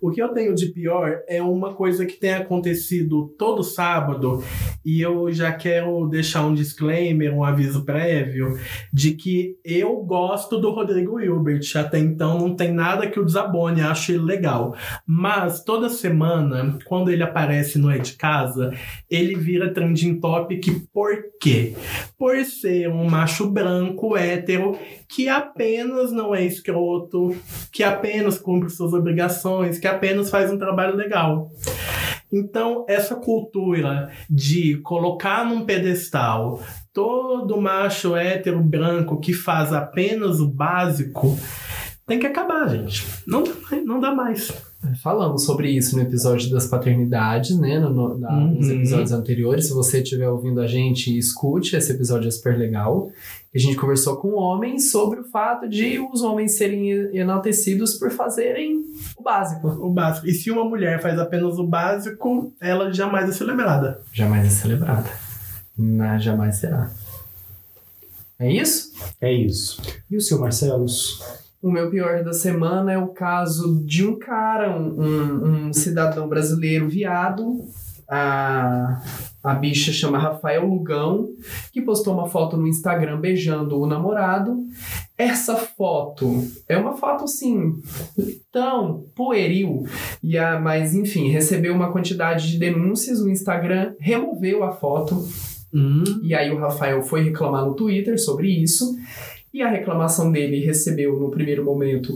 O 0.00 0.10
que 0.10 0.22
eu 0.22 0.28
tenho 0.28 0.54
de 0.54 0.66
pior 0.66 1.18
é 1.28 1.42
uma 1.42 1.74
coisa 1.74 2.04
que 2.06 2.14
tem 2.14 2.34
acontecido 2.34 3.34
todo 3.38 3.62
sábado, 3.62 4.42
e 4.84 5.00
eu 5.00 5.32
já 5.32 5.52
quero 5.52 6.06
deixar 6.08 6.46
um 6.46 6.54
disclaimer, 6.54 7.34
um 7.34 7.42
aviso 7.42 7.84
prévio, 7.84 8.58
de 8.92 9.12
que 9.12 9.56
eu 9.64 9.96
gosto 9.96 10.58
do 10.58 10.70
Rodrigo 10.70 11.20
Hilbert. 11.20 11.60
Até 11.76 11.98
então 11.98 12.38
não 12.38 12.54
tem 12.54 12.72
nada 12.72 13.06
que 13.06 13.18
o 13.18 13.24
desabone, 13.24 13.80
acho 13.80 14.12
ele 14.12 14.22
legal. 14.22 14.74
Mas 15.06 15.64
toda 15.64 15.88
semana, 15.88 16.78
quando 16.84 17.10
ele 17.10 17.22
aparece 17.22 17.78
no 17.78 17.90
É 17.90 17.98
de 17.98 18.14
Casa, 18.14 18.72
ele 19.10 19.34
vira 19.34 19.72
trending 19.72 20.20
topic 20.20 20.86
por 20.92 21.10
quê? 21.40 21.74
Por 22.18 22.44
ser 22.44 22.88
um 22.88 23.08
macho 23.08 23.50
branco, 23.50 24.16
hétero, 24.16 24.76
que 25.08 25.28
apenas 25.28 26.12
não 26.12 26.34
é 26.34 26.44
escroto, 26.44 27.34
que 27.72 27.82
apenas 27.82 28.38
cumpre 28.38 28.70
suas 28.70 28.92
obrigações, 28.92 29.78
que 29.84 29.88
apenas 29.88 30.30
faz 30.30 30.50
um 30.50 30.56
trabalho 30.56 30.96
legal. 30.96 31.50
Então, 32.32 32.86
essa 32.88 33.14
cultura 33.16 34.10
de 34.30 34.78
colocar 34.78 35.44
num 35.44 35.66
pedestal 35.66 36.58
todo 36.90 37.60
macho 37.60 38.16
hétero 38.16 38.62
branco 38.62 39.20
que 39.20 39.34
faz 39.34 39.74
apenas 39.74 40.40
o 40.40 40.48
básico 40.48 41.36
tem 42.06 42.18
que 42.18 42.26
acabar, 42.26 42.66
gente. 42.70 43.04
Não, 43.26 43.44
não 43.84 44.00
dá 44.00 44.14
mais. 44.14 44.50
Falamos 45.02 45.44
sobre 45.44 45.70
isso 45.70 45.96
no 45.96 46.02
episódio 46.02 46.50
das 46.50 46.66
paternidades, 46.66 47.58
né? 47.58 47.78
No, 47.78 47.90
no, 47.90 48.18
na- 48.18 48.32
nos 48.32 48.66
Uhum. 48.68 48.74
episódios 48.74 49.12
anteriores. 49.12 49.66
Se 49.68 49.72
você 49.72 50.02
estiver 50.02 50.28
ouvindo 50.28 50.60
a 50.60 50.66
gente, 50.66 51.16
escute. 51.16 51.74
Esse 51.76 51.92
episódio 51.92 52.28
é 52.28 52.30
super 52.30 52.56
legal. 52.58 53.10
A 53.54 53.58
gente 53.58 53.76
conversou 53.76 54.16
com 54.16 54.34
homens 54.34 54.90
sobre 54.90 55.20
o 55.20 55.24
fato 55.24 55.68
de 55.68 55.98
os 55.98 56.22
homens 56.22 56.56
serem 56.56 56.90
enaltecidos 57.16 57.94
por 57.94 58.10
fazerem 58.10 58.82
o 59.16 59.22
básico. 59.22 59.68
O 59.68 59.90
básico. 59.90 60.26
E 60.26 60.32
se 60.32 60.50
uma 60.50 60.64
mulher 60.64 61.00
faz 61.00 61.18
apenas 61.18 61.58
o 61.58 61.66
básico, 61.66 62.52
ela 62.60 62.92
jamais 62.92 63.28
é 63.28 63.32
celebrada. 63.32 64.00
Jamais 64.12 64.46
é 64.46 64.50
celebrada. 64.50 65.08
Na, 65.78 66.18
jamais 66.18 66.56
será. 66.56 66.90
É 68.38 68.52
isso? 68.52 68.92
É 69.20 69.32
isso. 69.32 69.80
E 70.10 70.16
o 70.16 70.20
seu 70.20 70.38
Marcelo? 70.40 70.86
O 71.64 71.70
meu 71.70 71.88
pior 71.88 72.22
da 72.22 72.34
semana 72.34 72.92
é 72.92 72.98
o 72.98 73.08
caso 73.08 73.82
de 73.86 74.06
um 74.06 74.18
cara, 74.18 74.76
um, 74.78 75.00
um- 75.00 75.66
um 75.68 75.72
cidadão 75.72 76.28
brasileiro 76.28 76.86
viado. 76.88 77.60
A, 78.06 79.00
a 79.42 79.54
bicha 79.54 79.90
chama 79.90 80.18
Rafael 80.18 80.66
Lugão, 80.66 81.26
que 81.72 81.80
postou 81.80 82.12
uma 82.12 82.28
foto 82.28 82.54
no 82.58 82.66
Instagram 82.66 83.18
beijando 83.18 83.80
o 83.80 83.86
namorado. 83.86 84.58
Essa 85.16 85.56
foto 85.56 86.44
é 86.68 86.76
uma 86.76 86.98
foto 86.98 87.24
assim, 87.24 87.72
tão 88.52 89.06
pueril, 89.16 89.84
e 90.22 90.36
a, 90.36 90.60
mas 90.60 90.94
enfim, 90.94 91.30
recebeu 91.30 91.72
uma 91.74 91.90
quantidade 91.92 92.50
de 92.52 92.58
denúncias. 92.58 93.20
O 93.20 93.28
Instagram 93.30 93.94
removeu 93.98 94.62
a 94.64 94.72
foto 94.72 95.26
Hum, 95.76 96.04
e 96.22 96.32
aí 96.32 96.52
o 96.52 96.58
Rafael 96.60 97.02
foi 97.02 97.24
reclamar 97.24 97.64
no 97.64 97.74
Twitter 97.74 98.16
sobre 98.22 98.48
isso. 98.48 98.94
E 99.54 99.62
a 99.62 99.68
reclamação 99.68 100.32
dele 100.32 100.58
recebeu 100.58 101.16
no 101.16 101.30
primeiro 101.30 101.64
momento 101.64 102.12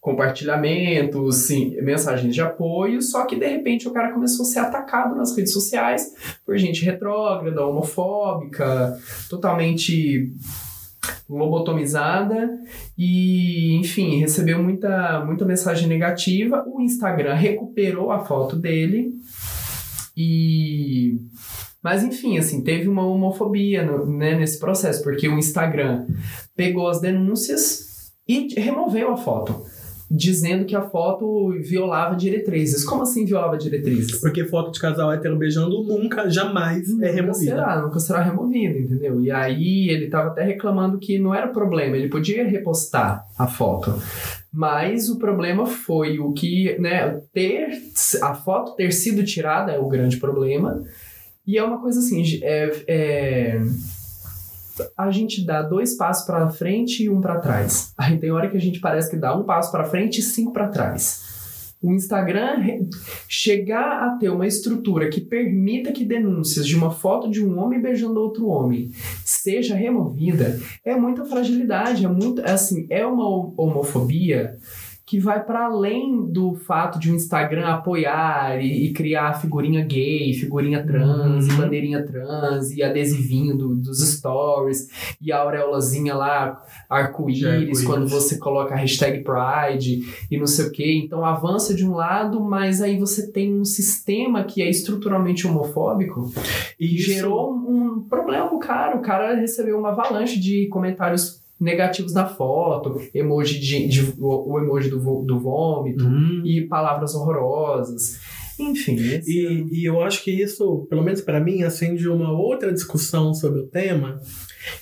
compartilhamentos, 0.00 1.36
sim, 1.36 1.80
mensagens 1.82 2.34
de 2.34 2.40
apoio, 2.40 3.00
só 3.00 3.24
que 3.26 3.36
de 3.36 3.46
repente 3.46 3.86
o 3.86 3.92
cara 3.92 4.12
começou 4.12 4.44
a 4.44 4.48
ser 4.48 4.58
atacado 4.58 5.14
nas 5.14 5.36
redes 5.36 5.52
sociais 5.52 6.12
por 6.44 6.58
gente 6.58 6.84
retrógrada, 6.84 7.64
homofóbica, 7.64 8.98
totalmente 9.28 10.32
lobotomizada 11.28 12.58
e, 12.98 13.76
enfim, 13.76 14.18
recebeu 14.18 14.60
muita, 14.60 15.24
muita 15.24 15.44
mensagem 15.44 15.86
negativa. 15.86 16.64
O 16.66 16.80
Instagram 16.80 17.34
recuperou 17.34 18.10
a 18.10 18.24
foto 18.24 18.56
dele 18.56 19.12
e 20.16 21.20
mas 21.82 22.02
enfim, 22.04 22.38
assim, 22.38 22.62
teve 22.62 22.88
uma 22.88 23.06
homofobia 23.06 23.84
no- 23.84 24.06
né, 24.06 24.34
nesse 24.36 24.58
processo, 24.58 25.02
porque 25.02 25.28
o 25.28 25.38
Instagram 25.38 26.06
pegou 26.56 26.88
as 26.88 27.00
denúncias 27.00 28.12
e 28.28 28.48
removeu 28.60 29.10
a 29.12 29.16
foto, 29.16 29.62
dizendo 30.10 30.64
que 30.64 30.74
a 30.76 30.82
foto 30.82 31.50
violava 31.62 32.14
diretrizes. 32.16 32.84
Como 32.84 33.02
assim 33.02 33.24
violava 33.24 33.56
diretrizes? 33.56 34.20
porque 34.20 34.44
foto 34.44 34.72
de 34.72 34.80
casal 34.80 35.12
hétero 35.12 35.36
beijando 35.38 35.82
nunca, 35.84 36.28
jamais 36.28 36.88
é 36.88 36.92
Nunca 36.92 37.12
removida. 37.12 37.50
será, 37.52 37.80
nunca 37.82 37.98
será 38.00 38.20
removida, 38.22 38.78
entendeu? 38.78 39.20
E 39.20 39.30
aí 39.30 39.88
ele 39.88 40.08
tava 40.08 40.28
até 40.30 40.42
reclamando 40.42 40.98
que 40.98 41.18
não 41.18 41.34
era 41.34 41.48
problema, 41.48 41.96
ele 41.96 42.08
podia 42.08 42.46
repostar 42.46 43.24
a 43.38 43.46
foto. 43.46 43.94
Mas 44.52 45.08
o 45.08 45.16
problema 45.18 45.64
foi 45.64 46.18
o 46.18 46.32
que, 46.32 46.76
né, 46.80 47.20
ter 47.32 47.68
a 48.20 48.34
foto 48.34 48.74
ter 48.74 48.90
sido 48.92 49.24
tirada 49.24 49.70
é 49.72 49.78
o 49.78 49.88
grande 49.88 50.16
problema. 50.16 50.82
E 51.50 51.58
é 51.58 51.64
uma 51.64 51.80
coisa 51.80 51.98
assim, 51.98 52.22
é, 52.42 52.70
é- 52.86 53.60
a 54.96 55.10
gente 55.10 55.44
dá 55.44 55.62
dois 55.62 55.94
passos 55.96 56.24
para 56.24 56.48
frente 56.48 57.02
e 57.02 57.10
um 57.10 57.20
para 57.20 57.40
trás. 57.40 57.92
Aí 57.98 58.16
tem 58.18 58.30
hora 58.30 58.48
que 58.48 58.56
a 58.56 58.60
gente 58.60 58.78
parece 58.78 59.10
que 59.10 59.16
dá 59.16 59.36
um 59.36 59.42
passo 59.42 59.72
para 59.72 59.84
frente 59.84 60.18
e 60.18 60.22
cinco 60.22 60.52
para 60.52 60.68
trás. 60.68 61.28
O 61.82 61.92
Instagram 61.92 62.86
chegar 63.26 64.04
a 64.04 64.10
ter 64.18 64.28
uma 64.28 64.46
estrutura 64.46 65.08
que 65.08 65.20
permita 65.20 65.90
que 65.92 66.04
denúncias 66.04 66.66
de 66.66 66.76
uma 66.76 66.90
foto 66.90 67.30
de 67.30 67.42
um 67.44 67.58
homem 67.58 67.80
beijando 67.80 68.20
outro 68.20 68.46
homem 68.48 68.90
seja 69.24 69.74
removida 69.74 70.60
é 70.84 70.94
muita 70.94 71.24
fragilidade, 71.24 72.04
é 72.04 72.08
muito 72.08 72.42
é 72.42 72.50
assim, 72.52 72.86
é 72.90 73.04
uma 73.06 73.26
ho- 73.26 73.54
homofobia 73.56 74.58
que 75.10 75.18
vai 75.18 75.42
para 75.44 75.64
além 75.64 76.24
do 76.30 76.54
fato 76.54 76.96
de 77.00 77.10
o 77.10 77.14
Instagram 77.16 77.66
apoiar 77.66 78.62
e, 78.62 78.84
e 78.86 78.92
criar 78.92 79.32
figurinha 79.40 79.84
gay, 79.84 80.32
figurinha 80.34 80.86
trans, 80.86 81.48
e 81.48 81.50
Uhum. 81.50 81.56
bandeirinha 81.56 82.06
trans, 82.06 82.70
e 82.70 82.80
adesivinho 82.80 83.56
do- 83.58 83.74
dos 83.74 83.98
stories, 83.98 84.86
e 85.20 85.32
a 85.32 85.38
aureolazinha 85.40 86.14
lá, 86.14 86.62
arco-íris, 86.88 87.44
arco-íris. 87.44 87.84
quando 87.84 88.06
você 88.08 88.38
coloca 88.38 88.72
a 88.74 88.78
hashtag 88.78 89.24
Pride 89.24 90.00
e 90.30 90.38
não 90.38 90.46
sei 90.46 90.66
o 90.66 90.70
que. 90.70 90.98
Então 91.04 91.24
avança 91.24 91.74
de 91.74 91.84
um 91.84 91.92
lado, 91.94 92.40
mas 92.40 92.80
aí 92.80 92.96
você 92.96 93.32
tem 93.32 93.52
um 93.58 93.64
sistema 93.64 94.44
que 94.44 94.62
é 94.62 94.70
estruturalmente 94.70 95.44
homofóbico 95.44 96.30
E 96.78 96.94
e 96.94 96.98
gerou 96.98 97.52
um 97.52 98.00
problema 98.08 98.46
pro 98.48 98.58
cara. 98.60 98.96
O 98.96 99.00
cara 99.02 99.34
recebeu 99.34 99.76
uma 99.76 99.88
avalanche 99.88 100.38
de 100.38 100.68
comentários 100.68 101.39
negativos 101.60 102.14
na 102.14 102.26
foto, 102.26 103.00
emoji 103.14 103.58
de, 103.60 103.86
de- 103.86 104.14
o, 104.18 104.52
o 104.54 104.58
emoji 104.58 104.88
do, 104.88 104.98
do 105.22 105.38
vômito 105.38 106.04
Hum. 106.06 106.42
e 106.44 106.62
palavras 106.66 107.14
horrorosas. 107.14 108.18
Enfim, 108.58 108.96
esse- 108.96 109.30
E, 109.30 109.80
e 109.80 109.84
eu 109.84 110.02
acho 110.02 110.22
que 110.24 110.30
isso, 110.30 110.86
pelo 110.90 111.02
menos 111.02 111.20
para 111.20 111.40
mim, 111.40 111.62
acende 111.62 112.08
uma 112.08 112.30
outra 112.32 112.72
discussão 112.72 113.32
sobre 113.34 113.60
o 113.60 113.66
tema, 113.66 114.20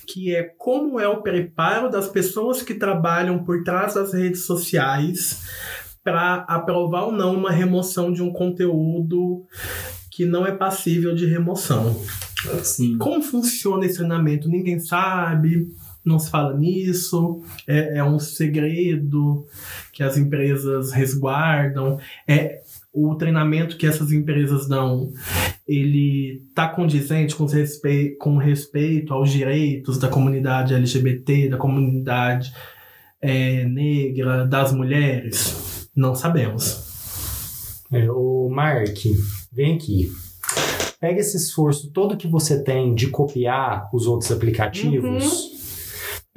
que 0.07 0.35
é 0.35 0.43
como 0.57 0.99
é 0.99 1.07
o 1.07 1.21
preparo 1.21 1.89
das 1.89 2.07
pessoas 2.07 2.61
que 2.61 2.73
trabalham 2.73 3.43
por 3.43 3.63
trás 3.63 3.93
das 3.93 4.13
redes 4.13 4.45
sociais 4.45 5.41
para 6.03 6.45
aprovar 6.47 7.03
ou 7.05 7.11
não 7.11 7.35
uma 7.35 7.51
remoção 7.51 8.11
de 8.11 8.21
um 8.21 8.31
conteúdo 8.31 9.45
que 10.11 10.25
não 10.25 10.45
é 10.45 10.51
passível 10.51 11.13
de 11.15 11.25
remoção. 11.25 11.95
sim. 12.63 12.97
Como 12.97 13.21
funciona 13.21 13.85
esse 13.85 13.95
treinamento? 13.97 14.49
Ninguém 14.49 14.79
sabe, 14.79 15.67
não 16.03 16.17
se 16.17 16.29
fala 16.29 16.57
nisso, 16.57 17.41
é, 17.67 17.97
é 17.97 18.03
um 18.03 18.19
segredo 18.19 19.45
que 19.91 20.03
as 20.03 20.17
empresas 20.17 20.91
resguardam. 20.91 21.99
É 22.27 22.61
o 22.91 23.15
treinamento 23.15 23.77
que 23.77 23.85
essas 23.85 24.11
empresas 24.11 24.67
dão, 24.67 25.11
ele 25.67 26.43
tá 26.55 26.67
condizente 26.67 27.35
com, 27.35 27.45
respeito, 27.45 28.17
com 28.17 28.37
respeito 28.37 29.13
aos 29.13 29.31
direitos 29.31 29.99
da 29.99 30.07
comunidade 30.07 30.73
LGBT, 30.73 31.49
da 31.49 31.57
comunidade 31.57 32.51
é, 33.21 33.65
negra, 33.65 34.45
das 34.45 34.71
mulheres? 34.71 35.89
Não 35.95 36.15
sabemos. 36.15 37.83
É, 37.91 38.09
o 38.09 38.49
Mark, 38.49 38.97
vem 39.51 39.75
aqui. 39.75 40.11
Pega 40.99 41.19
esse 41.19 41.37
esforço 41.37 41.91
todo 41.91 42.17
que 42.17 42.27
você 42.27 42.61
tem 42.61 42.93
de 42.93 43.07
copiar 43.07 43.89
os 43.93 44.05
outros 44.05 44.31
aplicativos. 44.31 45.48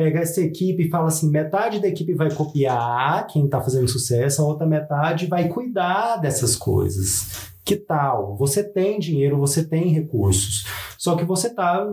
Pega 0.03 0.19
essa 0.19 0.41
equipe 0.41 0.83
e 0.83 0.91
fala 0.91 1.07
assim: 1.07 1.31
metade 1.31 1.81
da 1.81 1.87
equipe 1.87 2.13
vai 2.13 2.29
copiar 2.29 3.25
quem 3.29 3.45
está 3.45 3.61
fazendo 3.61 3.87
sucesso, 3.87 4.43
a 4.43 4.45
outra 4.45 4.67
metade 4.67 5.27
vai 5.27 5.49
cuidar 5.49 6.17
dessas 6.17 6.57
coisas. 6.57 7.53
Que 7.65 7.77
tal? 7.77 8.37
Você 8.39 8.65
tem 8.65 8.99
dinheiro, 8.99 9.39
você 9.39 9.63
tem 9.63 9.91
recursos. 9.91 10.67
Só 10.99 11.15
que 11.15 11.25
você 11.25 11.49
tá 11.49 11.87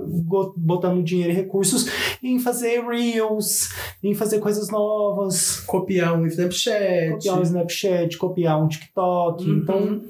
botando 0.58 1.04
dinheiro 1.04 1.32
e 1.32 1.36
recursos 1.36 1.88
em 2.24 2.40
fazer 2.40 2.84
reels, 2.84 3.70
em 4.04 4.16
fazer 4.16 4.40
coisas 4.40 4.72
novas, 4.72 5.60
Copiar 5.60 6.20
um 6.20 6.26
Snapchat. 6.26 7.12
copiar 7.12 7.38
um 7.38 7.44
Snapchat, 7.44 8.18
copiar 8.18 8.64
um 8.64 8.68
TikTok. 8.68 9.48
Uhum. 9.48 9.58
Então, 9.58 10.02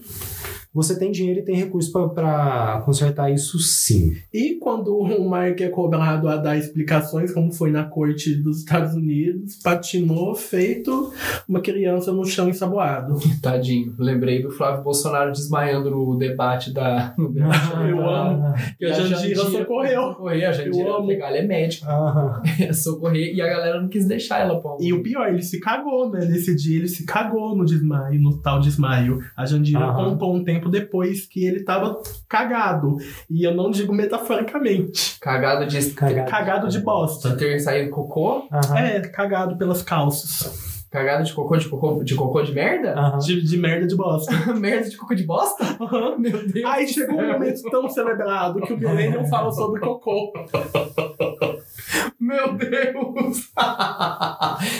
você 0.73 0.97
tem 0.97 1.11
dinheiro 1.11 1.39
e 1.39 1.43
tem 1.43 1.55
recurso 1.55 1.91
para 2.13 2.81
consertar 2.85 3.31
isso 3.31 3.57
sim. 3.57 4.15
E 4.31 4.55
quando 4.55 4.95
o 4.95 5.27
Mark 5.27 5.59
é 5.61 5.69
cobrado 5.69 6.27
a 6.27 6.37
dar 6.37 6.57
explicações, 6.57 7.33
como 7.33 7.51
foi 7.51 7.71
na 7.71 7.85
corte 7.85 8.35
dos 8.35 8.59
Estados 8.59 8.93
Unidos, 8.93 9.55
patinou 9.63 10.35
feito 10.35 11.11
uma 11.47 11.59
criança 11.59 12.11
no 12.11 12.23
chão 12.23 12.47
ensaboado. 12.47 13.17
Tadinho. 13.41 13.95
Lembrei 13.97 14.43
do 14.43 14.51
Flávio 14.51 14.83
Bolsonaro 14.83 15.31
desmaiando 15.31 15.89
no 15.89 16.15
debate 16.17 16.71
da. 16.71 17.15
No 17.17 17.31
debate 17.31 17.59
Eu 17.89 18.07
amo. 18.07 18.53
E 18.79 18.85
a 18.85 18.93
Jandira 18.93 19.43
socorreu. 19.45 20.01
Socorrer, 20.01 20.49
a 20.49 20.51
Jandira 20.51 20.89
Eu 20.89 21.07
pegar, 21.07 21.27
ela 21.29 21.37
é 21.37 21.47
médica. 21.47 21.87
Aham. 21.87 22.41
socorrer 22.73 23.33
e 23.33 23.41
a 23.41 23.47
galera 23.47 23.81
não 23.81 23.89
quis 23.89 24.05
deixar 24.05 24.39
ela 24.39 24.61
pôr. 24.61 24.77
E 24.79 24.93
o 24.93 25.01
pior, 25.01 25.29
ele 25.29 25.41
se 25.41 25.59
cagou, 25.59 26.11
né? 26.11 26.25
Nesse 26.25 26.55
dia 26.55 26.77
ele 26.77 26.87
se 26.87 27.05
cagou 27.05 27.55
no 27.55 27.65
desmaio, 27.65 28.21
no 28.21 28.37
tal 28.37 28.59
desmaio. 28.59 29.19
A 29.35 29.45
Jandira 29.45 29.79
Aham. 29.79 30.11
contou 30.11 30.35
um 30.35 30.43
tempo 30.43 30.58
depois 30.67 31.27
que 31.27 31.45
ele 31.45 31.63
tava 31.63 32.01
cagado. 32.27 32.97
E 33.29 33.43
eu 33.43 33.53
não 33.53 33.69
digo 33.69 33.93
metaforicamente. 33.93 35.19
Cagado 35.21 35.67
de. 35.67 35.91
Cagado. 35.91 36.31
Cagado 36.31 36.67
de 36.67 36.79
bosta. 36.79 37.29
De 37.29 37.37
ter 37.37 37.59
saído 37.59 37.91
cocô? 37.91 38.47
Aham. 38.51 38.77
É, 38.79 38.99
cagado 39.01 39.55
pelas 39.57 39.83
calças. 39.83 40.67
Cagado 40.89 41.23
de 41.23 41.31
cocô 41.33 41.55
de 41.55 41.69
cocô 41.69 42.03
de, 42.03 42.15
cocô 42.15 42.41
de 42.41 42.51
merda? 42.51 42.95
Aham. 42.97 43.19
De, 43.19 43.41
de 43.43 43.57
merda 43.57 43.85
de 43.85 43.95
bosta. 43.95 44.33
merda 44.57 44.89
de 44.89 44.97
cocô 44.97 45.13
de 45.13 45.23
bosta? 45.23 45.63
Meu 46.17 46.47
Deus. 46.47 46.65
Aí 46.65 46.87
chegou 46.87 47.19
um 47.19 47.31
momento 47.33 47.61
tão 47.69 47.87
celebrado 47.87 48.59
que 48.61 48.73
o 48.73 48.77
Millennium 48.77 49.23
fala 49.27 49.51
sobre 49.51 49.79
cocô. 49.81 50.33
Meu 52.19 52.53
Deus! 52.53 53.51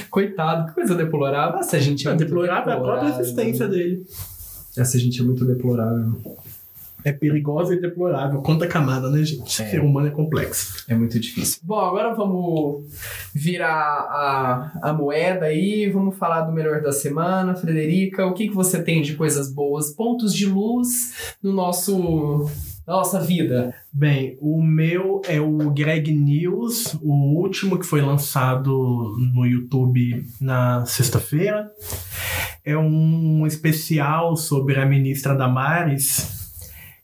Coitado, 0.10 0.68
que 0.68 0.74
coisa 0.74 0.96
deplorável. 0.96 1.60
Essa 1.60 1.80
gente 1.80 2.08
é 2.08 2.12
É 2.12 2.16
deplorável 2.16 2.74
a 2.74 2.80
própria 2.80 3.10
existência 3.10 3.68
dele. 3.68 4.04
Essa 4.82 4.98
gente 4.98 5.22
é 5.22 5.24
muito 5.24 5.46
deplorável. 5.46 6.20
É 7.04 7.14
perigosa 7.14 7.74
e 7.74 7.80
deplorável. 7.80 8.42
Quanta 8.42 8.68
camada, 8.68 9.10
né, 9.10 9.24
gente? 9.24 9.62
É. 9.62 9.70
Ser 9.70 9.80
humano 9.80 10.08
é 10.08 10.12
complexo. 10.12 10.84
É 10.88 10.96
muito 10.96 11.18
difícil. 11.18 11.62
Bom, 11.64 11.80
agora 11.80 12.14
vamos 12.14 12.84
virar 13.34 13.72
a, 13.72 14.90
a 14.90 14.94
moeda 14.94 15.46
aí, 15.46 15.90
vamos 15.90 16.18
falar 16.18 16.42
do 16.42 16.52
melhor 16.52 16.82
da 16.82 16.92
semana. 16.92 17.56
Frederica, 17.56 18.26
o 18.26 18.34
que, 18.34 18.50
que 18.50 18.56
você 18.56 18.84
tem 18.84 19.02
de 19.02 19.16
coisas 19.16 19.50
boas, 19.52 19.94
pontos 19.94 20.34
de 20.34 20.46
luz 20.46 21.36
no 21.42 21.54
nosso 21.54 22.50
na 22.90 22.96
nossa 22.96 23.20
vida? 23.20 23.72
Bem, 23.94 24.36
o 24.42 24.64
meu 24.64 25.22
é 25.28 25.40
o 25.40 25.70
Greg 25.70 26.12
News, 26.12 26.96
o 27.04 27.38
último 27.38 27.78
que 27.78 27.86
foi 27.86 28.02
lançado 28.02 29.16
no 29.32 29.46
YouTube 29.46 30.26
na 30.42 30.84
sexta-feira. 30.88 31.70
É 32.66 32.76
um 32.76 33.46
especial 33.46 34.36
sobre 34.36 34.80
a 34.80 34.88
ministra 34.88 35.36
Damares. 35.36 36.40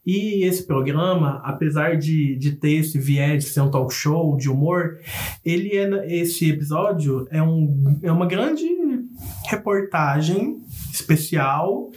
E 0.03 0.43
esse 0.43 0.65
programa, 0.65 1.39
apesar 1.43 1.97
de, 1.97 2.35
de 2.35 2.53
ter 2.53 2.77
esse 2.77 2.97
viés 2.97 3.43
de 3.43 3.49
ser 3.51 3.61
um 3.61 3.69
talk 3.69 3.93
show 3.93 4.35
de 4.37 4.49
humor, 4.49 4.97
ele 5.43 5.69
é 5.69 6.15
esse 6.15 6.49
episódio 6.49 7.27
é, 7.29 7.43
um, 7.43 7.99
é 8.01 8.11
uma 8.11 8.25
grande 8.25 8.65
reportagem 9.47 10.63
especial 10.91 11.91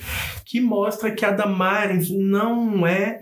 que 0.48 0.62
mostra 0.62 1.10
que 1.10 1.26
a 1.26 1.30
Damares 1.30 2.08
não 2.08 2.86
é 2.86 3.20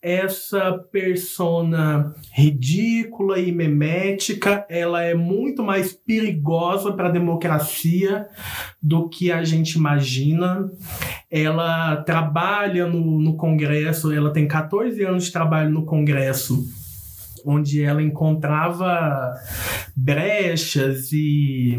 essa 0.00 0.78
persona 0.92 2.14
ridícula 2.32 3.40
e 3.40 3.50
memética, 3.50 4.64
ela 4.70 5.02
é 5.02 5.12
muito 5.12 5.60
mais 5.60 5.92
perigosa 5.92 6.92
para 6.92 7.08
a 7.08 7.12
democracia 7.12 8.28
do 8.80 9.08
que 9.08 9.32
a 9.32 9.42
gente 9.42 9.72
imagina. 9.72 10.70
Ela 11.28 11.96
trabalha 11.96 12.86
no, 12.86 13.18
no 13.18 13.36
Congresso, 13.36 14.12
ela 14.12 14.32
tem 14.32 14.46
14 14.46 15.02
anos 15.02 15.24
de 15.24 15.32
trabalho 15.32 15.70
no 15.70 15.84
Congresso, 15.84 16.64
onde 17.44 17.82
ela 17.82 18.00
encontrava 18.00 19.34
brechas 19.96 21.10
e, 21.12 21.76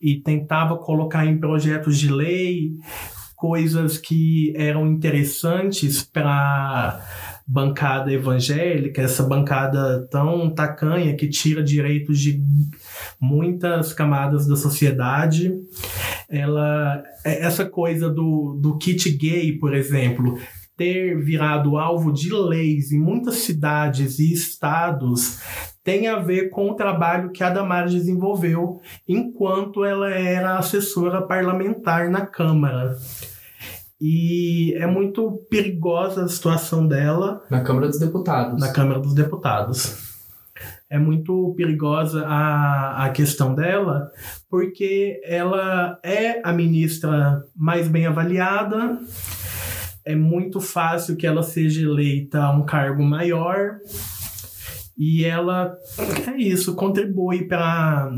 e 0.00 0.14
tentava 0.22 0.78
colocar 0.78 1.26
em 1.26 1.36
projetos 1.36 1.98
de 1.98 2.10
lei 2.10 2.72
coisas 3.36 3.98
que 3.98 4.52
eram 4.56 4.86
interessantes 4.86 6.02
para 6.02 7.00
bancada 7.46 8.12
evangélica, 8.12 9.02
essa 9.02 9.22
bancada 9.22 10.08
tão 10.10 10.50
tacanha 10.52 11.14
que 11.14 11.28
tira 11.28 11.62
direitos 11.62 12.18
de 12.18 12.42
muitas 13.20 13.92
camadas 13.92 14.48
da 14.48 14.56
sociedade. 14.56 15.54
Ela 16.28 17.04
essa 17.24 17.64
coisa 17.64 18.10
do, 18.10 18.58
do 18.60 18.76
kit 18.78 19.08
gay, 19.10 19.52
por 19.58 19.74
exemplo, 19.74 20.36
ter 20.76 21.22
virado 21.22 21.78
alvo 21.78 22.12
de 22.12 22.32
leis 22.32 22.90
em 22.90 22.98
muitas 22.98 23.36
cidades 23.36 24.18
e 24.18 24.32
estados 24.32 25.40
tem 25.86 26.08
a 26.08 26.18
ver 26.18 26.50
com 26.50 26.68
o 26.68 26.74
trabalho 26.74 27.30
que 27.30 27.44
a 27.44 27.48
Damares 27.48 27.92
desenvolveu 27.92 28.80
enquanto 29.08 29.84
ela 29.84 30.10
era 30.10 30.58
assessora 30.58 31.22
parlamentar 31.22 32.10
na 32.10 32.26
Câmara. 32.26 32.96
E 34.00 34.74
é 34.74 34.84
muito 34.84 35.46
perigosa 35.48 36.24
a 36.24 36.28
situação 36.28 36.88
dela 36.88 37.40
Na 37.48 37.60
Câmara 37.60 37.86
dos 37.86 38.00
Deputados. 38.00 38.60
na 38.60 38.72
Câmara 38.72 38.98
dos 38.98 39.14
Deputados. 39.14 40.16
É 40.90 40.98
muito 40.98 41.54
perigosa 41.56 42.26
a, 42.26 43.04
a 43.04 43.10
questão 43.10 43.54
dela, 43.54 44.10
porque 44.50 45.20
ela 45.24 46.00
é 46.02 46.40
a 46.42 46.52
ministra 46.52 47.44
mais 47.54 47.86
bem 47.86 48.06
avaliada, 48.06 48.98
é 50.04 50.16
muito 50.16 50.60
fácil 50.60 51.16
que 51.16 51.26
ela 51.26 51.42
seja 51.42 51.82
eleita 51.82 52.42
a 52.42 52.50
um 52.50 52.64
cargo 52.64 53.02
maior, 53.02 53.78
e 54.96 55.24
ela, 55.24 55.76
é 56.26 56.40
isso, 56.40 56.74
contribui 56.74 57.46
para 57.46 58.10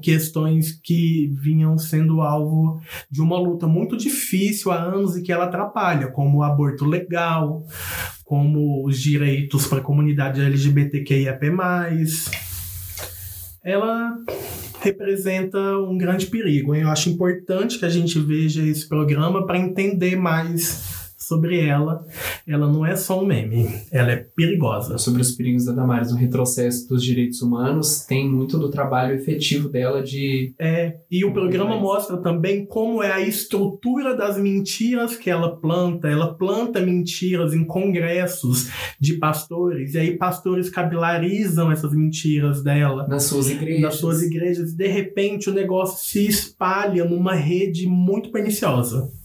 questões 0.00 0.72
que 0.72 1.32
vinham 1.34 1.76
sendo 1.76 2.20
alvo 2.20 2.80
de 3.10 3.20
uma 3.20 3.38
luta 3.38 3.66
muito 3.66 3.96
difícil 3.96 4.70
há 4.70 4.76
anos 4.76 5.16
e 5.16 5.22
que 5.22 5.32
ela 5.32 5.44
atrapalha, 5.44 6.08
como 6.08 6.38
o 6.38 6.42
aborto 6.42 6.84
legal, 6.84 7.64
como 8.24 8.86
os 8.86 8.98
direitos 8.98 9.66
para 9.66 9.78
a 9.78 9.82
comunidade 9.82 10.40
LGBTQIAP+. 10.40 11.46
Ela 13.62 14.16
representa 14.80 15.58
um 15.78 15.98
grande 15.98 16.26
perigo. 16.26 16.74
Eu 16.74 16.88
acho 16.88 17.10
importante 17.10 17.78
que 17.78 17.84
a 17.84 17.90
gente 17.90 18.18
veja 18.18 18.62
esse 18.62 18.88
programa 18.88 19.46
para 19.46 19.58
entender 19.58 20.16
mais 20.16 20.89
sobre 21.30 21.64
ela, 21.64 22.04
ela 22.44 22.66
não 22.66 22.84
é 22.84 22.96
só 22.96 23.22
um 23.22 23.24
meme, 23.24 23.68
ela 23.92 24.10
é 24.10 24.16
perigosa. 24.16 24.98
Sobre 24.98 25.22
os 25.22 25.30
perigos 25.30 25.64
da 25.64 25.70
Damares 25.70 26.10
no 26.10 26.18
retrocesso 26.18 26.88
dos 26.88 27.04
direitos 27.04 27.40
humanos, 27.40 28.04
tem 28.04 28.28
muito 28.28 28.58
do 28.58 28.68
trabalho 28.68 29.14
efetivo 29.14 29.68
dela 29.68 30.02
de. 30.02 30.52
É, 30.58 30.96
e 31.08 31.24
o 31.24 31.32
programa 31.32 31.76
mostra 31.76 32.16
também 32.16 32.66
como 32.66 33.00
é 33.00 33.12
a 33.12 33.20
estrutura 33.20 34.16
das 34.16 34.36
mentiras 34.36 35.16
que 35.16 35.30
ela 35.30 35.56
planta. 35.56 36.08
Ela 36.08 36.34
planta 36.34 36.80
mentiras 36.80 37.54
em 37.54 37.64
congressos 37.64 38.68
de 38.98 39.14
pastores, 39.14 39.94
e 39.94 39.98
aí 39.98 40.16
pastores 40.16 40.68
capilarizam 40.68 41.70
essas 41.70 41.94
mentiras 41.94 42.60
dela. 42.60 43.06
nas 43.06 43.22
suas 43.22 43.48
igrejas. 43.48 43.82
nas 43.82 43.94
suas 43.94 44.20
igrejas, 44.20 44.72
e 44.72 44.76
de 44.76 44.88
repente 44.88 45.48
o 45.48 45.54
negócio 45.54 46.04
se 46.04 46.26
espalha 46.26 47.04
numa 47.04 47.34
rede 47.34 47.86
muito 47.86 48.32
perniciosa. 48.32 49.19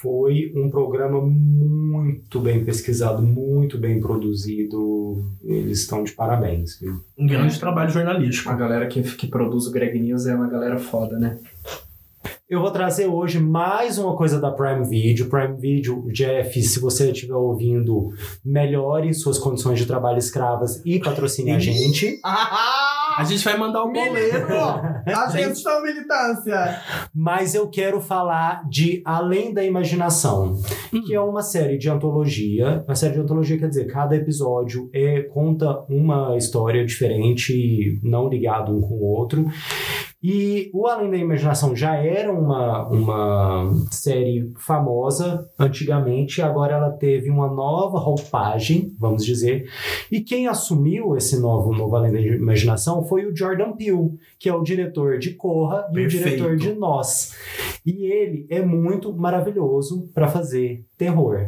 Foi 0.00 0.50
um 0.54 0.70
programa 0.70 1.20
muito 1.20 2.40
bem 2.40 2.64
pesquisado, 2.64 3.22
muito 3.22 3.76
bem 3.76 4.00
produzido. 4.00 5.30
Eles 5.44 5.80
estão 5.80 6.02
de 6.02 6.12
parabéns. 6.12 6.78
viu? 6.80 7.04
Um 7.18 7.26
grande 7.26 7.58
trabalho 7.60 7.90
jornalístico. 7.90 8.48
A 8.48 8.54
galera 8.54 8.86
que, 8.86 9.02
que 9.02 9.26
produz 9.26 9.66
o 9.66 9.70
Greg 9.70 9.98
News 9.98 10.26
é 10.26 10.34
uma 10.34 10.48
galera 10.48 10.78
foda, 10.78 11.18
né? 11.18 11.38
Eu 12.48 12.60
vou 12.60 12.70
trazer 12.70 13.06
hoje 13.06 13.38
mais 13.38 13.98
uma 13.98 14.16
coisa 14.16 14.40
da 14.40 14.50
Prime 14.50 14.88
Video. 14.88 15.28
Prime 15.28 15.56
Video, 15.56 16.10
Jeff, 16.10 16.62
se 16.62 16.80
você 16.80 17.10
estiver 17.10 17.36
ouvindo, 17.36 18.12
melhore 18.44 19.12
suas 19.14 19.38
condições 19.38 19.78
de 19.78 19.86
trabalho 19.86 20.18
escravas 20.18 20.82
e 20.84 20.98
patrocine 20.98 21.52
a 21.52 21.58
gente. 21.58 22.18
A 23.16 23.24
gente 23.24 23.44
vai 23.44 23.56
mandar 23.56 23.84
um 23.84 23.92
boleto. 23.92 24.46
Atenção, 25.06 25.82
militância! 25.82 26.80
Mas 27.14 27.54
eu 27.54 27.68
quero 27.68 28.00
falar 28.00 28.68
de 28.68 29.02
Além 29.04 29.52
da 29.52 29.64
Imaginação, 29.64 30.56
que 31.06 31.14
é 31.14 31.20
uma 31.20 31.42
série 31.42 31.78
de 31.78 31.88
antologia. 31.88 32.84
Uma 32.86 32.94
série 32.94 33.14
de 33.14 33.20
antologia 33.20 33.58
quer 33.58 33.68
dizer, 33.68 33.86
cada 33.86 34.16
episódio 34.16 34.88
é, 34.92 35.22
conta 35.22 35.84
uma 35.88 36.36
história 36.36 36.84
diferente, 36.84 38.00
não 38.02 38.28
ligado 38.28 38.72
um 38.72 38.80
com 38.80 38.94
o 38.94 39.04
outro. 39.04 39.46
E 40.22 40.70
o 40.74 40.86
Além 40.86 41.10
da 41.10 41.16
Imaginação 41.16 41.74
já 41.74 41.94
era 41.94 42.30
uma, 42.30 42.86
uma 42.88 43.72
série 43.90 44.52
famosa 44.58 45.48
antigamente, 45.58 46.42
agora 46.42 46.74
ela 46.74 46.90
teve 46.90 47.30
uma 47.30 47.48
nova 47.48 47.98
roupagem, 47.98 48.94
vamos 48.98 49.24
dizer. 49.24 49.66
E 50.12 50.20
quem 50.20 50.46
assumiu 50.46 51.16
esse 51.16 51.40
novo, 51.40 51.72
novo 51.72 51.96
Além 51.96 52.12
da 52.12 52.20
Imaginação 52.20 53.02
foi 53.04 53.24
o 53.24 53.34
Jordan 53.34 53.72
Peele, 53.72 54.18
que 54.38 54.48
é 54.48 54.54
o 54.54 54.62
diretor 54.62 55.18
de 55.18 55.30
Corra 55.30 55.86
e 55.90 55.94
Perfeito. 55.94 56.16
o 56.16 56.24
diretor 56.24 56.56
de 56.56 56.72
Nós. 56.74 57.34
E 57.84 58.04
ele 58.04 58.46
é 58.50 58.60
muito 58.60 59.12
maravilhoso 59.14 60.10
para 60.12 60.28
fazer 60.28 60.84
terror. 60.98 61.46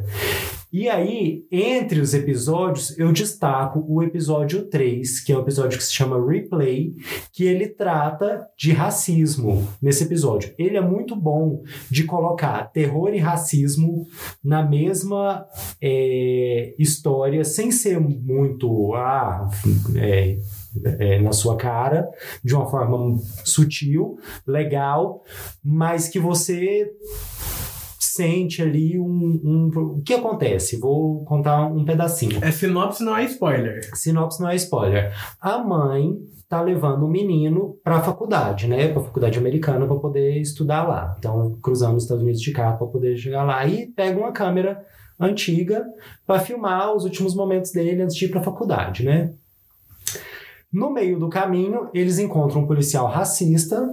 E 0.73 0.89
aí, 0.89 1.47
entre 1.53 2.01
os 2.01 2.15
episódios, 2.15 2.99
eu 2.99 3.13
destaco 3.13 3.85
o 3.87 4.03
episódio 4.03 4.71
3, 4.71 5.21
que 5.21 5.31
é 5.31 5.37
o 5.37 5.43
episódio 5.43 5.77
que 5.77 5.85
se 5.85 5.93
chama 5.93 6.27
Replay, 6.27 6.95
que 7.31 7.45
ele 7.45 7.69
trata 7.69 8.49
de 8.57 8.73
racismo 8.73 9.69
nesse 9.83 10.05
episódio. 10.05 10.55
Ele 10.59 10.79
é 10.79 10.81
muito 10.81 11.15
bom 11.15 11.63
de 11.91 12.05
colocar 12.05 12.73
terror 12.73 13.13
e 13.13 13.19
racismo 13.19 14.07
na 14.43 14.63
mesma 14.63 15.45
é, 15.79 16.75
história, 16.79 17.45
sem 17.45 17.71
ser 17.71 18.01
muito 18.01 18.95
ah, 18.95 19.51
é, 19.95 20.39
é, 20.99 21.21
na 21.21 21.33
sua 21.33 21.55
cara, 21.55 22.09
de 22.43 22.55
uma 22.55 22.65
forma 22.71 23.19
sutil, 23.45 24.19
legal, 24.47 25.23
mas 25.63 26.09
que 26.09 26.19
você 26.19 26.91
sente 28.15 28.63
ali 28.63 28.99
um, 28.99 29.41
um. 29.45 29.71
O 29.99 30.03
que 30.03 30.15
acontece? 30.15 30.79
Vou 30.79 31.25
contar 31.25 31.67
um 31.67 31.85
pedacinho. 31.85 32.39
É 32.43 32.51
sinopse, 32.51 33.03
não 33.03 33.17
é 33.17 33.25
spoiler. 33.25 33.89
Sinopse 33.95 34.41
não 34.41 34.49
é 34.49 34.57
spoiler. 34.57 35.13
A 35.41 35.59
mãe 35.59 36.19
tá 36.49 36.61
levando 36.61 37.05
o 37.05 37.09
menino 37.09 37.79
para 37.83 37.97
a 37.97 38.03
faculdade, 38.03 38.69
né? 38.69 38.89
Para 38.89 39.01
a 39.01 39.05
faculdade 39.05 39.39
americana 39.39 39.87
para 39.87 39.97
poder 39.97 40.39
estudar 40.39 40.87
lá. 40.87 41.17
Então, 41.19 41.57
cruzando 41.63 41.97
os 41.97 42.03
Estados 42.03 42.23
Unidos 42.23 42.43
de 42.43 42.53
carro 42.53 42.79
para 42.79 42.87
poder 42.89 43.17
chegar 43.17 43.43
lá 43.45 43.67
e 43.67 43.87
pega 43.87 44.19
uma 44.19 44.33
câmera 44.33 44.85
antiga 45.19 45.85
para 46.27 46.41
filmar 46.41 46.95
os 46.95 47.05
últimos 47.05 47.35
momentos 47.35 47.71
dele 47.73 48.03
antes 48.03 48.17
de 48.17 48.27
ir 48.27 48.29
para 48.29 48.41
a 48.41 48.45
faculdade, 48.45 49.05
né? 49.05 49.33
No 50.71 50.91
meio 50.91 51.19
do 51.19 51.29
caminho, 51.29 51.89
eles 51.95 52.19
encontram 52.19 52.63
um 52.63 52.67
policial 52.67 53.07
racista 53.07 53.89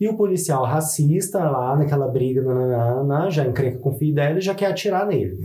e 0.00 0.08
o 0.08 0.16
policial 0.16 0.64
racista 0.64 1.38
lá 1.38 1.76
naquela 1.76 2.08
briga, 2.08 2.42
nananana, 2.42 3.30
já 3.30 3.44
encrenca 3.44 3.78
com 3.78 3.90
o 3.90 3.98
filho 3.98 4.14
dela 4.14 4.38
e 4.38 4.42
já 4.42 4.54
quer 4.54 4.70
atirar 4.70 5.06
nele. 5.06 5.38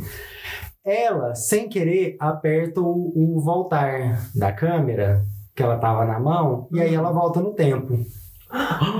Ela, 0.86 1.36
sem 1.36 1.68
querer, 1.68 2.16
aperta 2.20 2.80
o, 2.80 3.12
o 3.16 3.42
voltar 3.42 4.30
da 4.34 4.52
câmera 4.52 5.26
que 5.56 5.62
ela 5.62 5.78
tava 5.78 6.06
na 6.06 6.20
mão 6.20 6.68
e 6.72 6.80
aí 6.80 6.94
ela 6.94 7.12
volta 7.12 7.42
no 7.42 7.54
tempo. 7.54 8.00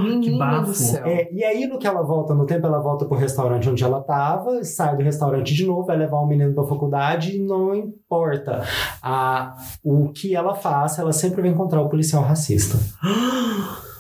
Menino 0.04 0.38
bafo. 0.38 0.66
do 0.66 0.74
céu. 0.74 1.06
É, 1.06 1.32
e 1.32 1.44
aí, 1.44 1.66
no 1.68 1.78
que 1.78 1.88
ela 1.88 2.02
volta 2.02 2.34
no 2.34 2.46
tempo, 2.46 2.66
ela 2.66 2.80
volta 2.80 3.06
pro 3.06 3.18
restaurante 3.18 3.70
onde 3.70 3.84
ela 3.84 4.02
tava, 4.02 4.64
sai 4.64 4.98
do 4.98 5.04
restaurante 5.04 5.54
de 5.54 5.66
novo, 5.66 5.86
vai 5.86 5.96
levar 5.96 6.18
o 6.18 6.26
menino 6.26 6.54
pra 6.54 6.66
faculdade 6.66 7.38
e 7.38 7.40
não 7.40 7.74
importa 7.74 8.64
a, 9.02 9.56
o 9.84 10.10
que 10.10 10.36
ela 10.36 10.56
faça, 10.56 11.02
ela 11.02 11.14
sempre 11.14 11.42
vai 11.42 11.52
encontrar 11.52 11.82
o 11.82 11.90
policial 11.90 12.24
racista. 12.24 12.78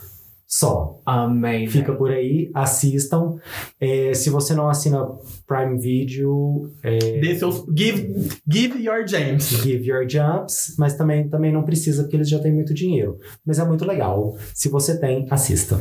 Só. 0.57 1.01
Amém. 1.05 1.67
Fica 1.67 1.93
por 1.93 2.09
aí, 2.09 2.49
assistam. 2.53 3.35
É, 3.77 4.13
se 4.13 4.29
você 4.29 4.55
não 4.55 4.69
assina 4.69 5.05
Prime 5.45 5.77
Video, 5.77 6.71
é, 6.81 7.19
Dê 7.19 7.35
seus. 7.35 7.65
Give, 7.75 8.29
give 8.49 8.81
your 8.81 9.05
James. 9.05 9.49
give 9.49 9.85
your 9.85 10.09
jumps, 10.09 10.75
mas 10.79 10.95
também, 10.95 11.27
também 11.27 11.51
não 11.51 11.63
precisa, 11.63 12.03
porque 12.03 12.15
eles 12.15 12.29
já 12.29 12.39
têm 12.39 12.53
muito 12.53 12.73
dinheiro. 12.73 13.17
Mas 13.45 13.59
é 13.59 13.65
muito 13.65 13.83
legal. 13.85 14.37
Se 14.53 14.69
você 14.69 14.97
tem, 14.97 15.27
assista. 15.29 15.77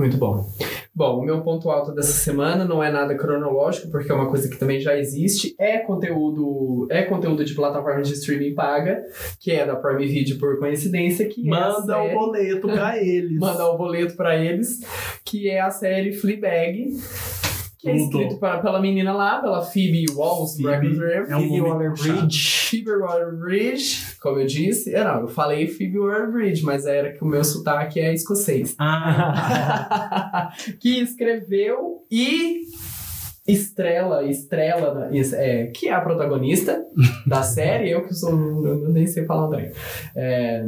Muito 0.00 0.16
bom. 0.16 0.46
Bom, 0.94 1.18
o 1.20 1.24
meu 1.24 1.42
ponto 1.42 1.68
alto 1.70 1.92
dessa 1.92 2.12
semana 2.12 2.64
não 2.64 2.82
é 2.82 2.90
nada 2.90 3.14
cronológico, 3.14 3.90
porque 3.90 4.10
é 4.10 4.14
uma 4.14 4.28
coisa 4.30 4.48
que 4.48 4.56
também 4.56 4.80
já 4.80 4.96
existe. 4.96 5.54
É 5.58 5.76
conteúdo, 5.78 6.86
é 6.90 7.02
conteúdo 7.02 7.44
de 7.44 7.54
plataforma 7.54 8.00
de 8.00 8.14
streaming 8.14 8.54
paga, 8.54 9.02
que 9.38 9.50
é 9.52 9.66
da 9.66 9.76
Prime 9.76 10.06
Video 10.06 10.38
por 10.38 10.58
coincidência, 10.58 11.28
que 11.28 11.46
é 11.46 11.50
Manda 11.50 11.78
o 11.78 12.02
série- 12.02 12.14
boleto 12.14 12.66
pra 12.68 12.96
eles. 13.04 13.38
mandar 13.38 13.68
o 13.68 13.76
boleto 13.76 14.16
pra 14.16 14.36
eles, 14.36 14.80
que 15.24 15.50
é 15.50 15.60
a 15.60 15.70
série 15.70 16.12
Fleabag, 16.12 16.96
que 17.78 17.88
é 17.90 17.96
escrito 17.96 18.36
pra- 18.38 18.58
pela 18.58 18.80
menina 18.80 19.12
lá, 19.12 19.38
pela 19.40 19.60
Phoebe 19.62 20.06
Walls 20.14 20.56
Phoebe 20.56 20.94
Bridge. 20.96 21.30
é 21.30 21.36
um 21.36 21.40
Phoebe 21.48 21.60
Waller-Bridge. 22.96 24.09
Como 24.20 24.38
eu 24.38 24.46
disse, 24.46 24.92
eu 24.92 25.02
não, 25.02 25.20
eu 25.22 25.28
falei 25.28 25.66
Phoebe 25.66 25.98
Waller-Bridge, 25.98 26.62
mas 26.62 26.84
era 26.84 27.12
que 27.12 27.24
o 27.24 27.26
meu 27.26 27.42
sotaque 27.42 27.98
é 27.98 28.12
escocês. 28.12 28.74
Ah, 28.78 30.52
que 30.78 31.00
escreveu 31.00 32.02
e 32.10 32.66
estrela, 33.48 34.24
estrela, 34.24 35.10
é, 35.34 35.66
que 35.68 35.88
é 35.88 35.92
a 35.92 36.00
protagonista 36.00 36.84
da 37.26 37.42
série, 37.42 37.90
eu 37.90 38.06
que 38.06 38.14
sou, 38.14 38.30
eu 38.66 38.90
nem 38.90 39.06
sei 39.06 39.24
falar 39.24 39.46
André. 39.46 39.72
É, 40.14 40.66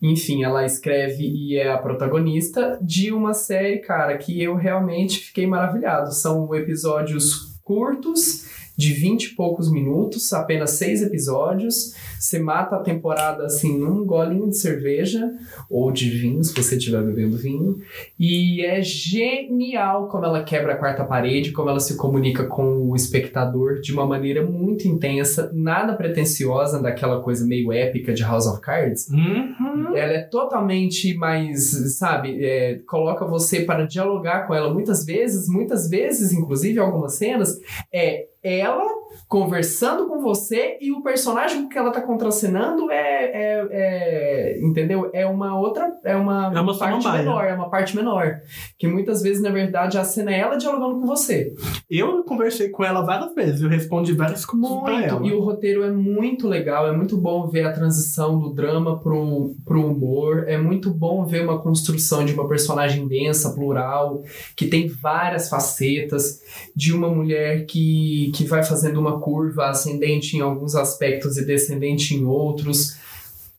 enfim, 0.00 0.42
ela 0.42 0.64
escreve 0.64 1.22
e 1.22 1.56
é 1.58 1.70
a 1.70 1.78
protagonista 1.78 2.78
de 2.82 3.12
uma 3.12 3.34
série, 3.34 3.78
cara, 3.78 4.16
que 4.16 4.42
eu 4.42 4.54
realmente 4.54 5.20
fiquei 5.20 5.46
maravilhado. 5.46 6.12
São 6.14 6.54
episódios 6.54 7.56
curtos, 7.62 8.45
de 8.76 8.92
20 8.92 9.24
e 9.24 9.34
poucos 9.34 9.70
minutos, 9.70 10.32
apenas 10.32 10.70
seis 10.72 11.02
episódios. 11.02 11.94
Você 12.20 12.38
mata 12.38 12.76
a 12.76 12.80
temporada 12.80 13.44
assim 13.46 13.78
num 13.78 14.04
golinho 14.04 14.50
de 14.50 14.58
cerveja 14.58 15.32
ou 15.70 15.90
de 15.90 16.10
vinho, 16.10 16.42
se 16.44 16.54
você 16.54 16.76
estiver 16.76 17.02
bebendo 17.02 17.36
vinho. 17.36 17.78
E 18.18 18.64
é 18.64 18.82
genial 18.82 20.08
como 20.08 20.24
ela 20.24 20.42
quebra 20.42 20.74
a 20.74 20.76
quarta 20.76 21.04
parede, 21.04 21.52
como 21.52 21.70
ela 21.70 21.80
se 21.80 21.96
comunica 21.96 22.44
com 22.44 22.88
o 22.90 22.94
espectador 22.94 23.80
de 23.80 23.92
uma 23.92 24.06
maneira 24.06 24.44
muito 24.44 24.86
intensa, 24.86 25.50
nada 25.54 25.94
pretensiosa, 25.94 26.80
daquela 26.80 27.20
coisa 27.20 27.46
meio 27.46 27.72
épica 27.72 28.12
de 28.12 28.22
House 28.22 28.46
of 28.46 28.60
Cards. 28.60 29.08
uhum. 29.10 29.96
Ela 29.96 30.12
é 30.12 30.22
totalmente 30.22 31.14
mais, 31.14 31.96
sabe, 31.96 32.44
é, 32.44 32.80
coloca 32.86 33.24
você 33.24 33.60
para 33.60 33.86
dialogar 33.86 34.46
com 34.46 34.54
ela 34.54 34.72
muitas 34.72 35.04
vezes, 35.04 35.48
muitas 35.48 35.88
vezes, 35.88 36.32
inclusive 36.32 36.78
algumas 36.78 37.14
cenas, 37.14 37.58
é 37.92 38.25
ela 38.46 38.95
conversando 39.28 40.06
com 40.06 40.20
você 40.20 40.76
e 40.80 40.92
o 40.92 41.02
personagem 41.02 41.68
que 41.68 41.78
ela 41.78 41.90
tá 41.90 42.00
contracenando 42.00 42.90
é, 42.90 43.24
é, 43.24 43.68
é 43.70 44.58
entendeu? 44.60 45.10
É 45.12 45.26
uma 45.26 45.58
outra, 45.58 45.92
é 46.04 46.16
uma, 46.16 46.52
É 46.54 46.60
uma 46.60 46.78
parte 46.78 47.02
samambaia. 47.02 47.24
menor, 47.24 47.44
é 47.44 47.54
uma 47.54 47.70
parte 47.70 47.96
menor. 47.96 48.40
Que 48.78 48.86
muitas 48.86 49.22
vezes, 49.22 49.42
na 49.42 49.50
verdade, 49.50 49.98
a 49.98 50.04
cena 50.04 50.32
é 50.32 50.38
ela 50.38 50.56
dialogando 50.56 51.00
com 51.00 51.06
você. 51.06 51.52
Eu 51.90 52.22
conversei 52.24 52.68
com 52.68 52.84
ela 52.84 53.02
várias 53.02 53.34
vezes, 53.34 53.62
eu 53.62 53.68
respondi 53.68 54.12
várias 54.12 54.44
coisas 54.44 54.80
pra 54.82 55.02
ela. 55.02 55.26
E 55.26 55.32
o 55.32 55.40
roteiro 55.40 55.82
é 55.82 55.90
muito 55.90 56.48
legal, 56.48 56.88
é 56.88 56.96
muito 56.96 57.16
bom 57.16 57.46
ver 57.48 57.66
a 57.66 57.72
transição 57.72 58.38
do 58.38 58.52
drama 58.52 58.98
pro, 58.98 59.54
pro 59.64 59.86
humor, 59.86 60.44
é 60.48 60.56
muito 60.56 60.90
bom 60.90 61.24
ver 61.24 61.42
uma 61.42 61.60
construção 61.60 62.24
de 62.24 62.32
uma 62.32 62.48
personagem 62.48 63.06
densa, 63.06 63.54
plural, 63.54 64.22
que 64.56 64.66
tem 64.66 64.88
várias 64.88 65.48
facetas, 65.48 66.40
de 66.74 66.92
uma 66.92 67.08
mulher 67.08 67.66
que, 67.66 68.30
que 68.34 68.44
vai 68.44 68.62
fazendo 68.62 69.00
uma 69.06 69.20
curva 69.20 69.68
ascendente 69.68 70.36
em 70.36 70.40
alguns 70.40 70.74
aspectos 70.74 71.36
e 71.36 71.44
descendente 71.44 72.14
em 72.14 72.24
outros. 72.24 72.96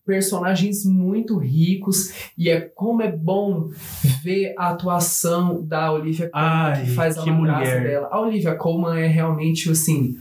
Personagens 0.05 0.85
muito 0.85 1.37
ricos, 1.37 2.13
e 2.37 2.49
é 2.49 2.61
como 2.61 3.01
é 3.01 3.11
bom 3.11 3.71
ver 4.23 4.53
a 4.57 4.69
atuação 4.69 5.61
da 5.61 5.91
Olivia 5.91 6.29
Colman, 6.29 6.47
Ai, 6.49 6.85
que 6.85 6.91
faz 6.91 7.17
a 7.17 7.23
que 7.23 7.29
mulher. 7.31 7.83
dela. 7.83 8.07
A 8.09 8.21
Olivia 8.21 8.55
Colman 8.55 8.97
é 9.01 9.07
realmente 9.07 9.69
assim. 9.69 10.15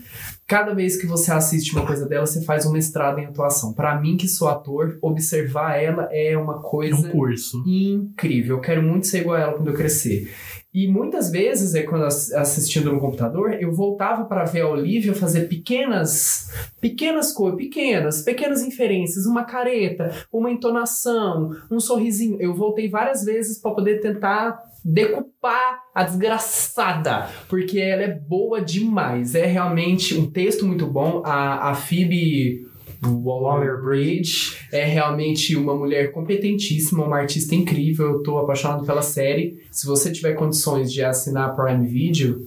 Cada 0.45 0.75
vez 0.75 0.97
que 0.97 1.07
você 1.07 1.31
assiste 1.31 1.73
uma 1.73 1.87
coisa 1.87 2.05
dela, 2.09 2.27
você 2.27 2.43
faz 2.45 2.67
um 2.67 2.73
mestrado 2.73 3.21
em 3.21 3.27
atuação. 3.27 3.73
Pra 3.73 4.01
mim, 4.01 4.17
que 4.17 4.27
sou 4.27 4.49
ator, 4.49 4.99
observar 5.01 5.77
ela 5.81 6.09
é 6.13 6.37
uma 6.37 6.57
É 6.57 6.63
coisa 6.69 6.97
um 7.07 7.11
curso. 7.11 7.63
incrível. 7.65 8.57
Eu 8.57 8.61
quero 8.61 8.83
muito 8.83 9.07
ser 9.07 9.21
igual 9.21 9.37
a 9.37 9.41
ela 9.41 9.53
quando 9.53 9.69
eu 9.69 9.75
crescer. 9.75 10.33
E 10.77 10.87
muitas 10.87 11.31
vezes, 11.31 11.75
é 11.75 11.85
quando 11.85 12.05
ass- 12.05 12.31
assistindo 12.35 12.93
no 12.93 13.01
computador, 13.01 13.55
eu 13.59 13.73
voltava 13.73 14.27
para 14.27 14.45
ver 14.45 14.61
a 14.61 14.69
Olivia 14.69 15.15
fazer 15.15 15.49
pequenas, 15.49 16.51
pequenas 16.79 17.33
coisas, 17.33 17.57
pequenas, 17.59 18.21
pequenas 18.21 18.63
inferências, 18.63 19.25
uma 19.25 19.45
careta, 19.45 20.13
uma 20.31 20.51
entonação, 20.51 21.57
um 21.71 21.81
sorrisinho. 21.81 22.37
Eu 22.39 22.55
voltei 22.55 22.91
várias 22.91 23.25
vezes 23.25 23.59
para 23.59 23.71
poder 23.71 24.03
tentar 24.03 24.63
decupar 24.85 25.81
a 25.95 26.05
desgraçada, 26.05 27.27
porque 27.49 27.81
ela 27.81 28.03
é 28.03 28.13
boa 28.13 28.61
demais. 28.61 29.35
É 29.35 29.47
realmente 29.47 30.15
um 30.15 30.31
texto 30.31 30.67
muito 30.67 30.87
bom. 30.87 31.23
A, 31.25 31.71
a 31.71 31.75
Phoebe 31.75 32.66
Waller-Bridge 33.05 34.57
é 34.73 34.85
realmente 34.85 35.57
uma 35.57 35.75
mulher 35.75 36.13
competentíssima, 36.13 37.05
uma 37.05 37.19
artista 37.19 37.55
incrível. 37.55 38.07
Eu 38.15 38.23
tô 38.23 38.39
apaixonado 38.39 38.85
pela 38.85 39.03
série. 39.03 39.63
Se 39.71 39.87
você 39.87 40.11
tiver 40.13 40.35
condições 40.35 40.93
de 40.93 41.03
assinar 41.05 41.55
Prime 41.57 41.87
Video, 41.87 42.41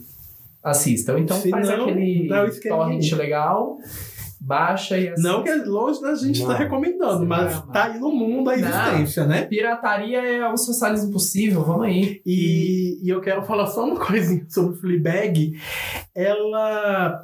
assista. 0.64 1.14
Ou 1.14 1.20
então 1.20 1.38
Se 1.40 1.50
faz 1.50 1.68
não, 1.68 1.84
aquele 1.84 2.32
o 2.32 2.46
esquema 2.46 2.78
torrent 2.78 3.12
legal, 3.14 3.78
baixa 4.40 4.98
e 4.98 5.10
assista. 5.10 5.30
Não 5.30 5.44
que 5.44 5.50
é 5.50 5.56
longe 5.56 6.02
da 6.02 6.16
gente 6.16 6.40
Não. 6.42 6.48
tá 6.48 6.56
recomendando, 6.56 7.26
mas 7.26 7.62
tá 7.68 7.86
aí 7.86 8.00
no 8.00 8.12
mundo 8.12 8.50
a 8.50 8.58
Não. 8.58 8.68
existência, 8.68 9.26
né? 9.26 9.44
Pirataria 9.46 10.20
é 10.20 10.52
o 10.52 10.58
socialismo 10.58 11.12
possível, 11.12 11.64
vamos 11.64 11.86
aí. 11.86 12.22
E, 12.26 13.00
e 13.04 13.10
eu 13.10 13.22
quero 13.22 13.44
falar 13.44 13.68
só 13.68 13.86
uma 13.86 14.00
coisinha 14.06 14.46
sobre 14.50 14.78
Fleabag. 14.80 15.54
Ela 16.16 17.24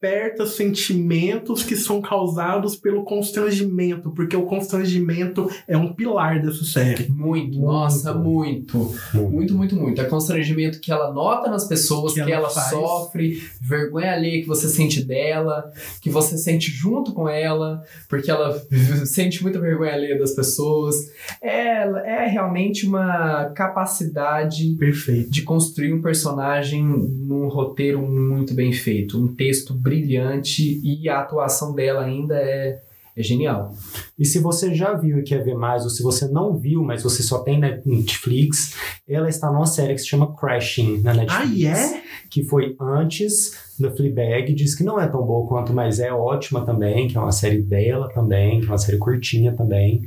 desperta 0.00 0.46
sentimentos 0.46 1.64
que 1.64 1.74
são 1.74 2.00
causados 2.00 2.76
pelo 2.76 3.02
constrangimento, 3.02 4.10
porque 4.12 4.36
o 4.36 4.46
constrangimento 4.46 5.50
é 5.66 5.76
um 5.76 5.92
pilar 5.92 6.40
dessa 6.40 6.64
série. 6.64 7.08
Muito, 7.08 7.58
Muito. 7.58 7.60
nossa, 7.60 8.14
muito. 8.14 8.94
Muito, 9.12 9.54
muito, 9.56 9.74
muito. 9.74 10.00
É 10.00 10.04
constrangimento 10.04 10.80
que 10.80 10.92
ela 10.92 11.12
nota 11.12 11.50
nas 11.50 11.66
pessoas, 11.66 12.14
que, 12.14 12.22
Que 12.22 12.32
ela 12.32 12.48
ela, 12.48 12.50
sofre, 12.50 13.42
vergonha 13.60 14.12
alheia 14.12 14.40
que 14.40 14.46
você 14.46 14.68
sente 14.68 15.02
dela, 15.02 15.70
que 16.00 16.08
você 16.08 16.38
sente 16.38 16.70
junto 16.70 17.12
com 17.12 17.28
ela, 17.28 17.82
porque 18.08 18.30
ela 18.30 18.62
sente 19.04 19.42
muita 19.42 19.58
vergonha 19.58 19.94
alheia 19.94 20.18
das 20.18 20.32
pessoas. 20.32 20.94
É, 21.42 21.82
é 22.04 22.26
realmente 22.28 22.86
uma 22.86 23.46
capacidade 23.46 24.76
Perfeito. 24.78 25.30
de 25.30 25.42
construir 25.42 25.92
um 25.92 26.00
personagem 26.00 26.84
num 26.84 27.48
roteiro 27.48 28.00
muito 28.00 28.54
bem 28.54 28.72
feito, 28.72 29.20
um 29.20 29.34
texto 29.34 29.74
brilhante 29.88 30.80
e 30.84 31.08
a 31.08 31.20
atuação 31.20 31.74
dela 31.74 32.04
ainda 32.04 32.34
é, 32.36 32.80
é 33.16 33.22
genial. 33.22 33.74
E 34.18 34.24
se 34.24 34.38
você 34.38 34.74
já 34.74 34.92
viu 34.94 35.18
e 35.18 35.22
quer 35.22 35.42
ver 35.44 35.54
mais, 35.54 35.84
ou 35.84 35.90
se 35.90 36.02
você 36.02 36.26
não 36.28 36.56
viu, 36.56 36.82
mas 36.82 37.02
você 37.02 37.22
só 37.22 37.38
tem 37.40 37.58
na 37.58 37.78
Netflix, 37.84 38.74
ela 39.08 39.28
está 39.28 39.50
numa 39.50 39.66
série 39.66 39.94
que 39.94 40.00
se 40.00 40.06
chama 40.08 40.34
Crashing 40.36 41.00
na 41.02 41.10
Ah, 41.12 41.14
Netflix. 41.14 41.56
e 41.56 41.66
é? 41.66 42.02
Que 42.30 42.44
foi 42.44 42.76
antes 42.80 43.52
da 43.80 43.90
Fleabag. 43.90 44.52
Diz 44.54 44.74
que 44.74 44.84
não 44.84 45.00
é 45.00 45.06
tão 45.06 45.22
boa 45.24 45.46
quanto, 45.48 45.72
mas 45.72 45.98
é 46.00 46.12
ótima 46.12 46.64
também, 46.64 47.08
que 47.08 47.16
é 47.16 47.20
uma 47.20 47.32
série 47.32 47.62
dela 47.62 48.08
também, 48.12 48.60
que 48.60 48.66
é 48.66 48.68
uma 48.70 48.78
série 48.78 48.98
curtinha 48.98 49.52
também. 49.52 50.02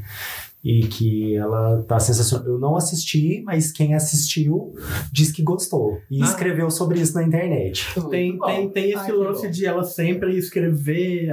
E 0.64 0.82
que 0.82 1.36
ela 1.36 1.82
tá 1.88 2.00
sensacional. 2.00 2.48
Eu 2.48 2.60
não 2.60 2.76
assisti, 2.76 3.42
mas 3.44 3.72
quem 3.72 3.96
assistiu 3.96 4.76
diz 5.12 5.32
que 5.32 5.42
gostou. 5.42 5.98
E 6.10 6.22
Ah. 6.22 6.26
escreveu 6.26 6.70
sobre 6.70 7.00
isso 7.00 7.16
na 7.16 7.24
internet. 7.24 7.88
Tem, 8.12 8.38
tem, 8.38 8.70
tem 8.70 8.86
esse 8.92 8.98
Ai, 9.10 9.12
lance 9.12 9.50
de 9.50 9.66
ela 9.66 9.84
sempre 9.84 10.38
escrever 10.38 11.32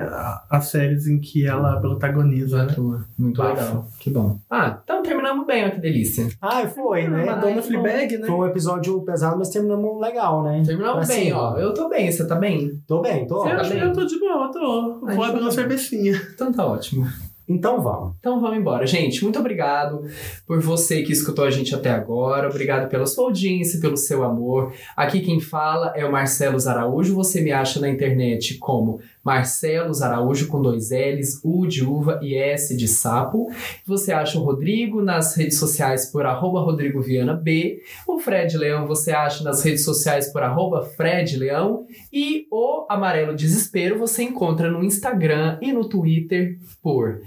as 0.51 0.66
séries 0.68 1.07
em 1.07 1.18
que 1.20 1.47
ela 1.47 1.79
protagoniza, 1.79 2.64
né? 2.64 2.74
Muito 3.18 3.37
Bafo. 3.37 3.55
legal. 3.61 3.89
Que 3.99 4.09
bom. 4.11 4.39
Ah, 4.51 4.81
então 4.83 5.03
terminamos 5.03 5.47
bem, 5.47 5.66
ó, 5.66 5.70
que 5.70 5.79
delícia. 5.81 6.26
Ah, 6.41 6.66
foi, 6.66 7.07
né? 7.07 7.24
Madonna 7.26 7.57
bom. 7.57 7.62
Fleabag, 7.62 8.16
né? 8.18 8.26
Foi 8.26 8.35
um 8.37 8.47
episódio 8.47 8.99
pesado, 9.03 9.37
mas 9.39 9.51
terminamos 9.51 10.01
legal, 10.01 10.43
né? 10.43 10.62
Terminamos 10.64 11.07
Pra 11.07 11.14
bem, 11.16 11.26
cima. 11.26 11.39
ó. 11.53 11.59
Eu 11.59 11.74
tô 11.74 11.89
bem, 11.91 12.11
você 12.11 12.26
tá 12.26 12.35
bem? 12.37 12.81
Tô 12.87 13.03
bem, 13.03 13.26
tô. 13.26 13.43
Você 13.43 13.53
Eu, 13.53 13.57
tá 13.59 13.68
bem? 13.68 13.79
eu 13.79 13.93
tô 13.93 14.05
de 14.05 14.18
boa, 14.18 14.51
tô. 14.51 15.01
Vou 15.01 15.22
abrir 15.24 15.43
uma 15.43 15.51
cervecinha. 15.51 16.18
Então 16.35 16.51
tá 16.51 16.66
ótimo. 16.66 17.07
Então 17.49 17.81
vamos. 17.81 18.15
Então 18.19 18.41
vamos 18.41 18.59
embora. 18.59 18.87
Gente, 18.87 19.23
muito 19.23 19.39
obrigado 19.39 20.05
por 20.47 20.61
você 20.61 21.03
que 21.03 21.13
escutou 21.13 21.45
a 21.45 21.51
gente 21.51 21.75
até 21.75 21.91
agora. 21.91 22.49
Obrigado 22.49 22.89
pela 22.91 23.07
sua 23.07 23.25
audiência, 23.25 23.81
pelo 23.81 23.97
seu 23.97 24.23
amor. 24.23 24.73
Aqui 24.95 25.21
quem 25.21 25.41
fala 25.41 25.93
é 25.97 26.05
o 26.05 26.13
Marcelo 26.13 26.59
Araújo. 26.69 27.15
Você 27.15 27.41
me 27.41 27.51
acha 27.51 27.81
na 27.81 27.89
internet 27.89 28.59
como 28.59 29.01
Marcelo 29.29 29.93
Araújo 30.03 30.49
com 30.49 30.62
dois 30.62 30.89
L's, 30.91 31.39
U 31.45 31.66
de 31.66 31.85
uva 31.85 32.18
e 32.22 32.35
S 32.35 32.74
de 32.74 32.89
sapo. 32.89 33.47
Você 33.85 34.11
acha 34.11 34.39
o 34.39 34.43
Rodrigo 34.43 35.03
nas 35.03 35.37
redes 35.37 35.59
sociais 35.59 36.11
por 36.11 36.24
arroba 36.24 36.62
Rodrigo 36.62 37.03
Viana 37.03 37.35
B. 37.35 37.83
O 38.07 38.18
Fred 38.18 38.57
Leão 38.57 38.87
você 38.87 39.12
acha 39.12 39.45
nas 39.45 39.62
redes 39.62 39.85
sociais 39.85 40.33
por 40.33 40.43
arroba 40.43 40.81
Fred 40.81 41.37
Leão. 41.37 41.85
E 42.11 42.47
o 42.51 42.87
Amarelo 42.89 43.37
Desespero 43.37 43.99
você 43.99 44.22
encontra 44.22 44.70
no 44.70 44.83
Instagram 44.83 45.59
e 45.61 45.74
no 45.74 45.87
Twitter 45.87 46.59
por 46.83 47.20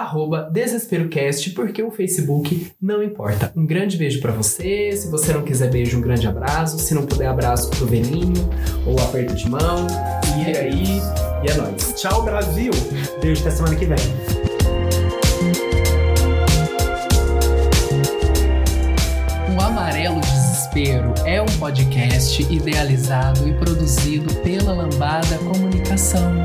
arroba 0.00 0.48
DesesperoCast, 0.50 1.50
porque 1.50 1.82
o 1.82 1.90
Facebook 1.90 2.72
não 2.80 3.02
importa. 3.02 3.52
Um 3.56 3.66
grande 3.66 3.96
beijo 3.96 4.20
pra 4.20 4.32
você. 4.32 4.92
Se 4.92 5.08
você 5.08 5.32
não 5.32 5.42
quiser 5.42 5.70
beijo, 5.70 5.98
um 5.98 6.00
grande 6.00 6.26
abraço. 6.26 6.78
Se 6.78 6.94
não 6.94 7.04
puder, 7.04 7.26
abraço 7.26 7.70
pro 7.70 7.86
velhinho 7.86 8.48
ou 8.86 8.98
aperto 9.00 9.34
de 9.34 9.48
mão. 9.48 9.86
E 10.38 10.50
é 10.50 10.60
aí, 10.60 11.00
e 11.44 11.50
é 11.50 11.54
nóis. 11.54 11.94
Tchau, 11.94 12.22
Brasil! 12.22 12.72
Beijo 13.20 13.42
até 13.42 13.50
semana 13.50 13.76
que 13.76 13.84
vem. 13.84 13.98
O 19.54 19.60
Amarelo 19.60 20.20
Desespero 20.20 21.12
é 21.26 21.40
um 21.42 21.46
podcast 21.58 22.42
idealizado 22.50 23.46
e 23.46 23.52
produzido 23.54 24.32
pela 24.36 24.72
Lambada 24.72 25.38
Comunicação. 25.38 26.44